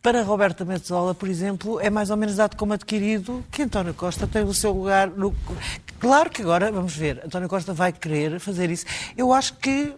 Para 0.00 0.22
Roberta 0.22 0.64
Metzola, 0.64 1.14
por 1.14 1.28
exemplo, 1.28 1.80
é 1.80 1.90
mais 1.90 2.10
ou 2.10 2.16
menos 2.16 2.36
dado 2.36 2.56
como 2.56 2.72
adquirido 2.72 3.44
que 3.50 3.62
António 3.62 3.92
Costa 3.92 4.26
tem 4.26 4.42
o 4.42 4.54
seu 4.54 4.72
lugar 4.72 5.08
no... 5.08 5.34
Claro 5.98 6.30
que 6.30 6.42
agora, 6.42 6.70
vamos 6.70 6.94
ver, 6.94 7.20
António 7.24 7.48
Costa 7.48 7.74
vai 7.74 7.92
querer 7.92 8.38
fazer 8.38 8.70
isso. 8.70 8.86
Eu 9.16 9.32
acho 9.32 9.54
que 9.54 9.92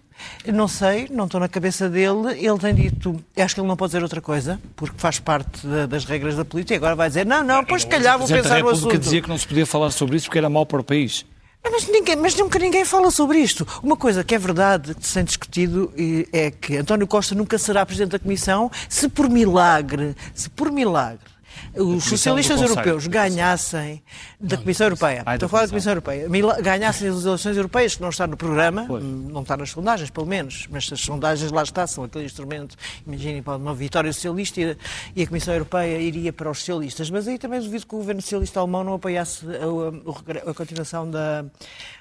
não 0.47 0.69
sei, 0.69 1.09
não 1.11 1.25
estou 1.25 1.41
na 1.41 1.49
cabeça 1.49 1.89
dele. 1.89 2.33
Ele 2.39 2.59
tem 2.59 2.75
dito, 2.75 3.23
acho 3.37 3.55
que 3.55 3.61
ele 3.61 3.69
não 3.69 3.77
pode 3.77 3.91
dizer 3.91 4.03
outra 4.03 4.21
coisa, 4.21 4.61
porque 4.77 4.99
faz 4.99 5.19
parte 5.19 5.67
da, 5.67 5.87
das 5.87 6.05
regras 6.05 6.37
da 6.37 6.45
política. 6.45 6.75
E 6.75 6.77
agora 6.77 6.95
vai 6.95 7.09
dizer, 7.09 7.27
não, 7.27 7.43
não, 7.43 7.65
pois 7.65 7.83
se 7.83 7.89
calhar 7.89 8.19
vou 8.19 8.27
pensar 8.27 8.61
no 8.61 8.69
assunto. 8.69 8.99
dizia 8.99 9.23
que 9.23 9.29
não 9.29 9.39
se 9.39 9.47
podia 9.47 9.67
falar 9.67 9.91
sobre 9.91 10.17
isso 10.17 10.27
porque 10.27 10.39
era 10.39 10.49
mau 10.49 10.65
para 10.67 10.81
o 10.81 10.85
país. 10.85 11.25
Mas, 11.63 11.87
ninguém, 11.87 12.17
mas 12.17 12.35
nunca 12.35 12.59
ninguém 12.59 12.85
fala 12.85 13.11
sobre 13.11 13.39
isto. 13.39 13.67
Uma 13.83 13.97
coisa 13.97 14.25
que 14.25 14.35
é 14.35 14.39
verdade, 14.39 14.95
que 14.95 15.07
se 15.07 15.15
tem 15.15 15.25
discutido, 15.25 15.93
é 16.33 16.51
que 16.51 16.77
António 16.77 17.07
Costa 17.07 17.35
nunca 17.35 17.59
será 17.59 17.87
Presidente 17.87 18.13
da 18.13 18.19
Comissão 18.19 18.71
se 18.89 19.09
por 19.09 19.29
milagre, 19.29 20.17
se 20.35 20.51
por 20.51 20.73
milagre, 20.73 21.30
os 21.77 22.05
socialistas 22.05 22.61
europeus 22.61 23.07
ganhassem 23.07 24.03
da 24.41 24.57
Comissão 24.57 24.87
Europeia, 24.87 25.25
estou 25.33 25.47
a 25.47 25.49
falar 25.49 25.63
da 25.63 25.69
Comissão 25.69 25.93
Europeia, 25.93 26.29
ganhassem 26.63 27.09
as 27.09 27.25
eleições 27.25 27.57
europeias, 27.57 27.97
que 27.97 28.03
não 28.03 28.09
está 28.09 28.27
no 28.27 28.37
programa, 28.37 28.85
pois. 28.87 29.03
não 29.03 29.43
está 29.43 29.57
nas 29.57 29.71
sondagens, 29.71 30.11
pelo 30.11 30.27
menos, 30.27 30.67
mas 30.71 30.91
as 30.93 31.01
sondagens 31.01 31.51
lá 31.51 31.63
está, 31.63 31.87
são 31.87 32.05
aquele 32.05 32.25
instrumento, 32.25 32.77
imaginem, 33.07 33.43
para 33.43 33.57
uma 33.57 33.75
vitória 33.75 34.13
socialista 34.13 34.77
e 35.15 35.23
a 35.23 35.27
Comissão 35.27 35.55
Europeia 35.55 35.99
iria 35.99 36.33
para 36.33 36.51
os 36.51 36.59
socialistas. 36.59 37.11
Mas 37.11 37.29
aí 37.29 37.39
também 37.39 37.61
duvido 37.61 37.87
que 37.87 37.95
o 37.95 37.99
governo 37.99 38.21
socialista 38.21 38.61
alemão 38.61 38.85
não 38.85 38.95
apoiasse 38.95 39.45
a, 39.47 40.49
a, 40.49 40.51
a 40.51 40.55
continuação 40.55 41.11
da 41.11 41.45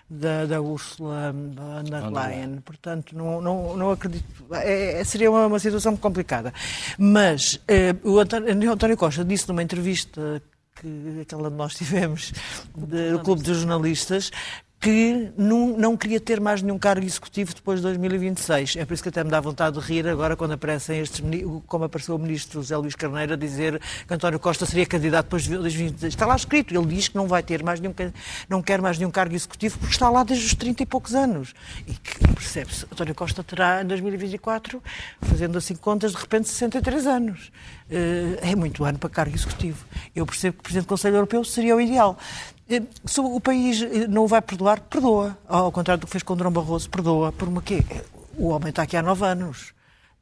da, 0.10 0.46
da 0.46 0.62
Ursula 0.62 1.32
von 1.32 1.84
der 1.84 2.10
Leyen. 2.10 2.62
Portanto, 2.62 3.16
não, 3.16 3.42
não, 3.42 3.78
não 3.78 3.92
acredito. 3.92 4.26
É, 4.52 5.00
é, 5.00 5.04
seria 5.04 5.30
uma, 5.30 5.46
uma, 5.46 5.60
situação 5.60 5.96
complicada. 5.96 6.54
Mas 6.98 7.60
eh, 7.68 7.96
o 8.04 8.20
António, 8.20 8.72
António 8.72 8.98
Costa 8.98 9.24
disse 9.24 9.48
numa 9.48 9.62
entrevista 9.62 10.42
que 10.76 11.22
aquela 11.22 11.50
nós 11.50 11.76
tivemos 11.76 12.34
do 12.76 13.20
Clube 13.20 13.44
dos 13.44 13.58
Jornalistas, 13.58 14.32
que 14.80 15.34
não, 15.38 15.78
não, 15.78 15.98
queria 15.98 16.22
ter 16.22 16.40
mais 16.40 16.62
nenhum 16.62 16.80
cargo 16.80 17.06
executivo 17.06 17.54
depois 17.54 17.80
de 17.80 17.84
2026. 17.84 18.78
É 18.78 18.86
por 18.86 18.94
isso 18.94 19.04
que 19.04 19.10
até 19.10 19.24
me 19.24 19.30
dá 19.30 19.42
vontade 19.42 19.78
de 19.78 19.86
rir 19.86 20.08
agora 20.08 20.38
quando 20.38 20.54
aparecem 20.54 21.00
estes, 21.00 21.22
como 21.68 21.84
apareceu 21.84 22.16
o 22.16 22.20
ministro 22.20 22.62
José 22.62 22.78
Luís 22.78 22.96
Carneiro 22.96 23.34
a 23.34 23.36
dizer 23.36 23.82
que 24.08 24.14
António 24.14 24.40
Costa 24.40 24.66
seria 24.66 24.86
candidato 24.86 25.26
depois 25.26 25.44
de 25.44 25.58
2026. 25.58 26.14
Está 26.14 26.26
lá 26.26 26.36
escrito, 26.36 26.74
ele 26.74 26.86
diz 26.86 27.10
que 27.10 27.18
não 27.18 27.28
vai 27.28 27.44
ter 27.44 27.62
mais 27.62 27.82
nenhum, 27.82 27.94
não 28.48 28.62
quer 28.62 28.82
mais 28.82 28.98
nenhum 28.98 29.12
cargo 29.12 29.36
executivo 29.36 29.78
porque 29.80 29.94
está 29.94 30.10
lá 30.10 30.24
desde 30.24 30.46
os 30.46 30.56
30 30.56 30.84
e 30.84 30.86
poucos 30.86 31.14
anos. 31.14 31.54
E 31.86 31.94
que 31.94 32.34
percebe-se, 32.34 32.86
António 32.86 33.14
Costa 33.14 33.44
terá 33.44 33.82
em 33.82 33.86
2024, 33.86 34.82
fazendo 35.24 35.58
assim 35.58 35.76
contas, 35.76 36.14
de 36.14 36.18
repente 36.18 36.48
63 36.48 37.06
anos. 37.06 37.52
Eh, 37.92 38.52
é 38.52 38.56
muito 38.56 38.86
ano 38.86 38.98
para 38.98 39.10
cargo 39.10 39.36
executivo. 39.36 39.84
Eu 40.16 40.26
percebo 40.26 40.54
que 40.54 40.60
o 40.60 40.64
Presidente 40.64 40.86
do 40.86 40.90
Conselho 40.90 41.16
Europeu 41.16 41.44
seria 41.44 41.76
o 41.76 41.82
ideal. 41.82 42.18
Eh, 42.70 42.84
se 43.04 43.20
o 43.20 43.40
país 43.40 43.82
eh, 43.82 44.08
não 44.08 44.26
o 44.26 44.28
vai 44.28 44.42
perdoar, 44.42 44.80
perdoa. 44.82 45.38
Ao 45.48 45.72
contrário 45.72 46.02
do 46.02 46.06
que 46.06 46.12
fez 46.12 46.24
com 46.24 46.34
o 46.34 46.36
Dom 46.36 46.52
Barroso, 46.52 46.90
perdoa. 46.90 47.32
Por 47.32 47.48
uma 47.48 47.62
quê? 47.62 47.84
O 48.38 48.50
homem 48.50 48.70
está 48.70 48.84
aqui 48.84 48.96
há 48.96 49.02
nove 49.02 49.26
anos. 49.26 49.74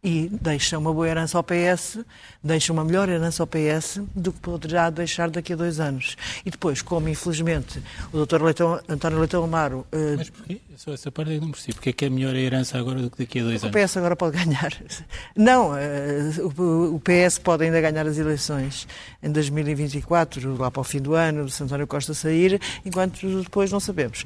E 0.03 0.29
deixa 0.41 0.77
uma 0.77 0.93
boa 0.93 1.07
herança 1.07 1.37
ao 1.37 1.43
PS, 1.43 1.99
deixa 2.43 2.71
uma 2.71 2.83
melhor 2.83 3.09
herança 3.09 3.43
ao 3.43 3.47
PS 3.47 3.99
do 4.15 4.31
que 4.31 4.39
poderá 4.39 4.89
deixar 4.89 5.29
daqui 5.29 5.53
a 5.53 5.55
dois 5.55 5.79
anos. 5.79 6.15
E 6.45 6.51
depois, 6.51 6.81
como 6.81 7.09
infelizmente 7.09 7.81
o 8.13 8.25
Dr. 8.25 8.43
Leitão, 8.43 8.79
António 8.87 9.19
Leitão 9.19 9.43
Amaro... 9.43 9.85
Uh, 9.91 10.17
Mas 10.17 10.29
porquê? 10.29 10.61
Só 10.77 10.93
essa 10.93 11.11
parte 11.11 11.33
eu 11.33 11.41
não 11.41 11.49
percebo. 11.49 11.73
Porque 11.73 11.89
é 11.89 11.93
que 11.93 12.05
é 12.05 12.09
melhor 12.09 12.35
a 12.35 12.37
herança 12.37 12.77
agora 12.77 13.01
do 13.01 13.09
que 13.09 13.17
daqui 13.17 13.39
a 13.39 13.43
dois 13.43 13.63
anos? 13.63 13.75
O 13.75 13.79
PS 13.79 13.97
agora 13.97 14.15
pode 14.15 14.37
ganhar. 14.37 14.71
Não, 15.35 15.71
uh, 15.71 16.93
o 16.93 17.01
PS 17.01 17.39
pode 17.39 17.63
ainda 17.63 17.81
ganhar 17.81 18.05
as 18.05 18.17
eleições 18.19 18.87
em 19.21 19.31
2024, 19.31 20.55
lá 20.55 20.69
para 20.69 20.81
o 20.81 20.83
fim 20.83 21.01
do 21.01 21.15
ano, 21.15 21.49
se 21.49 21.63
António 21.63 21.87
Costa 21.87 22.13
sair, 22.13 22.61
enquanto 22.85 23.41
depois 23.41 23.71
não 23.71 23.79
sabemos. 23.79 24.21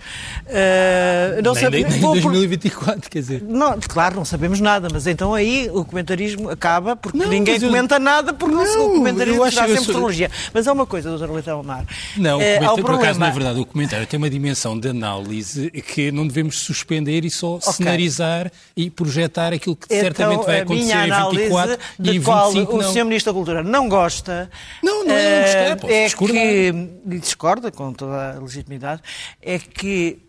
Uh, 0.45 1.41
não 1.41 1.53
nem, 1.53 1.63
sabe... 1.63 1.83
nem, 1.83 1.91
nem 1.91 2.01
2024, 2.01 3.09
quer 3.09 3.19
dizer. 3.19 3.41
Não, 3.41 3.79
claro, 3.79 4.15
não 4.15 4.25
sabemos 4.25 4.59
nada, 4.59 4.89
mas 4.91 5.07
então 5.07 5.33
aí 5.33 5.60
o 5.69 5.85
comentarismo 5.85 6.49
acaba 6.49 6.95
porque 6.95 7.17
não, 7.17 7.27
ninguém 7.27 7.59
comenta 7.59 7.95
eu... 7.95 7.99
nada 7.99 8.33
porque 8.33 8.55
não, 8.55 8.87
o 8.87 8.93
comentarismo 8.95 9.51
será 9.51 9.67
sempre 9.67 9.93
sou... 9.93 10.09
Mas 10.53 10.67
há 10.67 10.73
uma 10.73 10.85
coisa, 10.85 11.17
Dr. 11.17 11.31
Leitão 11.31 11.59
Amar. 11.59 11.85
Não, 12.17 12.41
é, 12.41 12.59
por 12.59 12.75
problema... 12.75 13.03
acaso 13.03 13.23
é 13.23 13.31
verdade. 13.31 13.59
O 13.59 13.65
comentário 13.65 14.05
tem 14.07 14.17
uma 14.17 14.29
dimensão 14.29 14.79
de 14.79 14.87
análise 14.87 15.69
que 15.71 16.11
não 16.11 16.27
devemos 16.27 16.59
suspender 16.59 17.25
e 17.25 17.29
só 17.29 17.55
okay. 17.55 17.73
cenarizar 17.73 18.51
e 18.75 18.89
projetar 18.89 19.53
aquilo 19.53 19.75
que 19.75 19.85
então, 19.85 19.99
certamente 19.99 20.45
vai 20.45 20.61
acontecer 20.61 20.95
em 20.95 21.35
24 21.35 21.77
de 21.99 22.09
e 22.09 22.19
25 22.19 22.25
qual 22.25 22.53
não. 22.53 22.89
o 22.89 22.93
Sr. 22.93 23.05
Ministro 23.05 23.31
da 23.31 23.37
Cultura 23.37 23.63
não 23.63 23.89
gosta. 23.89 24.49
Não, 24.83 25.05
não 25.05 25.15
é, 25.15 25.69
não 25.69 25.75
gostar, 25.75 25.91
é 25.91 26.09
que 26.09 26.89
discorda 27.05 27.71
com 27.71 27.93
toda 27.93 28.37
a 28.37 28.39
legitimidade, 28.39 29.01
é 29.41 29.59
que 29.59 30.19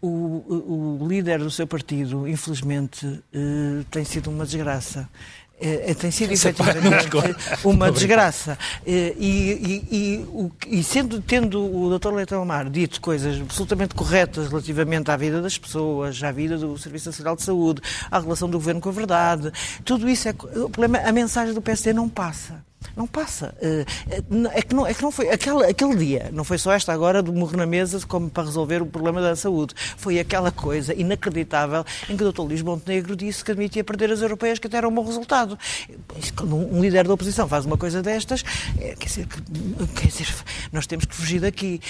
o, 0.00 0.98
o, 1.00 1.06
líder 1.08 1.38
do 1.38 1.50
seu 1.50 1.66
partido, 1.66 2.28
infelizmente, 2.28 3.06
uh, 3.06 3.84
tem 3.90 4.04
sido 4.04 4.30
uma 4.30 4.44
desgraça. 4.44 5.08
Uh, 5.60 5.94
tem 5.96 6.10
sido 6.10 6.32
efetivamente 6.32 7.08
uma 7.64 7.90
desgraça. 7.90 8.56
E, 8.86 9.16
e, 9.18 9.84
e, 9.90 10.78
e, 10.78 10.84
sendo, 10.84 11.20
tendo 11.20 11.60
o 11.60 11.98
Dr. 11.98 12.12
Leitão 12.12 12.40
Amar 12.40 12.70
dito 12.70 13.00
coisas 13.00 13.40
absolutamente 13.40 13.94
corretas 13.94 14.48
relativamente 14.48 15.10
à 15.10 15.16
vida 15.16 15.42
das 15.42 15.58
pessoas, 15.58 16.22
à 16.22 16.30
vida 16.30 16.56
do 16.56 16.78
Serviço 16.78 17.08
Nacional 17.08 17.34
de 17.34 17.42
Saúde, 17.42 17.82
à 18.10 18.20
relação 18.20 18.48
do 18.48 18.58
governo 18.58 18.80
com 18.80 18.88
a 18.88 18.92
verdade, 18.92 19.50
tudo 19.84 20.08
isso 20.08 20.28
é. 20.28 20.30
O 20.30 20.70
problema, 20.70 20.98
a 20.98 21.10
mensagem 21.10 21.52
do 21.52 21.60
PSD 21.60 21.92
não 21.92 22.08
passa. 22.08 22.67
Não 22.96 23.06
passa. 23.06 23.54
Eh, 23.60 23.84
eh, 24.10 24.22
é 24.52 24.62
que 24.62 24.74
não, 24.74 24.86
é 24.86 24.94
que 24.94 25.02
não 25.02 25.10
foi. 25.10 25.30
Aquele, 25.30 25.64
aquele 25.64 25.96
dia, 25.96 26.30
não 26.32 26.44
foi 26.44 26.58
só 26.58 26.72
esta 26.72 26.92
agora 26.92 27.22
do 27.22 27.32
morro 27.32 27.56
na 27.56 27.66
mesa 27.66 28.00
como 28.06 28.28
para 28.28 28.44
resolver 28.44 28.82
o 28.82 28.86
problema 28.86 29.20
da 29.20 29.36
saúde. 29.36 29.74
Foi 29.96 30.18
aquela 30.18 30.50
coisa 30.50 30.94
inacreditável 30.94 31.84
em 32.08 32.16
que 32.16 32.24
o 32.24 32.32
Dr. 32.32 32.42
Luís 32.42 32.62
Montenegro 32.62 33.16
disse 33.16 33.44
que 33.44 33.52
admitia 33.52 33.84
perder 33.84 34.12
as 34.12 34.20
europeias, 34.20 34.58
que 34.58 34.66
até 34.66 34.78
era 34.78 34.88
um 34.88 34.94
bom 34.94 35.04
resultado. 35.04 35.58
Quando 36.36 36.56
um 36.56 36.80
líder 36.80 37.06
da 37.06 37.14
oposição 37.14 37.48
faz 37.48 37.64
uma 37.64 37.76
coisa 37.76 38.02
destas, 38.02 38.44
é, 38.78 38.94
quer, 38.96 39.06
dizer, 39.06 39.26
quer 39.94 40.06
dizer, 40.08 40.34
nós 40.72 40.86
temos 40.86 41.04
que 41.04 41.14
fugir 41.14 41.40
daqui. 41.40 41.80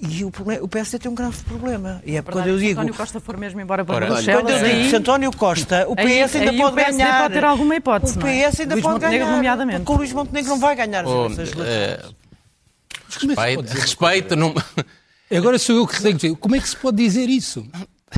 E 0.00 0.24
o, 0.24 0.32
o 0.62 0.68
PSD 0.68 0.98
tem 0.98 1.10
um 1.10 1.14
grave 1.14 1.42
problema. 1.44 2.02
E 2.04 2.10
é 2.10 2.14
Verdade, 2.14 2.32
quando 2.32 2.48
eu 2.48 2.58
digo. 2.58 2.74
Se 2.74 2.78
António 2.78 2.94
Costa 2.94 3.20
for 3.20 3.36
mesmo 3.36 3.60
embora 3.60 3.84
para 3.84 4.06
Bruxelas. 4.06 4.42
Quando 4.42 4.50
eu 4.50 4.64
digo 4.64 4.90
se 4.90 4.96
António 4.96 5.32
Costa, 5.36 5.86
o 5.88 5.96
PS 5.96 6.36
ainda 6.36 6.50
aí 6.50 6.58
pode 6.58 6.72
o 6.72 6.84
ganhar. 6.84 7.22
pode 7.22 7.34
ter 7.34 7.44
alguma 7.44 7.76
hipótese. 7.76 8.18
O 8.18 8.20
PS 8.20 8.60
ainda 8.60 8.74
Luís 8.74 8.82
pode 8.82 8.94
Montenegro, 8.94 9.26
ganhar. 9.26 9.36
Nomeadamente. 9.36 9.84
Luís 10.04 10.12
Montenegro 10.12 10.50
não 10.50 10.58
vai 10.60 10.76
ganhar 10.76 11.04
as 11.04 11.10
oh, 11.10 11.26
eleições 11.26 11.52
uh, 11.52 12.14
Respeito, 13.08 13.72
respeito 13.72 14.36
não... 14.36 14.54
Agora 15.30 15.58
sou 15.58 15.76
eu 15.76 15.86
que 15.86 16.00
tenho 16.02 16.18
que 16.18 16.26
dizer. 16.26 16.36
Como 16.36 16.54
é 16.54 16.60
que 16.60 16.68
se 16.68 16.76
pode 16.76 16.98
dizer 16.98 17.28
isso? 17.28 17.66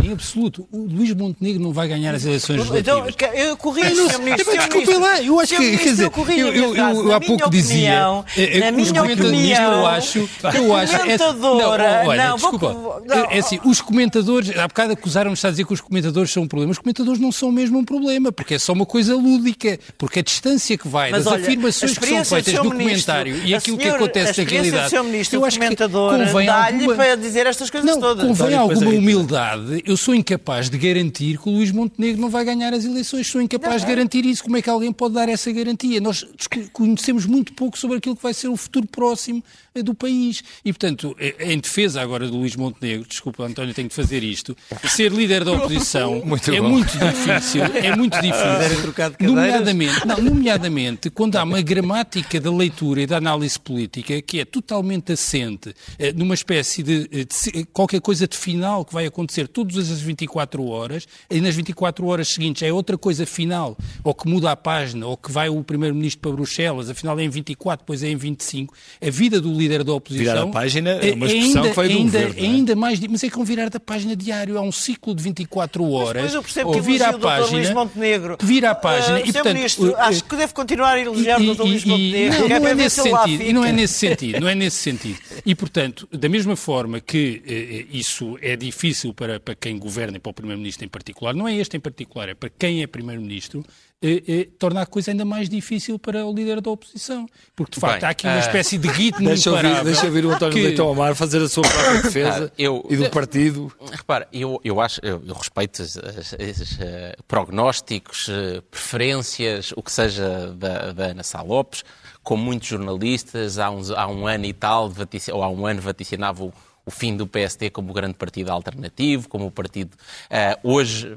Em 0.03 0.13
absoluto. 0.13 0.69
O 0.71 0.85
Luís 0.85 1.15
Montenegro 1.15 1.63
não 1.63 1.73
vai 1.73 1.89
ganhar 1.89 2.15
as 2.15 2.25
eleições 2.25 2.61
então, 2.61 2.75
legislativas. 2.75 3.15
Então, 3.15 3.35
eu 3.35 3.57
corrijo, 3.57 4.09
Sr. 4.11 4.19
Ministro. 4.21 4.53
Desculpe 4.53 4.95
lá, 4.95 5.23
eu 5.23 5.41
acho 5.41 5.57
que, 5.57 5.79
quer 5.79 5.85
dizer, 5.85 6.05
eu, 6.05 6.37
eu, 6.37 6.77
eu, 6.77 6.77
eu 6.77 7.13
há 7.13 7.21
pouco 7.21 7.51
dizia, 7.51 8.25
é, 8.37 8.59
na 8.59 8.73
minha 8.73 9.03
opinião, 9.03 9.73
eu 9.73 9.87
acho, 9.87 10.19
eu 10.55 10.77
acho, 10.77 10.97
é, 10.97 11.17
não, 11.17 11.59
olha, 11.59 12.29
não, 12.29 12.37
desculpa, 12.37 13.03
não, 13.07 13.15
é, 13.15 13.37
é 13.37 13.39
assim, 13.39 13.59
os 13.65 13.81
comentadores, 13.81 14.57
há 14.57 14.69
bocado 14.69 14.93
acusaram-nos 14.93 15.45
a 15.45 15.51
dizer 15.51 15.65
que 15.65 15.73
os 15.73 15.81
comentadores 15.81 16.31
são 16.31 16.43
um 16.43 16.49
problema, 16.49 16.73
os 16.73 16.79
comentadores 16.79 17.21
não 17.21 17.33
são 17.33 17.51
mesmo 17.51 17.79
um 17.79 17.85
problema, 17.85 18.31
porque 18.31 18.55
é 18.55 18.59
só 18.59 18.73
uma 18.73 18.87
coisa 18.87 19.15
lúdica, 19.15 19.79
porque 19.97 20.19
a 20.19 20.23
distância 20.23 20.77
que 20.77 20.89
vai 20.89 21.11
Mas, 21.11 21.25
das 21.25 21.33
olha, 21.33 21.43
afirmações 21.43 21.97
que 21.97 22.07
são 22.07 22.25
feitas 22.25 22.55
no 22.55 22.71
comentário 22.71 23.37
e 23.45 23.55
aquilo 23.55 23.79
que 23.79 23.89
acontece 23.89 24.43
na 24.43 24.51
realidade, 24.51 24.95
eu 25.33 25.45
acho 25.45 25.59
que 25.59 25.77
convém 25.77 26.49
alguma... 26.49 26.95
para 26.95 27.15
dizer 27.17 27.47
estas 27.47 27.71
coisas 27.71 27.97
todas. 27.97 28.27
Convém 28.27 28.55
alguma 28.55 28.91
humildade, 28.91 29.83
eu 29.87 29.97
sou 29.97 30.15
incapaz 30.15 30.69
de 30.69 30.77
garantir 30.77 31.39
que 31.39 31.49
o 31.49 31.53
Luís 31.53 31.71
Montenegro 31.71 32.21
não 32.21 32.29
vai 32.29 32.45
ganhar 32.45 32.75
as 32.75 32.85
eleições. 32.85 33.29
Sou 33.29 33.41
incapaz 33.41 33.83
não, 33.83 33.89
de 33.89 33.95
garantir 33.95 34.27
isso. 34.27 34.43
Como 34.43 34.57
é 34.57 34.63
que 34.63 34.69
alguém 34.69 34.93
pode 34.93 35.15
dar 35.15 35.29
essa 35.29 35.51
garantia? 35.53 36.01
Nós 36.01 36.27
conhecemos 36.73 37.25
muito 37.25 37.53
pouco 37.53 37.79
sobre 37.79 37.99
aquilo 37.99 38.17
que 38.17 38.23
vai 38.23 38.35
ser 38.35 38.49
o 38.49 38.57
futuro 38.57 38.87
próximo 38.89 39.43
do 39.83 39.95
país. 39.95 40.43
E, 40.65 40.73
portanto, 40.73 41.17
eh, 41.19 41.53
em 41.53 41.59
defesa 41.59 42.01
agora 42.01 42.27
do 42.27 42.37
Luís 42.37 42.57
Montenegro, 42.57 43.07
desculpa, 43.09 43.45
António, 43.45 43.75
tenho 43.75 43.89
de 43.89 43.95
fazer 43.95 44.23
isto, 44.23 44.57
ser 44.89 45.13
líder 45.13 45.45
da 45.45 45.53
oposição 45.53 46.23
muito 46.25 46.53
é 46.53 46.61
bom. 46.61 46.69
muito 46.69 46.93
difícil. 46.99 47.63
É 47.65 47.95
muito 47.97 48.15
difícil. 48.21 49.29
nomeadamente, 49.29 50.07
não, 50.07 50.17
nomeadamente, 50.19 51.11
quando 51.11 51.37
há 51.37 51.43
uma 51.43 51.61
gramática 51.61 52.41
da 52.41 52.51
leitura 52.51 53.03
e 53.03 53.07
da 53.07 53.17
análise 53.17 53.59
política 53.59 54.21
que 54.23 54.41
é 54.41 54.45
totalmente 54.45 55.13
assente 55.13 55.75
eh, 55.99 56.13
numa 56.13 56.35
espécie 56.35 56.83
de, 56.83 57.09
de 57.09 57.65
qualquer 57.73 58.01
coisa 58.01 58.27
de 58.27 58.37
final 58.37 58.85
que 58.85 58.93
vai 58.93 59.07
acontecer 59.07 59.49
todas 59.49 59.91
as 59.91 60.01
24 60.01 60.65
horas, 60.67 61.07
e 61.31 61.41
nas 61.41 61.55
24 61.55 62.07
horas 62.07 62.29
seguintes 62.29 62.63
é 62.63 62.73
outra 62.73 62.97
coisa 62.97 63.27
final, 63.27 63.77
ou 64.03 64.15
que 64.15 64.29
muda 64.29 64.51
a 64.51 64.57
página, 64.57 65.07
ou 65.07 65.17
que 65.17 65.31
vai 65.31 65.49
o 65.49 65.63
Primeiro-Ministro 65.63 66.21
para 66.21 66.33
Bruxelas, 66.33 66.89
afinal 66.89 67.19
é 67.19 67.25
em 67.25 67.29
24, 67.29 67.85
depois 67.85 68.03
é 68.03 68.09
em 68.09 68.17
25. 68.17 68.75
A 69.05 69.11
vida 69.11 69.41
do 69.41 69.53
líder 69.53 69.66
da 69.69 69.93
oposição... 69.93 70.35
Virar 70.35 70.43
a 70.43 70.47
página 70.47 70.91
é 70.91 71.13
uma 71.13 71.27
expressão 71.27 71.63
ainda, 71.63 71.69
que 71.69 71.77
vai 71.77 71.89
do 71.89 71.95
ainda, 71.95 72.19
governo. 72.19 72.35
É? 72.39 72.43
Ainda 72.43 72.77
mais... 72.77 73.01
Mas 73.01 73.25
é 73.25 73.31
que 73.31 73.39
um 73.39 73.45
virar 73.45 73.71
da 73.71 73.81
página 73.81 74.17
diário, 74.17 74.59
há 74.59 74.61
um 74.61 74.73
ciclo 74.73 75.15
de 75.15 75.23
24 75.23 75.91
horas. 75.91 76.23
Mas 76.23 76.35
eu 76.35 76.43
percebo 76.43 76.73
que 76.73 76.81
vira 76.81 77.09
a 77.09 77.19
página, 77.19 77.75
Montenegro. 77.75 78.39
Vira 78.41 78.71
a 78.71 78.75
página 78.75 79.19
uh, 79.19 79.21
e, 79.21 79.33
portanto... 79.33 79.55
Ministro, 79.55 79.91
uh, 79.91 79.97
acho 79.97 80.25
que 80.25 80.37
deve 80.37 80.53
continuar 80.53 80.95
a 80.95 81.01
elogiar 81.01 81.41
o 81.41 81.55
Dr. 81.55 81.63
Luís 81.63 81.85
Montenegro. 81.85 82.49
Não, 82.49 82.61
não 82.61 82.69
é 82.69 82.75
nesse 82.75 83.03
sentido. 83.03 83.43
E 83.43 83.53
não 83.53 83.65
é 83.65 83.73
nesse 83.73 83.95
sentido. 83.95 84.41
Não 84.41 84.49
é 84.49 84.55
nesse 84.55 84.77
sentido. 84.77 85.19
E, 85.45 85.55
portanto, 85.55 86.09
da 86.13 86.29
mesma 86.29 86.57
forma 86.57 87.01
que 87.01 87.43
uh, 87.91 87.97
isso 87.97 88.39
é 88.41 88.57
difícil 88.57 89.13
para, 89.15 89.39
para 89.41 89.55
quem 89.55 89.79
governa 89.79 90.17
e 90.17 90.21
para 90.21 90.31
o 90.31 90.35
Primeiro-Ministro 90.35 90.85
em 90.85 90.89
particular, 90.89 91.35
não 91.35 91.47
é 91.47 91.55
este 91.55 91.77
em 91.77 91.81
particular, 91.81 92.29
é 92.29 92.35
para 92.35 92.51
quem 92.51 92.83
é 92.83 92.87
Primeiro-Ministro, 92.87 93.65
eh, 94.03 94.23
eh, 94.29 94.49
torna 94.59 94.83
a 94.83 94.87
coisa 94.87 95.11
ainda 95.11 95.25
mais 95.25 95.49
difícil 95.49 95.99
para 95.99 96.27
o 96.27 96.35
líder 96.35 96.61
da 96.61 96.71
oposição. 96.71 97.27
Porque, 97.55 97.77
de 97.77 97.81
facto, 97.81 98.01
Bem, 98.01 98.09
há 98.09 98.11
aqui 98.11 98.27
uma 98.27 98.37
uh, 98.37 98.41
espécie 98.41 98.77
de 98.77 98.89
guito 98.89 99.19
deixa 99.25 99.51
ouvir, 99.51 99.85
deixa 99.85 100.07
ouvir 100.07 100.27
o 100.27 100.33
António 100.33 100.55
que... 100.55 100.63
Leitão 100.63 100.91
Amar 100.91 101.15
fazer 101.15 101.41
a 101.41 101.49
sua 101.49 101.63
própria 101.63 102.03
defesa 102.03 102.53
eu, 102.59 102.87
e 102.91 102.97
do 102.97 103.09
partido. 103.09 103.73
Repara, 103.91 104.29
eu, 104.31 104.61
eu 104.63 104.81
acho, 104.83 105.01
eu, 105.03 105.23
eu 105.27 105.35
respeito 105.35 105.81
esses 105.81 106.73
uh, 106.73 107.23
prognósticos, 107.27 108.29
uh, 108.29 108.61
preferências, 108.71 109.73
o 109.75 109.83
que 109.83 109.91
seja 109.91 110.53
da, 110.55 110.93
da 110.93 111.05
Ana 111.07 111.23
Sá 111.23 111.41
Lopes, 111.41 111.83
como 112.23 112.45
muitos 112.45 112.69
jornalistas, 112.69 113.59
há, 113.59 113.71
uns, 113.71 113.91
há 113.91 114.07
um 114.09 114.27
ano 114.27 114.45
e 114.45 114.53
tal, 114.53 114.93
ou 115.33 115.43
há 115.43 115.49
um 115.49 115.67
ano 115.67 115.81
vaticinavam 115.81 116.53
o 116.85 116.91
fim 116.91 117.17
do 117.17 117.27
PSD 117.27 117.71
como 117.71 117.91
o 117.91 117.95
grande 117.95 118.15
partido 118.15 118.51
alternativo, 118.51 119.29
como 119.29 119.47
o 119.47 119.51
partido. 119.51 119.97
Uh, 120.31 120.71
hoje 120.71 121.17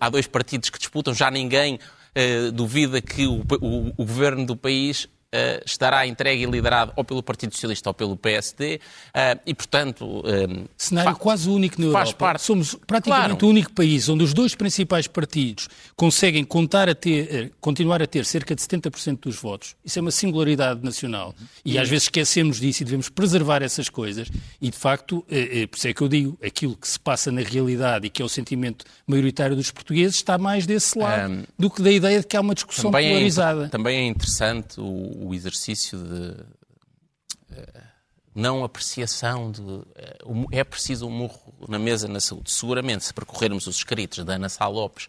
há 0.00 0.08
dois 0.08 0.26
partidos 0.26 0.70
que 0.70 0.78
disputam, 0.78 1.14
já 1.14 1.30
ninguém 1.30 1.74
uh, 1.76 2.52
duvida 2.52 3.00
que 3.00 3.26
o, 3.26 3.42
o, 3.60 3.88
o, 3.96 4.04
governo 4.04 4.44
do 4.46 4.56
país 4.56 5.08
Uh, 5.36 5.62
estará 5.66 6.06
entregue 6.06 6.44
e 6.44 6.46
liderado 6.46 6.92
ou 6.96 7.04
pelo 7.04 7.22
Partido 7.22 7.52
Socialista 7.52 7.90
ou 7.90 7.94
pelo 7.94 8.16
PSD 8.16 8.76
uh, 8.76 9.40
e, 9.44 9.52
portanto... 9.52 10.20
Uh, 10.20 10.66
Cenário 10.76 11.16
quase 11.16 11.48
único 11.50 11.80
na 11.80 11.88
Europa. 11.88 12.14
Parte... 12.14 12.42
Somos 12.42 12.74
praticamente 12.86 13.28
claro. 13.28 13.46
o 13.46 13.50
único 13.50 13.72
país 13.72 14.08
onde 14.08 14.24
os 14.24 14.32
dois 14.32 14.54
principais 14.54 15.06
partidos 15.06 15.68
conseguem 15.94 16.44
contar 16.44 16.88
a 16.88 16.94
ter, 16.94 17.52
continuar 17.60 18.02
a 18.02 18.06
ter 18.06 18.24
cerca 18.24 18.54
de 18.54 18.62
70% 18.62 19.20
dos 19.20 19.36
votos. 19.36 19.74
Isso 19.84 19.98
é 19.98 20.02
uma 20.02 20.10
singularidade 20.10 20.82
nacional. 20.82 21.34
E 21.64 21.78
às 21.78 21.88
vezes 21.88 22.04
esquecemos 22.04 22.60
disso 22.60 22.82
e 22.82 22.84
devemos 22.84 23.08
preservar 23.08 23.62
essas 23.62 23.88
coisas. 23.88 24.28
E, 24.60 24.70
de 24.70 24.76
facto, 24.76 25.24
por 25.70 25.76
isso 25.76 25.88
é 25.88 25.92
que 25.92 26.00
eu 26.00 26.08
digo, 26.08 26.38
aquilo 26.44 26.76
que 26.76 26.88
se 26.88 26.98
passa 26.98 27.30
na 27.32 27.42
realidade 27.42 28.06
e 28.06 28.10
que 28.10 28.22
é 28.22 28.24
o 28.24 28.28
sentimento 28.28 28.84
maioritário 29.06 29.56
dos 29.56 29.70
portugueses 29.70 30.16
está 30.16 30.38
mais 30.38 30.66
desse 30.66 30.98
lado 30.98 31.32
um, 31.32 31.42
do 31.58 31.70
que 31.70 31.82
da 31.82 31.90
ideia 31.90 32.20
de 32.20 32.26
que 32.26 32.36
há 32.36 32.40
uma 32.40 32.54
discussão 32.54 32.90
também 32.90 33.08
polarizada. 33.08 33.66
É, 33.66 33.68
também 33.68 33.98
é 33.98 34.06
interessante 34.06 34.80
o 34.80 35.25
o 35.28 35.34
exercício 35.34 35.98
de 35.98 36.42
uh, 37.52 37.82
não 38.34 38.64
apreciação 38.64 39.50
de. 39.50 39.60
Uh, 39.60 40.46
é 40.52 40.62
preciso 40.62 41.06
um 41.06 41.10
murro 41.10 41.54
na 41.68 41.78
mesa 41.78 42.06
na 42.06 42.20
saúde. 42.20 42.50
Seguramente, 42.50 43.04
se 43.04 43.14
percorrermos 43.14 43.66
os 43.66 43.76
escritos 43.76 44.24
da 44.24 44.34
Ana 44.34 44.48
Sá 44.48 44.66
Lopes, 44.68 45.08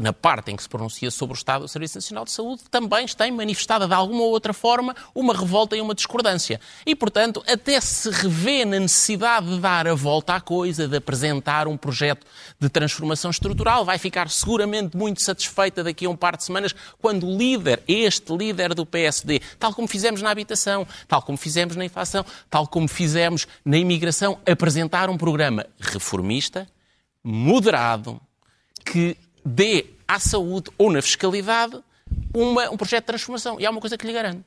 na 0.00 0.12
parte 0.12 0.50
em 0.50 0.56
que 0.56 0.62
se 0.62 0.68
pronuncia 0.68 1.10
sobre 1.10 1.34
o 1.34 1.38
Estado 1.38 1.62
do 1.62 1.68
Serviço 1.68 1.98
Nacional 1.98 2.24
de 2.24 2.30
Saúde, 2.30 2.62
também 2.70 3.06
tem 3.06 3.30
manifestada 3.30 3.86
de 3.86 3.94
alguma 3.94 4.22
ou 4.22 4.30
outra 4.30 4.52
forma 4.52 4.96
uma 5.14 5.34
revolta 5.34 5.76
e 5.76 5.80
uma 5.80 5.94
discordância. 5.94 6.60
E, 6.86 6.94
portanto, 6.94 7.42
até 7.46 7.80
se 7.80 8.10
revê 8.10 8.64
na 8.64 8.80
necessidade 8.80 9.46
de 9.48 9.60
dar 9.60 9.86
a 9.86 9.94
volta 9.94 10.34
à 10.34 10.40
coisa, 10.40 10.88
de 10.88 10.96
apresentar 10.96 11.68
um 11.68 11.76
projeto 11.76 12.26
de 12.58 12.68
transformação 12.68 13.30
estrutural. 13.30 13.84
Vai 13.84 13.98
ficar 13.98 14.30
seguramente 14.30 14.96
muito 14.96 15.22
satisfeita 15.22 15.84
daqui 15.84 16.06
a 16.06 16.10
um 16.10 16.16
par 16.16 16.36
de 16.36 16.44
semanas 16.44 16.74
quando 17.00 17.26
o 17.26 17.36
líder, 17.36 17.82
este 17.86 18.34
líder 18.36 18.74
do 18.74 18.86
PSD, 18.86 19.40
tal 19.58 19.74
como 19.74 19.86
fizemos 19.86 20.22
na 20.22 20.30
habitação, 20.30 20.86
tal 21.06 21.22
como 21.22 21.36
fizemos 21.36 21.76
na 21.76 21.84
inflação, 21.84 22.24
tal 22.48 22.66
como 22.66 22.88
fizemos 22.88 23.46
na 23.64 23.76
imigração, 23.76 24.38
apresentar 24.46 25.10
um 25.10 25.18
programa 25.18 25.66
reformista, 25.78 26.66
moderado, 27.22 28.20
que 28.84 29.16
dê 29.44 29.86
à 30.06 30.18
saúde 30.18 30.70
ou 30.76 30.90
na 30.90 31.00
fiscalidade 31.00 31.80
uma, 32.34 32.70
um 32.70 32.76
projeto 32.76 33.04
de 33.04 33.06
transformação. 33.06 33.60
E 33.60 33.66
há 33.66 33.70
uma 33.70 33.80
coisa 33.80 33.96
que 33.96 34.06
lhe 34.06 34.12
garanto. 34.12 34.44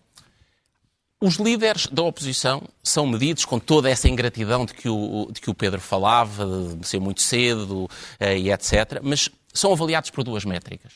Os 1.21 1.35
líderes 1.35 1.87
da 1.87 2.03
oposição 2.03 2.61
são 2.83 3.07
medidos 3.07 3.45
com 3.45 3.57
toda 3.57 3.89
essa 3.89 4.09
ingratidão 4.09 4.65
de 4.65 4.73
que 4.73 4.89
o, 4.89 5.29
de 5.31 5.39
que 5.39 5.49
o 5.49 5.53
Pedro 5.53 5.79
falava, 5.79 6.75
de 6.75 6.85
ser 6.85 6.99
muito 6.99 7.21
cedo 7.21 7.89
eh, 8.19 8.37
e 8.39 8.51
etc., 8.51 8.99
mas 9.01 9.29
são 9.53 9.71
avaliados 9.71 10.09
por 10.09 10.23
duas 10.23 10.43
métricas. 10.43 10.91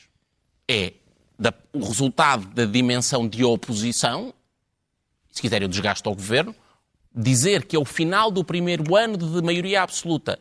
É 0.68 0.92
da, 1.38 1.54
o 1.72 1.86
resultado 1.86 2.46
da 2.48 2.66
dimensão 2.66 3.26
de 3.26 3.42
oposição, 3.42 4.34
se 5.30 5.40
quiserem 5.40 5.66
o 5.66 5.70
desgaste 5.70 6.06
ao 6.06 6.14
governo, 6.14 6.54
dizer 7.14 7.64
que 7.64 7.74
ao 7.74 7.84
final 7.86 8.30
do 8.30 8.44
primeiro 8.44 8.94
ano 8.94 9.16
de 9.16 9.40
maioria 9.40 9.82
absoluta 9.82 10.38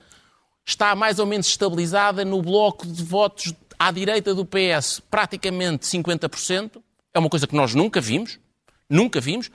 está 0.68 0.94
mais 0.94 1.18
ou 1.18 1.26
menos 1.26 1.48
estabilizada 1.48 2.26
no 2.26 2.42
bloco 2.42 2.86
de 2.86 3.02
votos 3.02 3.54
à 3.80 3.90
direita 3.90 4.36
do 4.36 4.46
PS 4.46 5.02
praticamente 5.10 5.88
50%, 5.88 6.82
é 7.14 7.20
uma 7.20 7.30
coisa 7.30 7.48
que 7.48 7.56
nós 7.56 7.74
nunca 7.74 8.02
vimos, 8.02 8.38
nunca 8.90 9.22
vimos, 9.22 9.50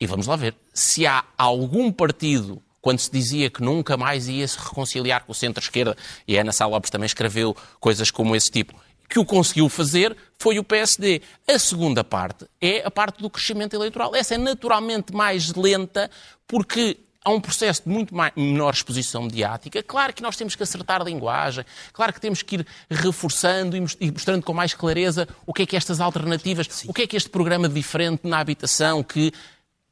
e 0.00 0.06
vamos 0.06 0.26
lá 0.26 0.34
ver, 0.34 0.56
se 0.72 1.06
há 1.06 1.22
algum 1.36 1.92
partido, 1.92 2.62
quando 2.80 3.00
se 3.00 3.10
dizia 3.12 3.50
que 3.50 3.62
nunca 3.62 3.98
mais 3.98 4.28
ia 4.28 4.48
se 4.48 4.58
reconciliar 4.58 5.24
com 5.24 5.32
o 5.32 5.34
centro-esquerda, 5.34 5.94
e 6.26 6.38
a 6.38 6.40
Ana 6.40 6.52
Sá 6.52 6.66
Lopes 6.66 6.90
também 6.90 7.06
escreveu 7.06 7.54
coisas 7.78 8.10
como 8.10 8.34
esse 8.34 8.50
tipo, 8.50 8.74
que 9.08 9.18
o 9.18 9.26
conseguiu 9.26 9.68
fazer 9.68 10.16
foi 10.38 10.58
o 10.58 10.64
PSD. 10.64 11.22
A 11.46 11.58
segunda 11.58 12.02
parte 12.02 12.46
é 12.60 12.84
a 12.84 12.90
parte 12.90 13.22
do 13.22 13.30
crescimento 13.30 13.74
eleitoral. 13.74 14.16
Essa 14.16 14.34
é 14.34 14.38
naturalmente 14.38 15.14
mais 15.14 15.54
lenta, 15.54 16.10
porque 16.46 16.98
há 17.26 17.30
um 17.30 17.40
processo 17.40 17.82
de 17.82 17.88
muito 17.88 18.14
mais, 18.14 18.32
menor 18.36 18.72
exposição 18.72 19.24
mediática. 19.24 19.82
Claro 19.82 20.12
que 20.12 20.22
nós 20.22 20.36
temos 20.36 20.54
que 20.54 20.62
acertar 20.62 21.00
a 21.00 21.04
linguagem, 21.04 21.64
claro 21.92 22.12
que 22.12 22.20
temos 22.20 22.40
que 22.40 22.54
ir 22.54 22.66
reforçando 22.88 23.76
e 23.76 23.80
mostrando 24.12 24.44
com 24.44 24.54
mais 24.54 24.72
clareza 24.72 25.26
o 25.44 25.52
que 25.52 25.62
é 25.62 25.66
que 25.66 25.76
estas 25.76 26.00
alternativas, 26.00 26.68
Sim. 26.70 26.86
o 26.88 26.94
que 26.94 27.02
é 27.02 27.06
que 27.06 27.16
este 27.16 27.28
programa 27.28 27.68
diferente 27.68 28.28
na 28.28 28.38
habitação 28.38 29.02
que 29.02 29.32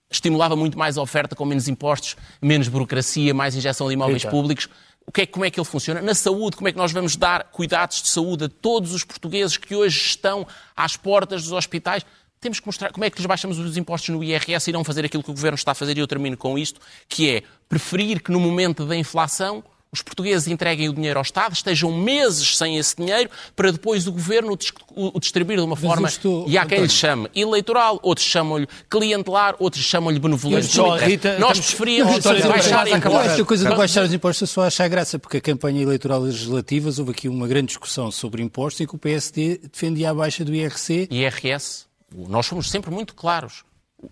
estimulava 0.09 0.55
muito 0.55 0.78
mais 0.78 0.97
a 0.97 1.03
oferta 1.03 1.35
com 1.35 1.45
menos 1.45 1.66
impostos, 1.66 2.16
menos 2.41 2.68
burocracia, 2.68 3.35
mais 3.35 3.57
injeção 3.57 3.89
de 3.89 3.95
imóveis 3.95 4.22
Eita. 4.22 4.30
públicos. 4.30 4.68
O 5.05 5.11
que 5.11 5.22
é, 5.22 5.26
como 5.26 5.45
é 5.45 5.51
que 5.51 5.59
ele 5.59 5.66
funciona? 5.66 6.01
Na 6.01 6.14
saúde, 6.14 6.57
como 6.57 6.68
é 6.68 6.72
que 6.72 6.78
nós 6.78 6.93
vamos 6.93 7.16
dar 7.16 7.51
cuidados 7.51 8.01
de 8.01 8.09
saúde 8.09 8.45
a 8.45 8.49
todos 8.49 8.95
os 8.95 9.03
portugueses 9.03 9.57
que 9.57 9.74
hoje 9.74 9.99
estão 9.99 10.47
às 10.76 10.97
portas 10.97 11.43
dos 11.43 11.53
hospitais? 11.53 12.07
Temos 12.45 12.61
que 12.61 12.66
mostrar 12.66 12.92
como 12.92 13.05
é 13.05 13.11
que 13.11 13.16
lhes 13.16 13.26
baixamos 13.26 13.59
os 13.59 13.76
impostos 13.78 14.11
no 14.11 14.22
IRS 14.22 14.68
e 14.68 14.72
não 14.72 14.84
fazer 14.84 15.05
aquilo 15.05 15.22
que 15.22 15.30
o 15.30 15.34
Governo 15.34 15.57
está 15.57 15.72
a 15.72 15.74
fazer, 15.74 15.97
e 15.97 16.01
eu 16.01 16.07
termino 16.07 16.36
com 16.36 16.59
isto, 16.59 16.78
que 17.09 17.30
é 17.30 17.42
preferir 17.68 18.22
que 18.22 18.30
no 18.30 18.38
momento 18.38 18.84
da 18.84 18.95
inflação 18.95 19.64
os 19.90 20.03
portugueses 20.03 20.49
entreguem 20.49 20.88
o 20.88 20.92
dinheiro 20.92 21.18
ao 21.20 21.22
Estado, 21.22 21.55
estejam 21.55 21.97
meses 21.97 22.59
sem 22.59 22.76
esse 22.76 22.97
dinheiro, 22.97 23.30
para 23.55 23.70
depois 23.70 24.07
o 24.09 24.12
Governo 24.12 24.59
o 24.90 25.20
distribuir 25.20 25.59
de 25.59 25.64
uma 25.64 25.76
forma, 25.76 26.09
estou, 26.09 26.45
e 26.49 26.59
há 26.59 26.66
quem 26.66 26.80
lhe 26.80 26.88
chame 26.88 27.30
eleitoral, 27.34 28.01
outros 28.03 28.26
chamam-lhe 28.26 28.66
clientelar, 28.90 29.55
outros 29.59 29.84
chamam-lhe 29.84 30.18
benevolente. 30.18 30.76
Rita, 31.01 31.38
Nós 31.38 31.61
preferíamos 31.61 32.18
baixar 32.24 32.88
impostos. 32.88 33.30
Esta 33.30 33.45
coisa 33.45 33.68
de 33.70 33.74
baixar 33.76 34.05
os 34.05 34.12
impostos 34.12 34.40
eu 34.42 34.47
só 34.49 34.62
achar 34.64 34.88
graça, 34.88 35.18
porque 35.18 35.36
a 35.36 35.40
campanha 35.40 35.80
eleitoral 35.82 36.20
legislativas 36.20 36.99
houve 36.99 37.12
aqui 37.12 37.28
uma 37.28 37.47
grande 37.47 37.68
discussão 37.68 38.11
sobre 38.11 38.42
impostos 38.42 38.80
e 38.80 38.86
que 38.86 38.97
o 38.97 38.99
PSD 38.99 39.61
defendia 39.72 40.11
a 40.11 40.14
baixa 40.14 40.45
do 40.45 40.53
IRC. 40.53 41.09
IRS? 41.11 41.86
Nós 42.15 42.47
somos 42.47 42.71
sempre 42.71 42.91
muito 42.91 43.15
claros. 43.15 43.65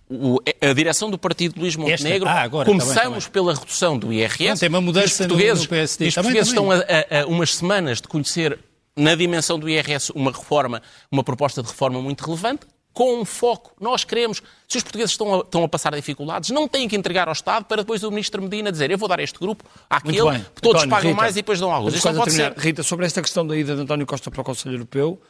O, 0.08 0.38
a 0.60 0.72
direção 0.72 1.10
do 1.10 1.18
partido 1.18 1.54
de 1.54 1.60
Luís 1.60 1.76
Montenegro, 1.76 2.28
ah, 2.28 2.40
agora, 2.40 2.66
começamos 2.66 2.96
tá 2.96 3.02
bem, 3.02 3.12
tá 3.12 3.20
bem. 3.20 3.30
pela 3.32 3.54
redução 3.54 3.98
do 3.98 4.12
IRS. 4.12 4.60
Tem 4.60 4.68
uma 4.68 4.80
mudança 4.80 5.06
os 5.06 5.18
portugueses, 5.18 5.62
no, 5.64 5.68
PSD. 5.68 6.08
Os 6.08 6.14
portugueses 6.14 6.48
estão 6.48 6.70
a, 6.70 6.76
a, 6.76 7.22
a 7.22 7.26
umas 7.26 7.54
semanas 7.56 8.00
de 8.00 8.08
conhecer 8.08 8.58
na 8.96 9.14
dimensão 9.14 9.58
do 9.58 9.68
IRS 9.68 10.12
uma 10.14 10.30
reforma, 10.30 10.82
uma 11.10 11.22
proposta 11.22 11.62
de 11.62 11.68
reforma 11.68 12.00
muito 12.00 12.24
relevante, 12.24 12.66
com 12.92 13.20
um 13.20 13.24
foco. 13.24 13.72
Nós 13.80 14.04
queremos, 14.04 14.42
se 14.68 14.76
os 14.76 14.82
portugueses 14.82 15.12
estão 15.12 15.34
a, 15.34 15.38
estão 15.40 15.64
a 15.64 15.68
passar 15.68 15.94
dificuldades, 15.94 16.50
não 16.50 16.68
têm 16.68 16.88
que 16.88 16.96
entregar 16.96 17.26
ao 17.26 17.32
Estado 17.32 17.64
para 17.64 17.78
depois 17.78 18.02
o 18.02 18.10
Ministro 18.10 18.42
Medina 18.42 18.70
dizer 18.70 18.90
eu 18.90 18.98
vou 18.98 19.08
dar 19.08 19.20
este 19.20 19.38
grupo 19.38 19.64
àquele, 19.88 20.18
todos 20.60 20.82
António, 20.82 20.90
pagam 20.90 21.10
Rita, 21.10 21.22
mais 21.22 21.32
e 21.32 21.36
depois 21.36 21.58
dão 21.58 21.72
alguns. 21.72 21.94
Isso 21.94 22.12
pode 22.12 22.32
ser. 22.32 22.52
Rita, 22.56 22.82
sobre 22.82 23.06
esta 23.06 23.22
questão 23.22 23.46
da 23.46 23.56
ida 23.56 23.74
de 23.74 23.82
António 23.82 24.06
Costa 24.06 24.30
para 24.30 24.40
o 24.40 24.44
Conselho 24.44 24.74
Europeu, 24.74 25.20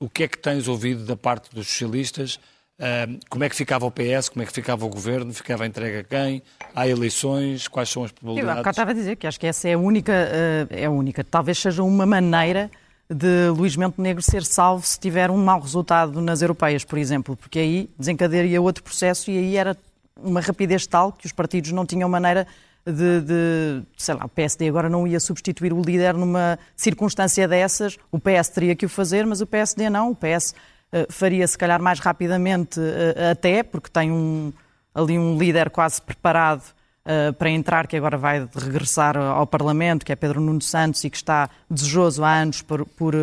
o 0.00 0.08
que 0.08 0.24
é 0.24 0.28
que 0.28 0.38
tens 0.38 0.66
ouvido 0.66 1.04
da 1.04 1.14
parte 1.14 1.54
dos 1.54 1.68
socialistas? 1.68 2.40
como 3.28 3.44
é 3.44 3.48
que 3.50 3.54
ficava 3.54 3.84
o 3.84 3.90
PS? 3.90 4.30
Como 4.30 4.42
é 4.42 4.46
que 4.46 4.52
ficava 4.54 4.86
o 4.86 4.88
governo? 4.88 5.34
Ficava 5.34 5.66
entregue 5.66 5.98
a 5.98 6.02
quem? 6.04 6.42
Há 6.74 6.88
eleições? 6.88 7.68
Quais 7.68 7.90
são 7.90 8.04
as 8.04 8.10
probabilidades? 8.10 8.64
Eu 8.64 8.70
estava 8.70 8.90
a 8.92 8.94
dizer 8.94 9.16
que 9.16 9.26
acho 9.26 9.38
que 9.38 9.46
essa 9.46 9.68
é 9.68 9.74
a 9.74 9.78
única, 9.78 10.12
uh, 10.12 10.74
é 10.74 10.86
a 10.86 10.90
única. 10.90 11.22
Talvez 11.22 11.58
seja 11.58 11.82
uma 11.82 12.06
maneira 12.06 12.70
de 13.10 13.50
Luís 13.50 13.76
Montenegro 13.76 14.22
ser 14.22 14.44
salvo 14.44 14.86
se 14.86 14.98
tiver 14.98 15.30
um 15.30 15.36
mau 15.36 15.60
resultado 15.60 16.22
nas 16.22 16.40
europeias, 16.40 16.82
por 16.82 16.96
exemplo, 16.96 17.36
porque 17.36 17.58
aí 17.58 17.90
desencadearia 17.98 18.62
outro 18.62 18.82
processo 18.82 19.30
e 19.30 19.36
aí 19.36 19.56
era 19.56 19.76
uma 20.16 20.40
rapidez 20.40 20.86
tal 20.86 21.12
que 21.12 21.26
os 21.26 21.32
partidos 21.32 21.72
não 21.72 21.84
tinham 21.84 22.08
maneira 22.08 22.46
de, 22.92 23.20
de, 23.20 23.82
sei 23.96 24.14
lá, 24.14 24.24
o 24.24 24.28
PSD 24.28 24.68
agora 24.68 24.88
não 24.88 25.06
ia 25.06 25.20
substituir 25.20 25.72
o 25.72 25.82
líder 25.82 26.14
numa 26.14 26.58
circunstância 26.76 27.46
dessas, 27.46 27.98
o 28.10 28.18
PS 28.18 28.48
teria 28.48 28.76
que 28.76 28.86
o 28.86 28.88
fazer, 28.88 29.26
mas 29.26 29.40
o 29.40 29.46
PSD 29.46 29.88
não, 29.90 30.10
o 30.10 30.16
PS 30.16 30.54
uh, 30.92 31.10
faria 31.10 31.46
se 31.46 31.56
calhar 31.56 31.80
mais 31.80 31.98
rapidamente 32.00 32.78
uh, 32.80 33.30
até, 33.32 33.62
porque 33.62 33.88
tem 33.90 34.10
um, 34.10 34.52
ali 34.94 35.18
um 35.18 35.38
líder 35.38 35.70
quase 35.70 36.00
preparado 36.00 36.62
uh, 37.04 37.32
para 37.34 37.50
entrar, 37.50 37.86
que 37.86 37.96
agora 37.96 38.16
vai 38.16 38.48
regressar 38.54 39.16
ao 39.16 39.46
Parlamento, 39.46 40.04
que 40.04 40.12
é 40.12 40.16
Pedro 40.16 40.40
Nuno 40.40 40.62
Santos 40.62 41.04
e 41.04 41.10
que 41.10 41.16
está 41.16 41.48
desejoso 41.70 42.24
há 42.24 42.34
anos 42.34 42.62
por, 42.62 42.86
por 42.86 43.14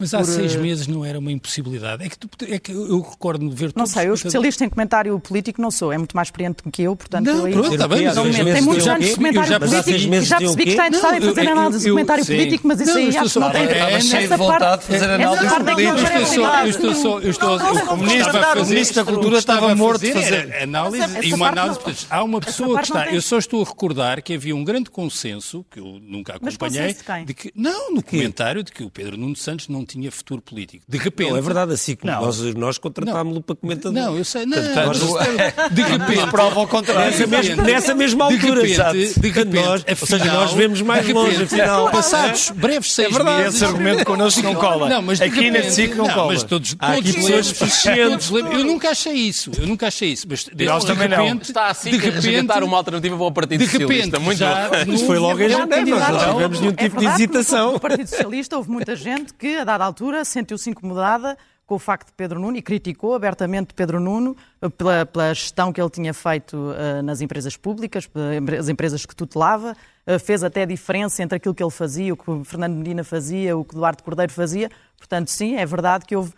mas 0.00 0.14
há 0.14 0.18
por... 0.18 0.24
seis 0.24 0.56
meses 0.56 0.86
não 0.86 1.04
era 1.04 1.18
uma 1.18 1.30
impossibilidade. 1.30 2.02
É 2.02 2.08
que, 2.08 2.18
tu, 2.18 2.28
é 2.48 2.58
que 2.58 2.72
eu 2.72 3.00
recordo 3.02 3.50
ver 3.50 3.70
Não 3.76 3.84
sei, 3.84 4.08
eu 4.08 4.14
especialista 4.14 4.64
em 4.64 4.68
comentário 4.70 5.20
político 5.20 5.60
não 5.60 5.70
sou, 5.70 5.92
é 5.92 5.98
muito 5.98 6.16
mais 6.16 6.28
experiente 6.28 6.64
do 6.64 6.70
que 6.70 6.82
eu, 6.82 6.96
portanto... 6.96 7.26
Não, 7.26 7.46
eu 7.46 7.52
pronto, 7.52 7.74
está 7.74 7.86
bem. 7.86 8.04
Mas 8.06 8.14
tem 8.16 8.62
muitos 8.62 8.88
anos 8.88 9.06
de 9.06 9.14
comentário 9.14 9.60
político 9.60 10.14
e 10.14 10.22
já 10.22 10.38
percebi 10.38 10.64
que 10.64 10.70
está 10.70 10.88
interessado 10.88 11.16
em 11.16 11.20
fazer 11.20 11.48
análise 11.48 11.84
de 11.84 11.90
comentário 11.90 12.26
político, 12.26 12.66
mas 12.68 12.80
isso 12.80 12.96
aí 12.96 13.16
acho 13.16 13.32
que 13.32 13.38
não 13.38 13.50
tem... 13.50 13.64
Estava 13.64 14.00
cheio 14.00 14.28
de 14.28 14.36
vontade 14.36 14.80
de 14.80 14.86
fazer 14.86 15.10
análise 15.10 15.54
política. 15.54 16.62
Eu 16.64 16.70
estou 16.70 16.94
só... 16.94 17.18
Eu 17.20 17.30
estou 17.30 17.58
o 17.60 18.66
Ministro 18.66 19.04
da 19.04 19.12
Cultura 19.12 19.38
estava 19.38 19.74
morto 19.74 20.00
de 20.00 20.12
fazer 20.12 20.62
análise 20.62 21.26
e 21.28 21.34
uma 21.34 21.48
análise... 21.48 21.78
Há 22.08 22.24
uma 22.24 22.40
pessoa 22.40 22.78
que 22.78 22.84
está... 22.84 23.12
Eu 23.12 23.20
só 23.20 23.36
estou 23.36 23.62
a 23.62 23.66
recordar 23.66 24.22
que 24.22 24.32
havia 24.34 24.56
um 24.56 24.64
grande 24.64 24.90
consenso, 24.90 25.64
que 25.70 25.78
eu 25.78 25.98
nunca 26.00 26.36
acompanhei, 26.36 26.96
de 27.26 27.34
que... 27.34 27.52
Não, 27.54 27.92
no 27.92 28.02
comentário 28.02 28.62
de 28.62 28.72
que 28.72 28.82
o 28.82 28.88
Pedro 28.90 29.18
Nuno 29.18 29.36
Santos 29.36 29.68
não 29.68 29.84
tinha 29.90 30.10
futuro 30.10 30.40
político. 30.40 30.84
De 30.88 30.98
repente. 30.98 31.30
Não, 31.30 31.36
é 31.36 31.40
verdade, 31.40 31.72
assim 31.72 31.96
como 31.96 32.12
nós, 32.12 32.40
nós 32.54 32.78
contratámos-lo 32.78 33.42
para 33.42 33.56
comentar. 33.56 33.92
Não, 33.92 34.16
eu 34.16 34.24
sei, 34.24 34.46
não. 34.46 34.56
Portanto, 34.62 35.70
de 35.74 35.82
repente. 35.82 36.30
prova 36.30 36.60
ao 36.60 36.66
contrário. 36.66 37.10
Nessa, 37.10 37.26
mesma, 37.26 37.62
nessa 37.62 37.94
mesma 37.94 38.24
altura, 38.26 38.62
de 38.62 38.72
repente, 38.72 39.20
de 39.20 39.28
repente, 39.30 39.64
nós, 39.64 39.80
afinal, 39.82 39.98
ou 40.00 40.06
seja, 40.06 40.32
nós 40.32 40.52
vemos 40.52 40.82
mais 40.82 41.06
repente, 41.06 41.14
longe, 41.14 41.42
afinal. 41.42 41.90
Passados 42.00 42.50
breves 42.50 42.92
seis 42.92 43.08
é 43.08 43.12
verdade, 43.12 43.42
meses. 43.42 43.54
Esse 43.56 43.64
argumento 43.64 44.04
connosco 44.04 44.42
não 44.42 44.54
cola. 44.54 44.88
Não, 44.88 45.02
mas 45.02 45.20
Aqui 45.20 45.34
repente, 45.34 45.50
nesse 45.50 45.76
ciclo 45.76 45.96
não 45.96 46.08
cola. 46.08 46.32
Mas 46.32 46.42
todos, 46.42 46.76
Há 46.78 46.94
todos 46.94 47.12
pessoas 47.12 47.52
pacientes. 47.52 48.30
Eu 48.30 48.64
nunca 48.64 48.90
achei 48.90 49.14
isso. 49.14 49.50
Eu 49.58 49.66
nunca 49.66 49.88
achei 49.88 50.12
isso. 50.12 50.26
Mas 50.28 50.46
nós 50.66 50.84
também 50.84 51.08
não. 51.08 51.36
Está 51.36 51.68
assim 51.68 51.90
de 51.90 51.96
repente, 51.96 52.64
uma 52.64 52.76
alternativa 52.76 53.16
para 53.16 53.26
o 53.26 53.32
Partido 53.32 53.64
Socialista. 53.64 54.20
Muito 54.20 54.38
bom. 54.38 54.94
Isso 54.94 55.06
foi 55.06 55.18
logo 55.18 55.40
em 55.40 55.48
janeiro. 55.48 55.90
Nós 55.90 56.08
não 56.08 56.32
tivemos 56.34 56.60
nenhum 56.60 56.72
tipo 56.72 56.96
de 56.98 57.06
hesitação. 57.06 57.72
No 57.72 57.80
Partido 57.80 58.06
Socialista 58.06 58.56
houve 58.56 58.70
muita 58.70 58.94
gente 58.96 59.32
que, 59.34 59.56
a 59.56 59.64
dada 59.64 59.79
altura, 59.84 60.24
sentiu-se 60.24 60.70
incomodada 60.70 61.36
com 61.70 61.76
o 61.76 61.78
facto 61.78 62.08
de 62.08 62.14
Pedro 62.14 62.40
Nuno 62.40 62.56
e 62.56 62.62
criticou 62.62 63.14
abertamente 63.14 63.72
Pedro 63.74 64.00
Nuno 64.00 64.36
eh, 64.60 64.68
pela, 64.68 65.06
pela 65.06 65.32
gestão 65.32 65.72
que 65.72 65.80
ele 65.80 65.88
tinha 65.88 66.12
feito 66.12 66.56
uh, 66.56 67.00
nas 67.00 67.20
empresas 67.20 67.56
públicas, 67.56 68.10
as 68.58 68.68
empresas 68.68 69.06
que 69.06 69.14
tutelava, 69.14 69.76
uh, 70.04 70.18
fez 70.18 70.42
até 70.42 70.66
diferença 70.66 71.22
entre 71.22 71.36
aquilo 71.36 71.54
que 71.54 71.62
ele 71.62 71.70
fazia, 71.70 72.12
o 72.12 72.16
que 72.16 72.28
o 72.28 72.42
Fernando 72.42 72.74
Medina 72.74 73.04
fazia, 73.04 73.56
o 73.56 73.64
que 73.64 73.76
Eduardo 73.76 74.02
Cordeiro 74.02 74.32
fazia. 74.32 74.68
Portanto, 74.98 75.28
sim, 75.28 75.54
é 75.54 75.64
verdade 75.64 76.06
que 76.06 76.16
houve 76.16 76.32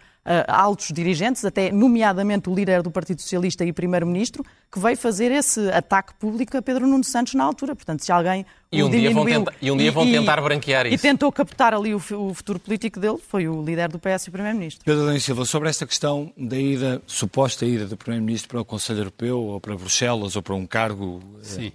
altos 0.47 0.89
dirigentes, 0.93 1.45
até 1.45 1.73
nomeadamente 1.73 2.49
o 2.49 2.55
líder 2.55 2.83
do 2.83 2.91
Partido 2.91 3.21
Socialista 3.21 3.65
e 3.65 3.73
primeiro-ministro, 3.73 4.45
que 4.71 4.79
veio 4.79 4.97
fazer 4.97 5.33
esse 5.33 5.69
ataque 5.71 6.15
público 6.15 6.57
a 6.57 6.63
Pedro 6.63 6.87
Nuno 6.87 7.05
Santos 7.05 7.35
na 7.35 7.45
altura. 7.45 7.75
Portanto, 7.75 8.05
se 8.05 8.13
alguém 8.13 8.47
e 8.71 8.83
um, 8.83 8.89
dia 8.89 9.11
vão, 9.11 9.25
tentar, 9.25 9.55
e 9.61 9.71
um 9.71 9.77
dia 9.77 9.93
vão 9.93 10.07
tentar 10.07 10.41
branquear 10.41 10.87
isso. 10.87 10.95
E 10.95 10.99
tentou 10.99 11.31
captar 11.31 11.75
ali 11.75 11.95
o, 11.95 11.99
o, 11.99 12.35
futuro 12.35 12.59
político 12.59 12.99
dele, 12.99 13.19
foi 13.19 13.49
o 13.49 13.63
líder 13.63 13.89
do 13.89 13.99
PS 13.99 14.27
e 14.27 14.29
o 14.29 14.33
Primeiro-Ministro. 14.33 14.85
Pedro 14.85 15.03
Adão 15.03 15.19
Silva, 15.21 15.45
sobre 15.45 15.69
esta 15.69 15.87
questão 15.87 16.33
da 16.37 16.57
ida, 16.57 17.03
suposta 17.07 17.67
ida 17.67 17.87
do 17.87 17.97
Primeiro-Ministro 17.97 18.49
para 18.49 18.61
o 18.61 18.65
Conselho 18.65 19.01
Europeu, 19.01 19.39
ou 19.41 19.61
para 19.61 19.77
Bruxelas, 19.77 20.37
ou 20.37 20.43
para 20.43 20.55
um 20.55 20.67
cargo... 20.67 21.21
Sim. 21.43 21.73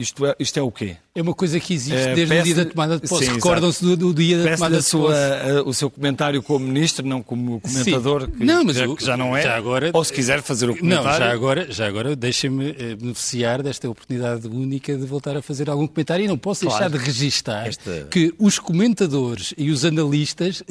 Isto 0.00 0.26
é, 0.26 0.36
isto 0.38 0.56
é 0.56 0.62
o 0.62 0.70
quê? 0.70 0.96
É 1.12 1.20
uma 1.20 1.34
coisa 1.34 1.58
que 1.58 1.74
existe 1.74 1.96
eh, 1.96 2.14
desde 2.14 2.32
peço, 2.32 2.42
o 2.42 2.44
dia 2.44 2.54
da 2.54 2.70
tomada 2.70 3.00
de 3.00 3.08
posse. 3.08 3.24
Recordam-se 3.32 3.84
do, 3.84 3.96
do, 3.96 4.14
dia 4.14 4.38
da 4.44 4.54
tomada 4.54 4.76
de 4.76 4.82
posse. 4.82 4.90
Sua, 4.90 5.16
eh, 5.16 5.62
o 5.66 5.74
seu 5.74 5.90
comentário 5.90 6.40
como 6.40 6.64
ministro, 6.64 7.04
não 7.04 7.20
como 7.20 7.60
comentador, 7.60 8.30
que, 8.30 8.44
não, 8.44 8.62
mas 8.62 8.76
já, 8.76 8.86
que 8.94 9.04
já 9.04 9.16
não 9.16 9.36
é. 9.36 9.42
Já 9.42 9.56
agora, 9.56 9.90
ou 9.92 10.04
se 10.04 10.12
quiser 10.12 10.40
fazer 10.40 10.70
o 10.70 10.76
comentário. 10.76 11.10
Não, 11.10 11.18
já 11.18 11.32
agora, 11.32 11.66
já 11.72 11.88
agora 11.88 12.14
deixem-me 12.14 12.76
eh, 12.78 12.94
beneficiar 12.94 13.60
desta 13.60 13.90
oportunidade 13.90 14.46
única 14.46 14.96
de 14.96 15.04
voltar 15.04 15.36
a 15.36 15.42
fazer 15.42 15.68
algum 15.68 15.88
comentário 15.88 16.24
e 16.24 16.28
não 16.28 16.38
posso 16.38 16.64
claro. 16.64 16.78
deixar 16.78 16.96
de 16.96 17.04
registar 17.04 17.66
Esta... 17.66 18.06
que 18.08 18.32
os 18.38 18.60
comentadores 18.60 19.52
e 19.58 19.72
os 19.72 19.84
analistas 19.84 20.62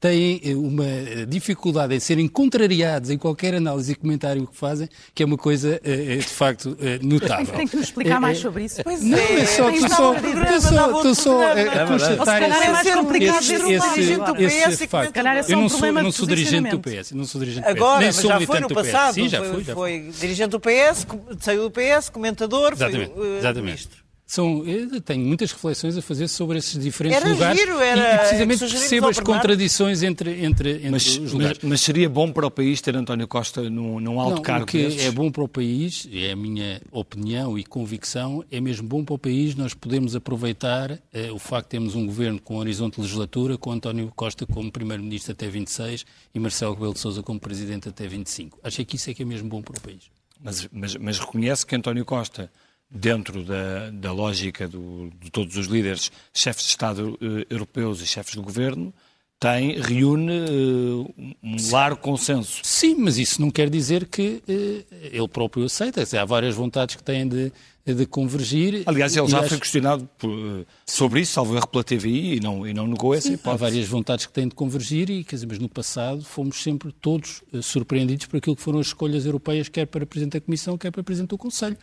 têm 0.00 0.40
uma 0.56 1.24
dificuldade 1.28 1.94
em 1.94 2.00
serem 2.00 2.26
contrariados 2.26 3.10
em 3.10 3.16
qualquer 3.16 3.54
análise 3.54 3.92
e 3.92 3.94
comentário 3.94 4.44
que 4.44 4.56
fazem, 4.56 4.88
que 5.14 5.22
é 5.22 5.26
uma 5.26 5.38
coisa 5.38 5.80
de 5.84 6.20
facto 6.24 6.76
notável. 7.00 7.54
Tem 7.54 7.68
que 7.68 7.76
nos 7.76 7.84
explicar 7.84 8.20
mais 8.20 8.38
sobre 8.38 8.64
isso. 8.64 8.71
Pois 8.82 9.02
não, 9.02 9.18
é, 9.18 9.40
é 9.40 9.46
só 9.46 9.72
só, 9.88 10.14
tu 10.14 10.60
só, 10.60 11.02
tu 11.02 11.14
só 11.14 11.52
a 11.52 11.86
constatar 11.86 12.42
esse, 12.42 12.62
é 12.62 12.70
mais 12.70 12.90
complicado 12.94 13.42
ser 13.42 13.64
um 13.64 13.68
dirigente 13.68 14.24
do 14.24 14.34
PS. 14.34 14.88
facto. 14.88 15.16
Eu 15.48 15.56
não 15.56 15.68
sou, 15.68 15.92
não 15.92 16.12
sou 16.12 16.26
dirigente 16.26 16.70
do 16.70 16.80
PS, 16.80 17.12
não 17.12 17.24
sou 17.24 17.40
dirigente 17.40 17.68
do 17.68 17.74
PS. 17.74 17.80
Agora, 17.80 18.00
Nem 18.00 18.12
sou 18.12 18.30
já 18.30 18.40
foi 18.40 18.60
no 18.60 18.68
passado. 18.68 19.14
Sim, 19.14 19.28
já 19.28 19.42
foi. 19.42 19.64
Foi 19.64 20.10
dirigente 20.18 20.50
do 20.50 20.60
PS, 20.60 21.06
saiu 21.40 21.68
do 21.68 21.70
PS, 21.70 22.08
comentador, 22.08 22.76
foi 22.76 22.92
eh, 22.94 23.62
ministro. 23.62 24.01
São, 24.32 24.64
eu 24.64 24.98
tenho 25.02 25.26
muitas 25.26 25.52
reflexões 25.52 25.94
a 25.94 26.00
fazer 26.00 26.26
sobre 26.26 26.56
esses 26.56 26.82
diferentes 26.82 27.20
era 27.20 27.30
lugares 27.30 27.60
giro, 27.60 27.78
era, 27.78 28.14
e, 28.14 28.18
precisamente 28.20 28.60
percebo 28.60 29.08
as 29.08 29.20
contradições 29.20 30.02
entre, 30.02 30.42
entre, 30.42 30.70
entre 30.76 30.90
mas, 30.90 31.06
os 31.18 31.32
lugares. 31.34 31.58
Mas, 31.62 31.70
mas, 31.70 31.80
seria 31.82 32.08
bom 32.08 32.32
para 32.32 32.46
o 32.46 32.50
país 32.50 32.80
ter 32.80 32.96
António 32.96 33.28
Costa 33.28 33.68
num, 33.68 34.00
num 34.00 34.18
alto 34.18 34.36
Não, 34.36 34.42
cargo 34.42 34.64
O 34.64 34.66
que 34.66 34.84
desses? 34.84 35.04
é 35.04 35.10
bom 35.10 35.30
para 35.30 35.44
o 35.44 35.48
país, 35.48 36.08
é 36.10 36.32
a 36.32 36.36
minha 36.36 36.80
opinião 36.90 37.58
e 37.58 37.62
convicção, 37.62 38.42
é 38.50 38.58
mesmo 38.58 38.88
bom 38.88 39.04
para 39.04 39.16
o 39.16 39.18
país 39.18 39.54
nós 39.54 39.74
podemos 39.74 40.16
aproveitar 40.16 40.98
eh, 41.12 41.30
o 41.30 41.38
facto 41.38 41.66
de 41.66 41.70
termos 41.72 41.94
um 41.94 42.06
governo 42.06 42.40
com 42.40 42.56
horizonte 42.56 42.94
de 42.94 43.02
legislatura, 43.02 43.58
com 43.58 43.70
António 43.70 44.10
Costa 44.16 44.46
como 44.46 44.72
primeiro-ministro 44.72 45.32
até 45.32 45.46
26 45.46 46.06
e 46.34 46.40
Marcelo 46.40 46.72
Rebelo 46.72 46.94
de 46.94 47.00
Sousa 47.00 47.22
como 47.22 47.38
presidente 47.38 47.90
até 47.90 48.06
25. 48.06 48.60
Acho 48.64 48.82
que 48.82 48.96
isso 48.96 49.10
é 49.10 49.12
que 49.12 49.24
é 49.24 49.26
mesmo 49.26 49.50
bom 49.50 49.60
para 49.60 49.76
o 49.76 49.80
país. 49.82 50.04
Mas, 50.42 50.66
mas, 50.72 50.96
mas 50.96 51.18
reconhece 51.18 51.66
que 51.66 51.76
António 51.76 52.06
Costa 52.06 52.50
dentro 52.92 53.42
da, 53.42 53.90
da 53.90 54.12
lógica 54.12 54.68
do, 54.68 55.10
de 55.20 55.30
todos 55.30 55.56
os 55.56 55.66
líderes, 55.66 56.12
chefes 56.34 56.64
de 56.64 56.70
Estado 56.70 57.18
eh, 57.20 57.46
europeus 57.48 58.02
e 58.02 58.06
chefes 58.06 58.34
de 58.34 58.40
governo, 58.40 58.92
tem, 59.40 59.80
reúne 59.80 60.30
uh, 60.30 61.14
um 61.42 61.56
largo 61.72 62.00
consenso. 62.00 62.60
Sim, 62.62 62.94
mas 63.00 63.18
isso 63.18 63.40
não 63.40 63.50
quer 63.50 63.68
dizer 63.68 64.06
que 64.06 64.40
uh, 64.48 64.94
ele 65.10 65.26
próprio 65.26 65.64
aceita. 65.64 66.04
Há 66.16 66.24
várias 66.24 66.54
vontades 66.54 66.94
que 66.94 67.02
têm 67.02 67.26
de, 67.26 67.50
de 67.84 68.06
convergir. 68.06 68.84
Aliás, 68.86 69.16
ele 69.16 69.26
já 69.26 69.40
acho... 69.40 69.48
foi 69.48 69.58
questionado 69.58 70.08
por, 70.16 70.64
sobre 70.86 71.22
isso, 71.22 71.32
salvo 71.32 71.56
erro 71.56 71.66
pela 71.66 71.82
TVI, 71.82 72.36
e 72.36 72.40
não, 72.40 72.64
e 72.64 72.72
não 72.72 72.86
negou 72.86 73.12
essa 73.12 73.32
hipótese. 73.32 73.64
Há 73.64 73.68
várias 73.68 73.88
vontades 73.88 74.26
que 74.26 74.32
têm 74.32 74.46
de 74.46 74.54
convergir, 74.54 75.10
e, 75.10 75.24
quer 75.24 75.34
dizer, 75.34 75.46
mas 75.46 75.58
no 75.58 75.68
passado 75.68 76.22
fomos 76.22 76.62
sempre 76.62 76.92
todos 76.92 77.42
surpreendidos 77.62 78.26
por 78.26 78.36
aquilo 78.36 78.54
que 78.54 78.62
foram 78.62 78.78
as 78.78 78.88
escolhas 78.88 79.26
europeias, 79.26 79.68
quer 79.68 79.86
para 79.86 80.06
Presidente 80.06 80.34
da 80.34 80.40
Comissão, 80.40 80.78
quer 80.78 80.92
para 80.92 81.02
Presidente 81.02 81.30
do 81.30 81.38
Conselho. 81.38 81.76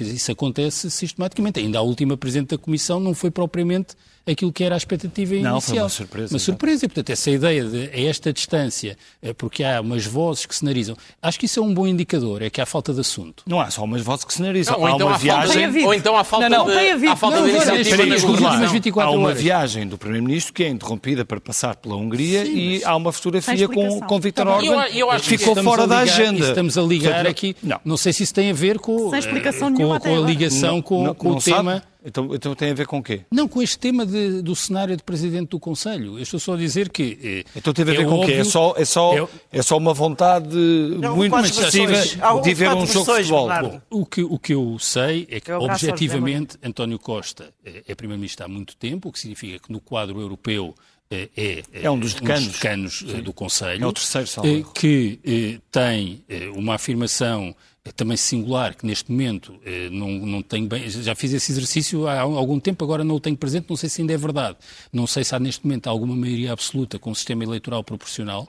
Isso 0.00 0.32
acontece 0.32 0.90
sistematicamente. 0.90 1.60
Ainda 1.60 1.78
a 1.78 1.82
última 1.82 2.16
Presidente 2.16 2.50
da 2.50 2.58
Comissão 2.58 2.98
não 3.00 3.14
foi 3.14 3.30
propriamente 3.30 3.94
aquilo 4.26 4.52
que 4.52 4.64
era 4.64 4.74
a 4.74 4.78
expectativa 4.78 5.34
inicial. 5.34 5.54
Não, 5.54 5.60
foi 5.60 5.78
uma 5.78 5.88
surpresa. 5.88 6.34
Uma 6.34 6.38
surpresa. 6.38 6.84
E, 6.84 6.88
portanto, 6.88 7.10
essa 7.10 7.30
ideia 7.30 7.64
de 7.64 7.90
a 7.92 8.08
esta 8.08 8.32
distância, 8.32 8.96
é 9.22 9.32
porque 9.32 9.62
há 9.62 9.80
umas 9.80 10.06
vozes 10.06 10.46
que 10.46 10.64
narizam, 10.64 10.96
acho 11.20 11.38
que 11.38 11.46
isso 11.46 11.60
é 11.60 11.62
um 11.62 11.74
bom 11.74 11.86
indicador, 11.86 12.42
é 12.42 12.50
que 12.50 12.60
há 12.60 12.66
falta 12.66 12.92
de 12.92 13.00
assunto. 13.00 13.42
Não 13.46 13.60
há 13.60 13.70
só 13.70 13.84
umas 13.84 14.02
vozes 14.02 14.24
que 14.24 14.40
narizam. 14.40 14.74
Não, 14.74 14.80
ou, 14.80 14.86
há 14.86 14.90
então 14.92 15.06
uma 15.06 15.16
há 15.16 15.18
viagem, 15.18 15.72
falta, 15.72 15.86
ou 15.86 15.94
então 15.94 16.16
há 16.16 16.24
falta 16.24 16.48
não, 16.48 16.66
não, 16.66 16.98
de, 16.98 17.06
há 17.06 17.16
falta 17.16 17.36
não, 17.36 17.46
de 17.46 17.50
iniciativa 17.52 18.06
nas 18.06 18.22
últimas 18.22 18.72
24 18.72 19.10
Há 19.10 19.14
uma 19.14 19.28
horas. 19.28 19.40
viagem 19.40 19.86
do 19.86 19.98
Primeiro-Ministro 19.98 20.54
que 20.54 20.64
é 20.64 20.68
interrompida 20.68 21.24
para 21.24 21.40
passar 21.40 21.76
pela 21.76 21.96
Hungria 21.96 22.46
Sim, 22.46 22.56
e 22.56 22.84
há 22.84 22.96
uma 22.96 23.12
fotografia 23.12 23.68
com, 23.68 24.00
com 24.00 24.20
Vítor 24.20 24.46
tá 24.46 24.56
Orban 24.56 24.86
eu, 24.88 25.12
eu 25.12 25.20
que 25.20 25.36
ficou 25.36 25.54
fora 25.56 25.86
da 25.86 25.98
agenda. 25.98 26.48
Estamos 26.48 26.78
a 26.78 26.82
ligar 26.82 27.26
aqui, 27.26 27.56
não. 27.62 27.80
não 27.84 27.96
sei 27.96 28.12
se 28.12 28.22
isso 28.22 28.34
tem 28.34 28.50
a 28.50 28.54
ver 28.54 28.78
com, 28.78 29.10
Sem 29.10 29.18
explicação 29.18 29.73
com, 29.74 29.98
com, 29.98 30.16
a 30.16 30.26
ligação 30.26 30.80
com, 30.82 31.14
com 31.14 31.30
o 31.30 31.40
tema... 31.40 31.82
Então, 32.06 32.34
então 32.34 32.54
tem 32.54 32.70
a 32.70 32.74
ver 32.74 32.86
com 32.86 32.98
o 32.98 33.02
quê? 33.02 33.22
Não, 33.32 33.48
com 33.48 33.62
este 33.62 33.78
tema 33.78 34.04
de, 34.04 34.42
do 34.42 34.54
cenário 34.54 34.94
de 34.94 35.02
Presidente 35.02 35.48
do 35.48 35.58
Conselho. 35.58 36.18
Eu 36.18 36.22
estou 36.22 36.38
só 36.38 36.52
a 36.52 36.56
dizer 36.56 36.90
que... 36.90 37.18
Eh, 37.46 37.50
então 37.56 37.72
tem 37.72 37.82
a 37.82 37.86
ver 37.86 38.00
é 38.00 38.04
com 38.04 38.20
o 38.20 38.26
quê? 38.26 38.34
É 38.34 38.44
só, 38.44 38.74
é, 38.76 38.84
só, 38.84 39.16
é, 39.16 39.26
é 39.50 39.62
só 39.62 39.78
uma 39.78 39.94
vontade 39.94 40.54
não, 40.54 41.16
muito 41.16 41.34
excessiva 41.38 41.94
de 42.42 42.54
ver 42.54 42.68
um 42.74 42.86
jogo 42.86 43.06
de 43.06 43.22
futebol. 43.22 43.48
Bom, 43.48 43.80
o, 43.88 44.04
que, 44.04 44.22
o 44.22 44.38
que 44.38 44.52
eu 44.52 44.76
sei 44.78 45.26
é 45.30 45.40
que, 45.40 45.50
é 45.50 45.56
objetivamente, 45.56 46.58
António 46.62 46.98
Costa 46.98 47.54
é, 47.64 47.84
é 47.88 47.94
Primeiro-Ministro 47.94 48.44
há 48.44 48.48
muito 48.48 48.76
tempo, 48.76 49.08
o 49.08 49.12
que 49.12 49.18
significa 49.18 49.58
que 49.58 49.72
no 49.72 49.80
quadro 49.80 50.20
europeu 50.20 50.74
é, 51.10 51.30
é, 51.36 51.62
é, 51.84 51.90
um 51.90 51.98
dos 51.98 52.12
decanos, 52.12 52.42
um 52.42 52.46
dos 52.48 52.54
decanos 52.54 53.04
eh, 53.08 53.22
do 53.22 53.32
Conselho. 53.32 53.84
É 53.84 53.86
o 53.86 53.92
terceiro. 53.92 54.70
Que 54.74 55.20
eh, 55.24 55.60
tem 55.70 56.22
uma 56.54 56.74
afirmação 56.74 57.48
é 57.48 57.54
também 57.92 58.16
singular, 58.16 58.74
que 58.74 58.86
neste 58.86 59.10
momento 59.10 59.54
eh, 59.64 59.90
não, 59.90 60.08
não 60.08 60.42
tenho 60.42 60.66
bem. 60.66 60.88
Já 60.88 61.14
fiz 61.14 61.32
esse 61.32 61.52
exercício 61.52 62.06
há 62.06 62.20
algum 62.20 62.58
tempo, 62.58 62.82
agora 62.82 63.04
não 63.04 63.16
o 63.16 63.20
tenho 63.20 63.36
presente, 63.36 63.66
não 63.68 63.76
sei 63.76 63.88
se 63.88 64.00
ainda 64.00 64.14
é 64.14 64.16
verdade. 64.16 64.56
Não 64.92 65.06
sei 65.06 65.22
se 65.22 65.34
há 65.34 65.38
neste 65.38 65.66
momento 65.66 65.88
alguma 65.88 66.16
maioria 66.16 66.52
absoluta 66.52 66.98
com 66.98 67.10
um 67.10 67.14
sistema 67.14 67.44
eleitoral 67.44 67.84
proporcional 67.84 68.48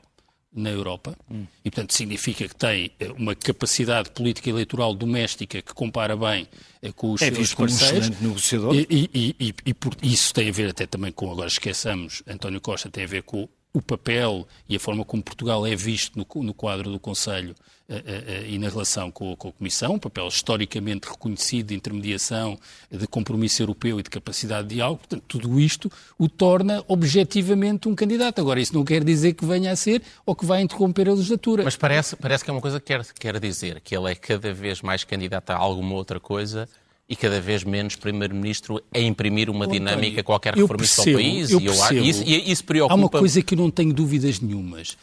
na 0.56 0.70
Europa 0.70 1.18
hum. 1.30 1.46
e, 1.66 1.70
portanto, 1.70 1.94
significa 1.94 2.48
que 2.48 2.56
tem 2.56 2.90
eh, 2.98 3.12
uma 3.18 3.36
capacidade 3.36 4.10
política 4.12 4.50
eleitoral 4.50 4.94
doméstica 4.94 5.62
que 5.62 5.74
compara 5.74 6.16
bem 6.16 6.48
eh, 6.82 6.94
com 6.94 7.12
os 7.12 7.22
é 7.22 7.30
seus 7.30 7.54
parceiros. 7.54 8.10
Um 8.22 8.28
negociador. 8.30 8.74
E, 8.74 8.88
e, 8.90 9.36
e, 9.38 9.56
e, 9.66 9.74
por 9.74 9.94
isso 10.02 10.34
tem 10.34 10.48
a 10.48 10.54
ver 10.54 10.70
até 10.70 10.88
também 10.88 11.12
com, 11.12 11.30
agora 11.30 11.48
esqueçamos, 11.48 12.24
António 12.26 12.62
Costa 12.62 12.90
tem 12.90 13.04
a 13.04 13.08
ver 13.08 13.24
com 13.24 13.50
o 13.76 13.82
papel 13.82 14.48
e 14.70 14.76
a 14.78 14.80
forma 14.80 15.04
como 15.04 15.22
Portugal 15.22 15.68
é 15.68 15.76
visto 15.76 16.18
no, 16.18 16.44
no 16.44 16.54
quadro 16.54 16.90
do 16.90 16.98
Conselho 16.98 17.54
uh, 17.90 17.94
uh, 17.94 18.46
e 18.48 18.58
na 18.58 18.70
relação 18.70 19.12
com, 19.12 19.36
com, 19.36 19.50
a 19.50 19.52
Comissão, 19.52 19.96
um 19.96 20.00
papel 20.00 20.26
historicamente 20.30 21.10
reconhecido 21.10 21.68
de 21.68 21.76
intermediação, 21.76 22.58
de 22.90 23.06
compromisso 23.06 23.62
europeu 23.62 24.00
e 24.00 24.04
de 24.04 24.10
capacidade 24.10 24.70
de 24.70 24.76
diálogo. 24.76 25.00
Portanto, 25.00 25.24
tudo 25.28 25.60
isto 25.60 25.92
o 26.18 26.30
torna 26.30 26.86
objetivamente 26.88 27.90
um 27.90 27.96
candidato. 27.96 28.40
Agora, 28.40 28.62
isso 28.62 28.74
não 28.74 28.86
quer 28.86 29.04
dizer 29.04 29.34
que 29.34 29.46
venha 29.46 29.74
a 29.74 29.76
ser 29.76 30.02
ou 30.26 30.34
que 30.34 30.46
vai 30.46 30.62
interromper 30.62 31.10
a 31.10 31.12
legislatura. 31.12 31.66
Mas 31.66 31.76
parece, 31.76 32.16
parece 32.16 32.46
que 32.46 32.50
é 32.50 32.54
uma 32.54 32.62
coisa 32.62 32.80
que 32.80 32.86
quer, 32.86 33.06
quer 33.14 33.40
dizer, 33.42 33.82
que 33.82 33.96
ele 33.96 34.10
é 34.10 34.16
cada 34.16 34.54
vez 34.54 34.82
mais 34.82 35.04
candidato 35.04 35.50
a 35.50 35.56
alguma 35.56 35.96
outra 35.96 36.18
coisa 36.18 36.70
e 37.08 37.16
cada 37.16 37.40
vez 37.40 37.64
menos 37.64 37.96
Primeiro-Ministro 37.96 38.82
a 38.94 39.00
imprimir 39.00 39.50
uma 39.50 39.68
dinâmica 39.68 40.24
qualquer 40.24 40.56
reformista 40.56 41.02
ao 41.02 41.14
país. 41.14 41.52
Eu 41.52 41.62
percebo. 41.62 42.00
E, 42.00 42.10
isso, 42.10 42.24
isso 42.26 42.64
preocupa... 42.64 42.94
Há 42.94 42.96
uma 42.96 43.10
coisa 43.10 43.42
que 43.42 43.54
eu 43.54 43.60
não 43.60 43.70
tenho 43.70 43.94
dúvidas 43.94 44.40
nenhumas. 44.40 44.98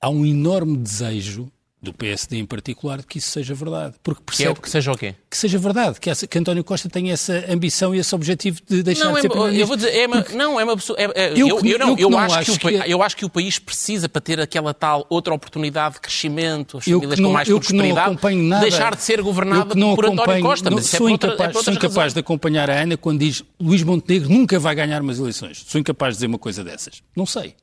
Há 0.00 0.08
um 0.08 0.24
enorme 0.24 0.76
desejo 0.76 1.50
do 1.82 1.92
PSD 1.94 2.36
em 2.36 2.44
particular, 2.44 2.98
de 2.98 3.06
que 3.06 3.18
isso 3.18 3.30
seja 3.30 3.54
verdade. 3.54 3.94
Porque 4.02 4.22
percebe 4.24 4.54
que, 4.54 4.60
é, 4.60 4.62
que 4.62 4.70
seja 4.70 4.92
o 4.92 4.98
quê? 4.98 5.14
Que 5.30 5.36
seja 5.36 5.58
verdade, 5.58 5.98
que, 5.98 6.10
essa, 6.10 6.26
que 6.26 6.38
António 6.38 6.62
Costa 6.62 6.88
tenha 6.88 7.12
essa 7.12 7.44
ambição 7.48 7.94
e 7.94 7.98
esse 7.98 8.14
objetivo 8.14 8.60
de 8.68 8.82
deixar 8.82 9.06
não, 9.06 9.14
de 9.14 9.22
ser 9.22 9.30
é, 9.30 9.62
Eu 9.62 9.66
vou 9.66 9.76
dizer, 9.76 9.96
é 9.96 10.06
uma, 10.06 10.26
não, 10.34 10.60
é 10.60 10.64
uma 10.64 10.76
pessoa... 10.76 10.98
É, 11.00 11.04
é, 11.14 11.32
eu, 11.32 11.48
eu, 11.48 11.60
eu, 11.64 11.78
não, 11.78 11.98
eu, 11.98 12.10
não 12.10 12.18
acho, 12.18 12.34
acho 12.34 12.58
que, 12.58 12.66
o, 12.66 12.70
que, 12.70 12.90
eu 12.90 13.02
acho 13.02 13.16
que 13.16 13.24
o 13.24 13.30
país 13.30 13.58
precisa, 13.58 14.08
para 14.08 14.20
ter 14.20 14.40
aquela 14.40 14.74
tal 14.74 15.06
outra 15.08 15.32
oportunidade 15.32 15.94
de 15.94 16.00
crescimento, 16.00 16.78
as 16.78 16.84
famílias 16.84 17.18
não, 17.18 17.30
com 17.30 17.32
mais 17.32 17.48
prosperidade, 17.48 18.36
nada, 18.36 18.62
deixar 18.62 18.94
de 18.94 19.02
ser 19.02 19.22
governada 19.22 19.74
por 19.74 20.04
António 20.04 20.42
Costa. 20.42 20.68
Não, 20.68 20.82
sou 20.82 21.08
é 21.08 21.12
incapaz, 21.12 21.56
outra, 21.56 21.62
sou 21.62 21.72
incapaz 21.72 22.12
de 22.12 22.20
acompanhar 22.20 22.68
a 22.70 22.82
Ana 22.82 22.96
quando 22.96 23.20
diz 23.20 23.42
Luís 23.58 23.82
Montenegro 23.82 24.28
nunca 24.28 24.58
vai 24.58 24.74
ganhar 24.74 25.00
umas 25.00 25.18
eleições. 25.18 25.64
Sou 25.66 25.80
incapaz 25.80 26.14
de 26.14 26.16
dizer 26.18 26.26
uma 26.26 26.38
coisa 26.38 26.62
dessas. 26.62 27.02
Não 27.16 27.24
sei. 27.24 27.54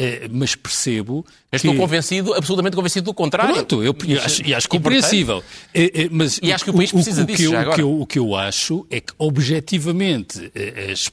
Uh, 0.00 0.26
mas 0.30 0.54
percebo. 0.54 1.24
Estou 1.52 1.76
convencido, 1.76 2.32
absolutamente 2.32 2.74
convencido 2.74 3.04
do 3.04 3.14
contrário. 3.14 3.54
Pronto, 3.54 3.82
eu, 3.84 3.94
eu 4.08 4.22
acho, 4.22 4.42
e 4.42 4.54
acho 4.54 4.68
compreensível. 4.68 5.38
Uh, 5.38 5.40
uh, 5.40 6.08
mas 6.10 6.40
e 6.42 6.50
acho 6.50 6.64
que 6.64 6.70
o 6.70 6.74
país 6.74 6.90
precisa 6.90 7.22
o, 7.22 7.26
disso. 7.26 7.42
Que 7.42 7.46
eu, 7.46 7.60
o, 7.60 7.74
que 7.74 7.80
eu, 7.80 8.00
o 8.00 8.06
que 8.06 8.18
eu 8.18 8.34
acho 8.34 8.86
é 8.90 9.00
que, 9.00 9.12
objetivamente, 9.18 10.50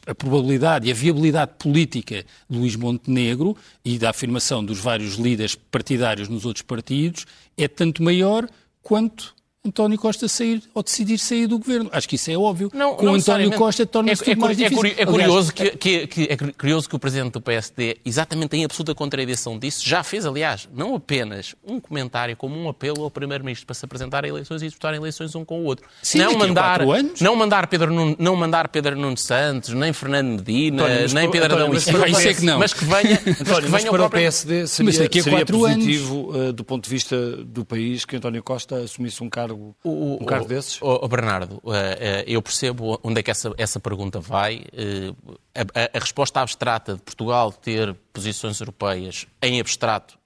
a, 0.08 0.12
a 0.12 0.16
probabilidade 0.16 0.88
e 0.88 0.92
a 0.92 0.94
viabilidade 0.94 1.52
política 1.60 2.26
de 2.50 2.58
Luís 2.58 2.76
Montenegro 2.78 3.56
e 3.84 3.98
da 4.00 4.12
afirmação 4.12 4.64
dos 4.64 4.80
vários 4.80 5.16
líderes 5.16 5.56
partidários 5.56 6.30
nos 6.30 6.46
outros 6.46 6.64
partidos 6.64 7.26
é 7.58 7.68
tanto 7.68 8.02
maior 8.02 8.48
quanto 8.82 9.36
António 9.66 10.00
Costa 10.00 10.26
sair 10.30 10.64
ou 10.74 10.82
decidir 10.82 11.18
sair 11.18 11.46
do 11.46 11.60
governo. 11.60 11.90
Acho 11.92 12.08
que 12.08 12.16
isso 12.16 12.32
é 12.32 12.38
óbvio. 12.38 12.72
Não, 12.74 12.96
Com 12.96 13.06
não 13.06 13.16
António 13.16 13.52
Costa 13.52 13.86
torna-se 13.86 14.22
é, 14.22 14.26
tudo 14.26 14.32
é, 14.32 14.48
mais 14.48 14.60
é, 14.60 14.70
difícil. 14.70 14.96
É, 14.98 15.06
curioso 15.06 15.52
aliás, 15.58 15.76
que, 15.78 16.08
que, 16.08 16.08
que, 16.08 16.24
é 16.32 16.38
curioso 16.54 16.88
que 16.88 16.96
o 16.96 17.00
Presidente 17.00 17.34
do 17.34 17.42
PSD, 17.42 17.98
exatamente 18.06 18.56
em 18.56 18.64
absoluta 18.64 18.96
contradição 18.96 19.60
disso, 19.60 19.88
já 19.88 20.02
fez, 20.02 20.26
aliás, 20.26 20.70
não 20.74 20.96
apenas 20.96 21.56
um 21.68 21.78
comentário 21.78 22.38
como 22.38 22.58
um 22.58 22.70
apelo 22.70 23.04
ao 23.04 23.12
Primeiro-Ministro 23.12 23.68
para 23.68 23.74
se 23.74 23.84
apresentar 23.84 24.24
a 24.24 24.30
eleições 24.30 24.62
e 24.62 24.66
disputar 24.66 24.94
eleições 24.94 25.36
um 25.36 25.44
com 25.44 25.60
o 25.60 25.66
outro. 25.66 25.86
Sim, 26.02 26.20
não, 26.20 26.38
mandar, 26.38 26.82
anos. 26.82 27.20
não, 27.20 27.36
mandar 27.36 27.68
Pedro 27.68 27.94
Nuno, 27.94 28.16
não 28.18 28.38
mandar 28.38 28.70
Pedro 28.70 28.98
Nuno 28.98 29.18
Santos, 29.18 29.74
nem 29.74 29.92
Fernando 29.92 30.40
Medina, 30.40 30.84
António, 30.84 31.14
nem 31.14 31.32
Pedro 31.32 31.54
Adão 31.54 31.74
e 31.74 31.82
Silva, 31.82 32.06
mas, 32.10 32.38
que 32.38 32.46
não. 32.46 32.60
mas 32.60 32.74
que 32.74 32.86
venha, 32.86 33.16
António, 33.16 33.44
mas 33.44 33.44
que 33.44 33.46
venha 33.46 33.70
mas 33.72 33.84
para 33.84 33.92
o, 33.92 33.96
próprio... 33.96 34.22
PSD 34.22 34.68
seria, 34.68 34.86
mas 34.86 34.98
daqui 34.98 35.20
a 35.20 35.24
seria 35.24 35.46
positivo 35.46 36.30
uh, 36.30 36.54
do 36.54 36.64
ponto 36.64 36.86
de 36.86 36.90
vista 36.90 37.36
do 37.44 37.66
país 37.66 38.06
que 38.06 38.16
António 38.16 38.42
Costa 38.42 38.78
assumisse 38.78 39.22
um 39.22 39.30
cargo, 39.30 39.49
o, 39.54 40.18
um 40.22 40.26
cargo 40.26 40.48
desses? 40.48 40.80
Oh, 40.82 41.08
Bernardo, 41.08 41.62
eh, 41.68 41.98
eh, 42.00 42.24
eu 42.28 42.42
percebo 42.42 43.00
onde 43.04 43.20
é 43.20 43.24
que 43.24 43.32
essa, 43.32 43.54
essa 43.58 43.80
pergunta 43.80 44.20
vai. 44.20 44.64
Eh, 44.74 45.14
a, 45.56 45.98
a, 45.98 46.00
resposta 46.00 46.42
abstrata 46.42 46.96
de 46.96 47.02
Portugal 47.02 47.52
ter 47.52 47.94
posições 48.14 48.60
europeias 48.60 49.28
em 49.42 49.60
abstrato 49.60 50.18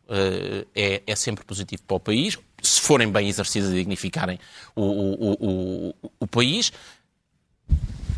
é, 0.76 1.02
é 1.08 1.16
sempre 1.16 1.44
positivo 1.44 1.82
para 1.84 1.96
o 1.98 2.00
país, 2.00 2.38
se 2.62 2.82
forem 2.82 3.12
bem 3.12 3.28
exercidas 3.28 3.72
e 3.72 3.76
dignificarem 3.76 4.38
o, 4.76 4.82
o, 4.82 5.34
o, 5.34 5.96
o, 6.20 6.28
país. 6.28 6.72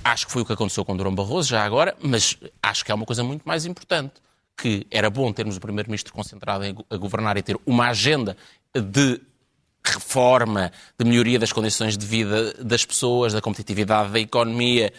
Acho 0.04 0.26
que 0.26 0.32
foi 0.32 0.42
o 0.42 0.46
que 0.46 0.52
aconteceu 0.52 0.84
com 0.84 0.98
Durão 0.98 1.16
Barroso, 1.16 1.50
já 1.50 1.64
agora, 1.64 1.96
mas 2.02 2.38
acho 2.62 2.84
que 2.84 2.92
é 2.92 2.96
uma 2.96 3.06
coisa 3.06 3.24
muito 3.24 3.44
mais 3.44 3.66
importante, 3.66 4.14
que 4.58 4.86
era 4.92 5.10
bom 5.10 5.32
termos 5.32 5.58
o 5.58 5.62
Primeiro-Ministro 5.62 6.14
concentrado 6.14 6.86
a 6.90 6.98
governar 6.98 7.38
e 7.38 7.44
ter 7.44 7.58
uma 7.66 7.88
agenda 7.88 8.36
de 8.74 9.22
reforma, 9.92 10.72
de 10.98 11.06
melhoria 11.06 11.40
das 11.40 11.52
condições 11.52 11.98
de 11.98 12.06
vida 12.06 12.54
das 12.54 12.86
pessoas, 12.86 13.34
da 13.34 13.42
competitividade 13.42 14.12
da 14.12 14.20
economia 14.20 14.92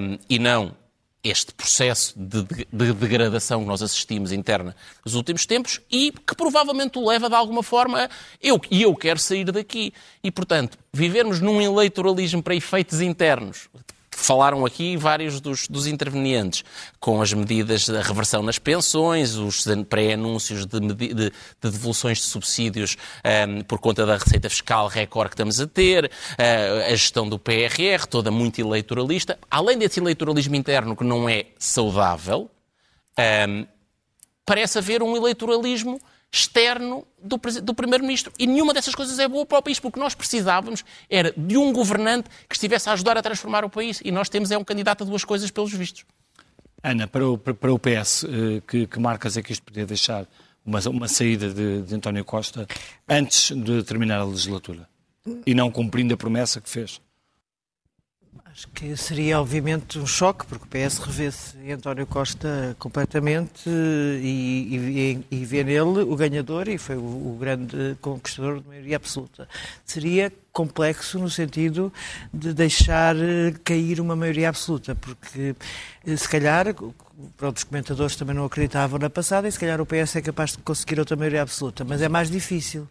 um, 0.00 0.18
e 0.28 0.38
não 0.38 0.74
este 1.22 1.52
processo 1.52 2.14
de, 2.16 2.42
de, 2.44 2.66
de, 2.72 2.92
degradação 2.94 3.60
que 3.60 3.66
nós 3.66 3.82
assistimos 3.82 4.32
interna 4.32 4.74
nos 5.04 5.14
últimos 5.14 5.44
tempos 5.44 5.80
e 5.90 6.12
que 6.12 6.34
provavelmente 6.34 6.98
o 6.98 7.06
leva 7.06 7.28
de 7.28 7.34
alguma 7.34 7.62
forma 7.62 8.04
a 8.04 8.08
eu, 8.42 8.58
eu 8.70 8.94
quero 8.96 9.18
sair 9.18 9.44
daqui. 9.44 9.92
E, 10.24 10.30
portanto, 10.30 10.78
vivermos 10.92 11.40
num 11.40 11.60
eleitoralismo 11.60 12.42
para 12.42 12.54
efeitos 12.54 13.02
internos, 13.02 13.68
falaram 14.12 14.66
aqui 14.66 14.96
vários 14.96 15.40
dos, 15.40 15.68
dos 15.68 15.86
intervenientes, 15.86 16.64
com 16.98 17.22
as 17.22 17.32
medidas 17.32 17.88
da 17.88 18.02
reversão 18.02 18.42
nas 18.42 18.58
pensões, 18.58 19.36
os 19.36 19.64
pré-anúncios 19.88 20.66
de, 20.66 20.80
de, 20.80 21.14
de, 21.14 21.32
devoluções 21.60 22.18
de 22.18 22.24
subsídios 22.24 22.96
um, 23.24 23.28
ehm, 23.28 23.60
por 23.62 23.78
conta 23.78 24.04
da 24.04 24.16
receita 24.16 24.50
fiscal 24.50 24.88
recorde 24.88 25.30
que 25.30 25.34
estamos 25.34 25.60
a 25.60 25.66
ter, 25.66 26.06
uh, 26.06 26.86
a 26.86 26.90
gestão 26.90 27.28
do 27.28 27.38
PRR, 27.38 28.06
toda 28.08 28.30
muito 28.30 28.60
eleitoralista. 28.60 29.38
Além 29.50 29.78
desse 29.78 30.00
eleitoralismo 30.00 30.54
interno 30.54 30.96
que 30.96 31.04
não 31.04 31.28
é 31.28 31.46
saudável, 31.58 32.50
um, 33.18 33.22
ehm, 33.22 33.66
parece 34.44 34.78
haver 34.78 35.02
um 35.02 35.16
eleitoralismo 35.16 36.00
externo 36.32 37.06
do, 37.22 37.36
do 37.62 37.74
Primeiro-Ministro. 37.74 38.32
E 38.38 38.46
nenhuma 38.46 38.72
dessas 38.72 38.94
coisas 38.94 39.18
é 39.18 39.26
boa 39.26 39.44
para 39.44 39.58
o 39.58 39.62
país, 39.62 39.80
porque 39.80 39.98
nós 39.98 40.14
precisávamos 40.14 40.84
era 41.08 41.32
de 41.36 41.56
um 41.56 41.72
governante 41.72 42.28
que 42.48 42.54
estivesse 42.54 42.88
a 42.88 42.92
ajudar 42.92 43.16
a 43.18 43.22
transformar 43.22 43.64
o 43.64 43.70
país. 43.70 44.00
E 44.04 44.12
nós 44.12 44.28
temos 44.28 44.50
é 44.50 44.58
um 44.58 44.64
candidato 44.64 45.02
a 45.02 45.06
duas 45.06 45.24
coisas 45.24 45.50
pelos 45.50 45.72
vistos. 45.72 46.04
Ana, 46.82 47.06
para 47.06 47.28
o, 47.28 47.36
para 47.36 47.72
o 47.72 47.78
PS, 47.78 48.24
eh, 48.24 48.62
que, 48.66 48.86
que 48.86 48.98
marcas 48.98 49.36
é 49.36 49.42
que 49.42 49.52
isto 49.52 49.62
podia 49.62 49.84
deixar 49.84 50.26
uma, 50.64 50.80
uma 50.88 51.08
saída 51.08 51.52
de, 51.52 51.82
de 51.82 51.94
António 51.94 52.24
Costa 52.24 52.66
antes 53.08 53.54
de 53.54 53.82
terminar 53.82 54.20
a 54.20 54.24
legislatura? 54.24 54.88
E 55.44 55.54
não 55.54 55.70
cumprindo 55.70 56.14
a 56.14 56.16
promessa 56.16 56.60
que 56.60 56.70
fez? 56.70 57.00
Acho 58.52 58.66
que 58.68 58.96
seria 58.96 59.40
obviamente 59.40 59.96
um 59.96 60.06
choque, 60.06 60.44
porque 60.44 60.64
o 60.64 60.68
PS 60.68 60.98
revê-se 60.98 61.70
António 61.70 62.04
Costa 62.04 62.74
completamente 62.80 63.68
e, 63.68 65.22
e, 65.30 65.36
e, 65.36 65.44
vê 65.44 65.62
nele 65.62 66.00
o 66.00 66.16
ganhador 66.16 66.68
e 66.68 66.76
foi 66.76 66.96
o, 66.96 67.00
o, 67.00 67.38
grande 67.38 67.96
conquistador 68.00 68.60
de 68.60 68.66
maioria 68.66 68.96
absoluta. 68.96 69.48
Seria 69.84 70.32
complexo 70.52 71.16
no 71.20 71.30
sentido 71.30 71.92
de 72.34 72.52
deixar 72.52 73.14
cair 73.62 74.00
uma 74.00 74.16
maioria 74.16 74.48
absoluta, 74.48 74.96
porque 74.96 75.54
se 76.04 76.28
calhar, 76.28 76.74
pronto, 77.36 77.56
os 77.56 77.64
comentadores 77.64 78.16
também 78.16 78.34
não 78.34 78.44
acreditavam 78.44 78.98
na 78.98 79.08
passada 79.08 79.46
e 79.46 79.52
se 79.52 79.60
calhar 79.60 79.80
o 79.80 79.86
PS 79.86 80.16
é 80.16 80.22
capaz 80.22 80.52
de 80.52 80.58
conseguir 80.58 80.98
outra 80.98 81.14
maioria 81.14 81.42
absoluta, 81.42 81.84
mas 81.84 82.02
é 82.02 82.08
mais 82.08 82.28
difícil. 82.28 82.88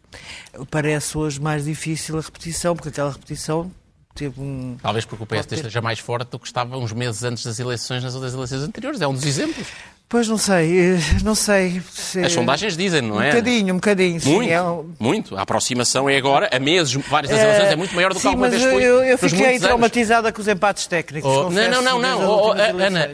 Parece 0.72 1.18
hoje 1.18 1.42
mais 1.42 1.66
difícil 1.66 2.18
a 2.18 2.22
repetição, 2.22 2.78
porque 2.78 2.90
aquela 2.90 3.12
repetição 3.12 3.70
teve 4.14 4.40
um. 4.40 4.78
Talvez 4.82 5.06
porque 5.06 5.24
o 5.24 5.28
PSD 5.28 5.50
ter... 5.50 5.56
esteja 5.56 5.82
mais 5.82 6.00
forte 6.00 6.30
do 6.30 6.40
que 6.40 6.48
estava 6.48 6.78
uns 6.78 6.94
meses 6.94 7.24
antes 7.24 7.44
das 7.44 7.60
eleições, 7.60 8.04
nas 8.04 8.16
outras 8.16 8.34
eleições 8.34 8.64
anteriores. 8.64 9.02
É 9.02 9.08
um 9.08 9.14
dos 9.14 9.26
exemplos. 9.26 9.68
Pois 10.10 10.28
não 10.28 10.40
sei, 10.40 10.96
eh, 10.96 11.00
não 11.24 11.36
sei. 11.36 11.80
Se... 11.92 12.20
As 12.24 12.32
sondagens 12.32 12.76
dizem, 12.76 13.00
não 13.00 13.22
é? 13.22 13.28
Um 13.28 13.30
bocadinho, 13.30 13.74
um 13.76 13.78
bocadinho. 13.78 14.20
Sim, 14.20 14.36
muito, 14.38 14.52
é 14.52 14.64
um... 14.64 14.94
muito. 15.00 15.38
A 15.38 15.44
aproximação 15.44 16.10
é 16.10 16.18
agora, 16.18 16.50
a 16.52 16.58
meses, 16.58 16.92
várias 17.08 17.32
das 17.32 17.40
eleições, 17.40 17.72
é, 17.72 17.76
muito 17.76 17.94
maior 17.94 18.10
do 18.10 18.16
que 18.16 18.22
sim, 18.22 18.30
alguma 18.30 18.50
vez 18.50 18.64
foi. 18.64 18.84
Eu, 18.84 19.04
eu 19.04 19.18
fiquei 19.20 19.60
traumatizada 19.60 20.32
com 20.32 20.42
os 20.42 20.48
empates 20.48 20.88
técnicos. 20.88 21.32
Oh, 21.32 21.52
não, 21.52 21.70
não, 21.70 21.82
não, 21.84 22.02
não. 22.02 22.28
Oh, 22.28 22.48
oh, 22.48 22.52
Ana, 22.54 23.12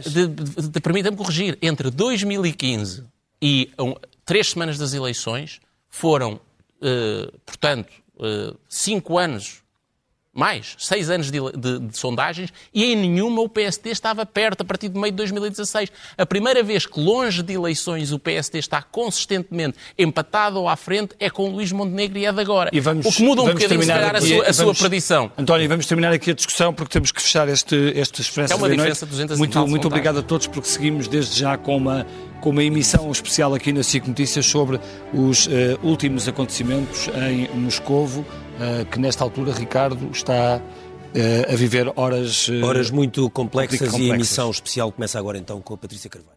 permita-me 0.81 1.17
corrigir. 1.17 1.57
Entre 1.61 1.91
2015 1.91 3.03
e 3.41 3.69
um, 3.77 3.93
três 4.25 4.51
semanas 4.51 4.77
das 4.77 4.93
eleições 4.93 5.59
foram, 5.89 6.39
uh, 6.81 7.39
portanto, 7.45 7.91
uh, 8.19 8.57
cinco 8.69 9.17
anos 9.17 9.64
mais, 10.35 10.75
seis 10.77 11.09
anos 11.09 11.31
de, 11.31 11.39
de, 11.57 11.79
de, 11.79 11.97
sondagens 11.97 12.51
e 12.73 12.83
em 12.83 12.95
nenhuma 12.97 13.41
o 13.41 13.47
PSD 13.47 13.89
estava 13.89 14.25
perto 14.25 14.61
a 14.61 14.65
partir 14.65 14.89
de 14.89 14.99
meio 14.99 15.13
de 15.13 15.15
2016. 15.15 15.89
A 16.17 16.25
primeira 16.25 16.61
vez 16.61 16.85
que 16.85 16.99
longe 16.99 17.41
de 17.41 17.53
eleições 17.53 18.11
o 18.11 18.19
PSD 18.19 18.59
está 18.59 18.81
consistentemente 18.81 19.77
empatado 19.97 20.59
ou 20.59 20.67
à 20.67 20.75
frente 20.75 21.15
é 21.21 21.29
com 21.29 21.49
o 21.49 21.53
Luís 21.53 21.71
Montenegro 21.71 22.17
e 22.17 22.25
é 22.25 22.33
de 22.33 22.41
agora. 22.41 22.69
E 22.73 22.81
vamos, 22.81 23.05
o 23.05 23.11
que 23.11 23.23
muda 23.23 23.43
um 23.43 23.45
bocadinho, 23.45 23.81
se 23.81 23.87
calhar, 23.87 24.13
aqui, 24.13 24.17
a, 24.17 24.21
sua, 24.27 24.49
a 24.49 24.51
vamos, 24.51 24.77
sua 24.77 24.89
predição. 24.89 25.31
António, 25.37 25.69
vamos 25.69 25.85
terminar 25.85 26.11
aqui 26.11 26.31
a 26.31 26.33
discussão 26.33 26.73
porque 26.73 26.91
temos 26.91 27.13
que 27.13 27.21
fechar 27.21 27.47
este, 27.47 27.93
este 27.95 28.21
Expresso 28.21 28.51
É 28.51 28.55
uma 28.57 28.69
diferença 28.69 29.05
de 29.05 29.11
200 29.11 29.37
Muito, 29.37 29.65
muito 29.67 29.87
obrigado 29.87 30.19
a 30.19 30.21
todos 30.21 30.47
porque 30.47 30.67
seguimos 30.67 31.07
desde 31.07 31.39
já 31.39 31.57
com 31.57 31.77
uma 31.77 32.05
com 32.41 32.51
uma 32.51 32.63
emissão 32.63 33.11
especial 33.11 33.55
aqui 33.55 33.73
na 33.73 33.81
SIC 33.81 34.07
Notícias 34.07 34.45
sobre 34.45 34.79
os 35.11 35.47
uh, 35.47 35.49
últimos 35.81 36.27
acontecimentos 36.27 37.09
em 37.27 37.49
Moscovo, 37.57 38.23
que 38.91 38.99
nesta 38.99 39.23
altura, 39.23 39.53
Ricardo, 39.53 40.09
está 40.11 40.61
uh, 40.61 41.53
a 41.53 41.55
viver 41.55 41.91
horas... 41.95 42.49
horas 42.63 42.89
muito 42.89 43.29
complexas, 43.29 43.79
complexas 43.79 44.07
e 44.07 44.11
a 44.11 44.15
emissão 44.15 44.51
especial 44.51 44.91
começa 44.91 45.17
agora 45.19 45.37
então 45.37 45.61
com 45.61 45.73
a 45.73 45.77
Patrícia 45.77 46.09
Carvalho. 46.09 46.34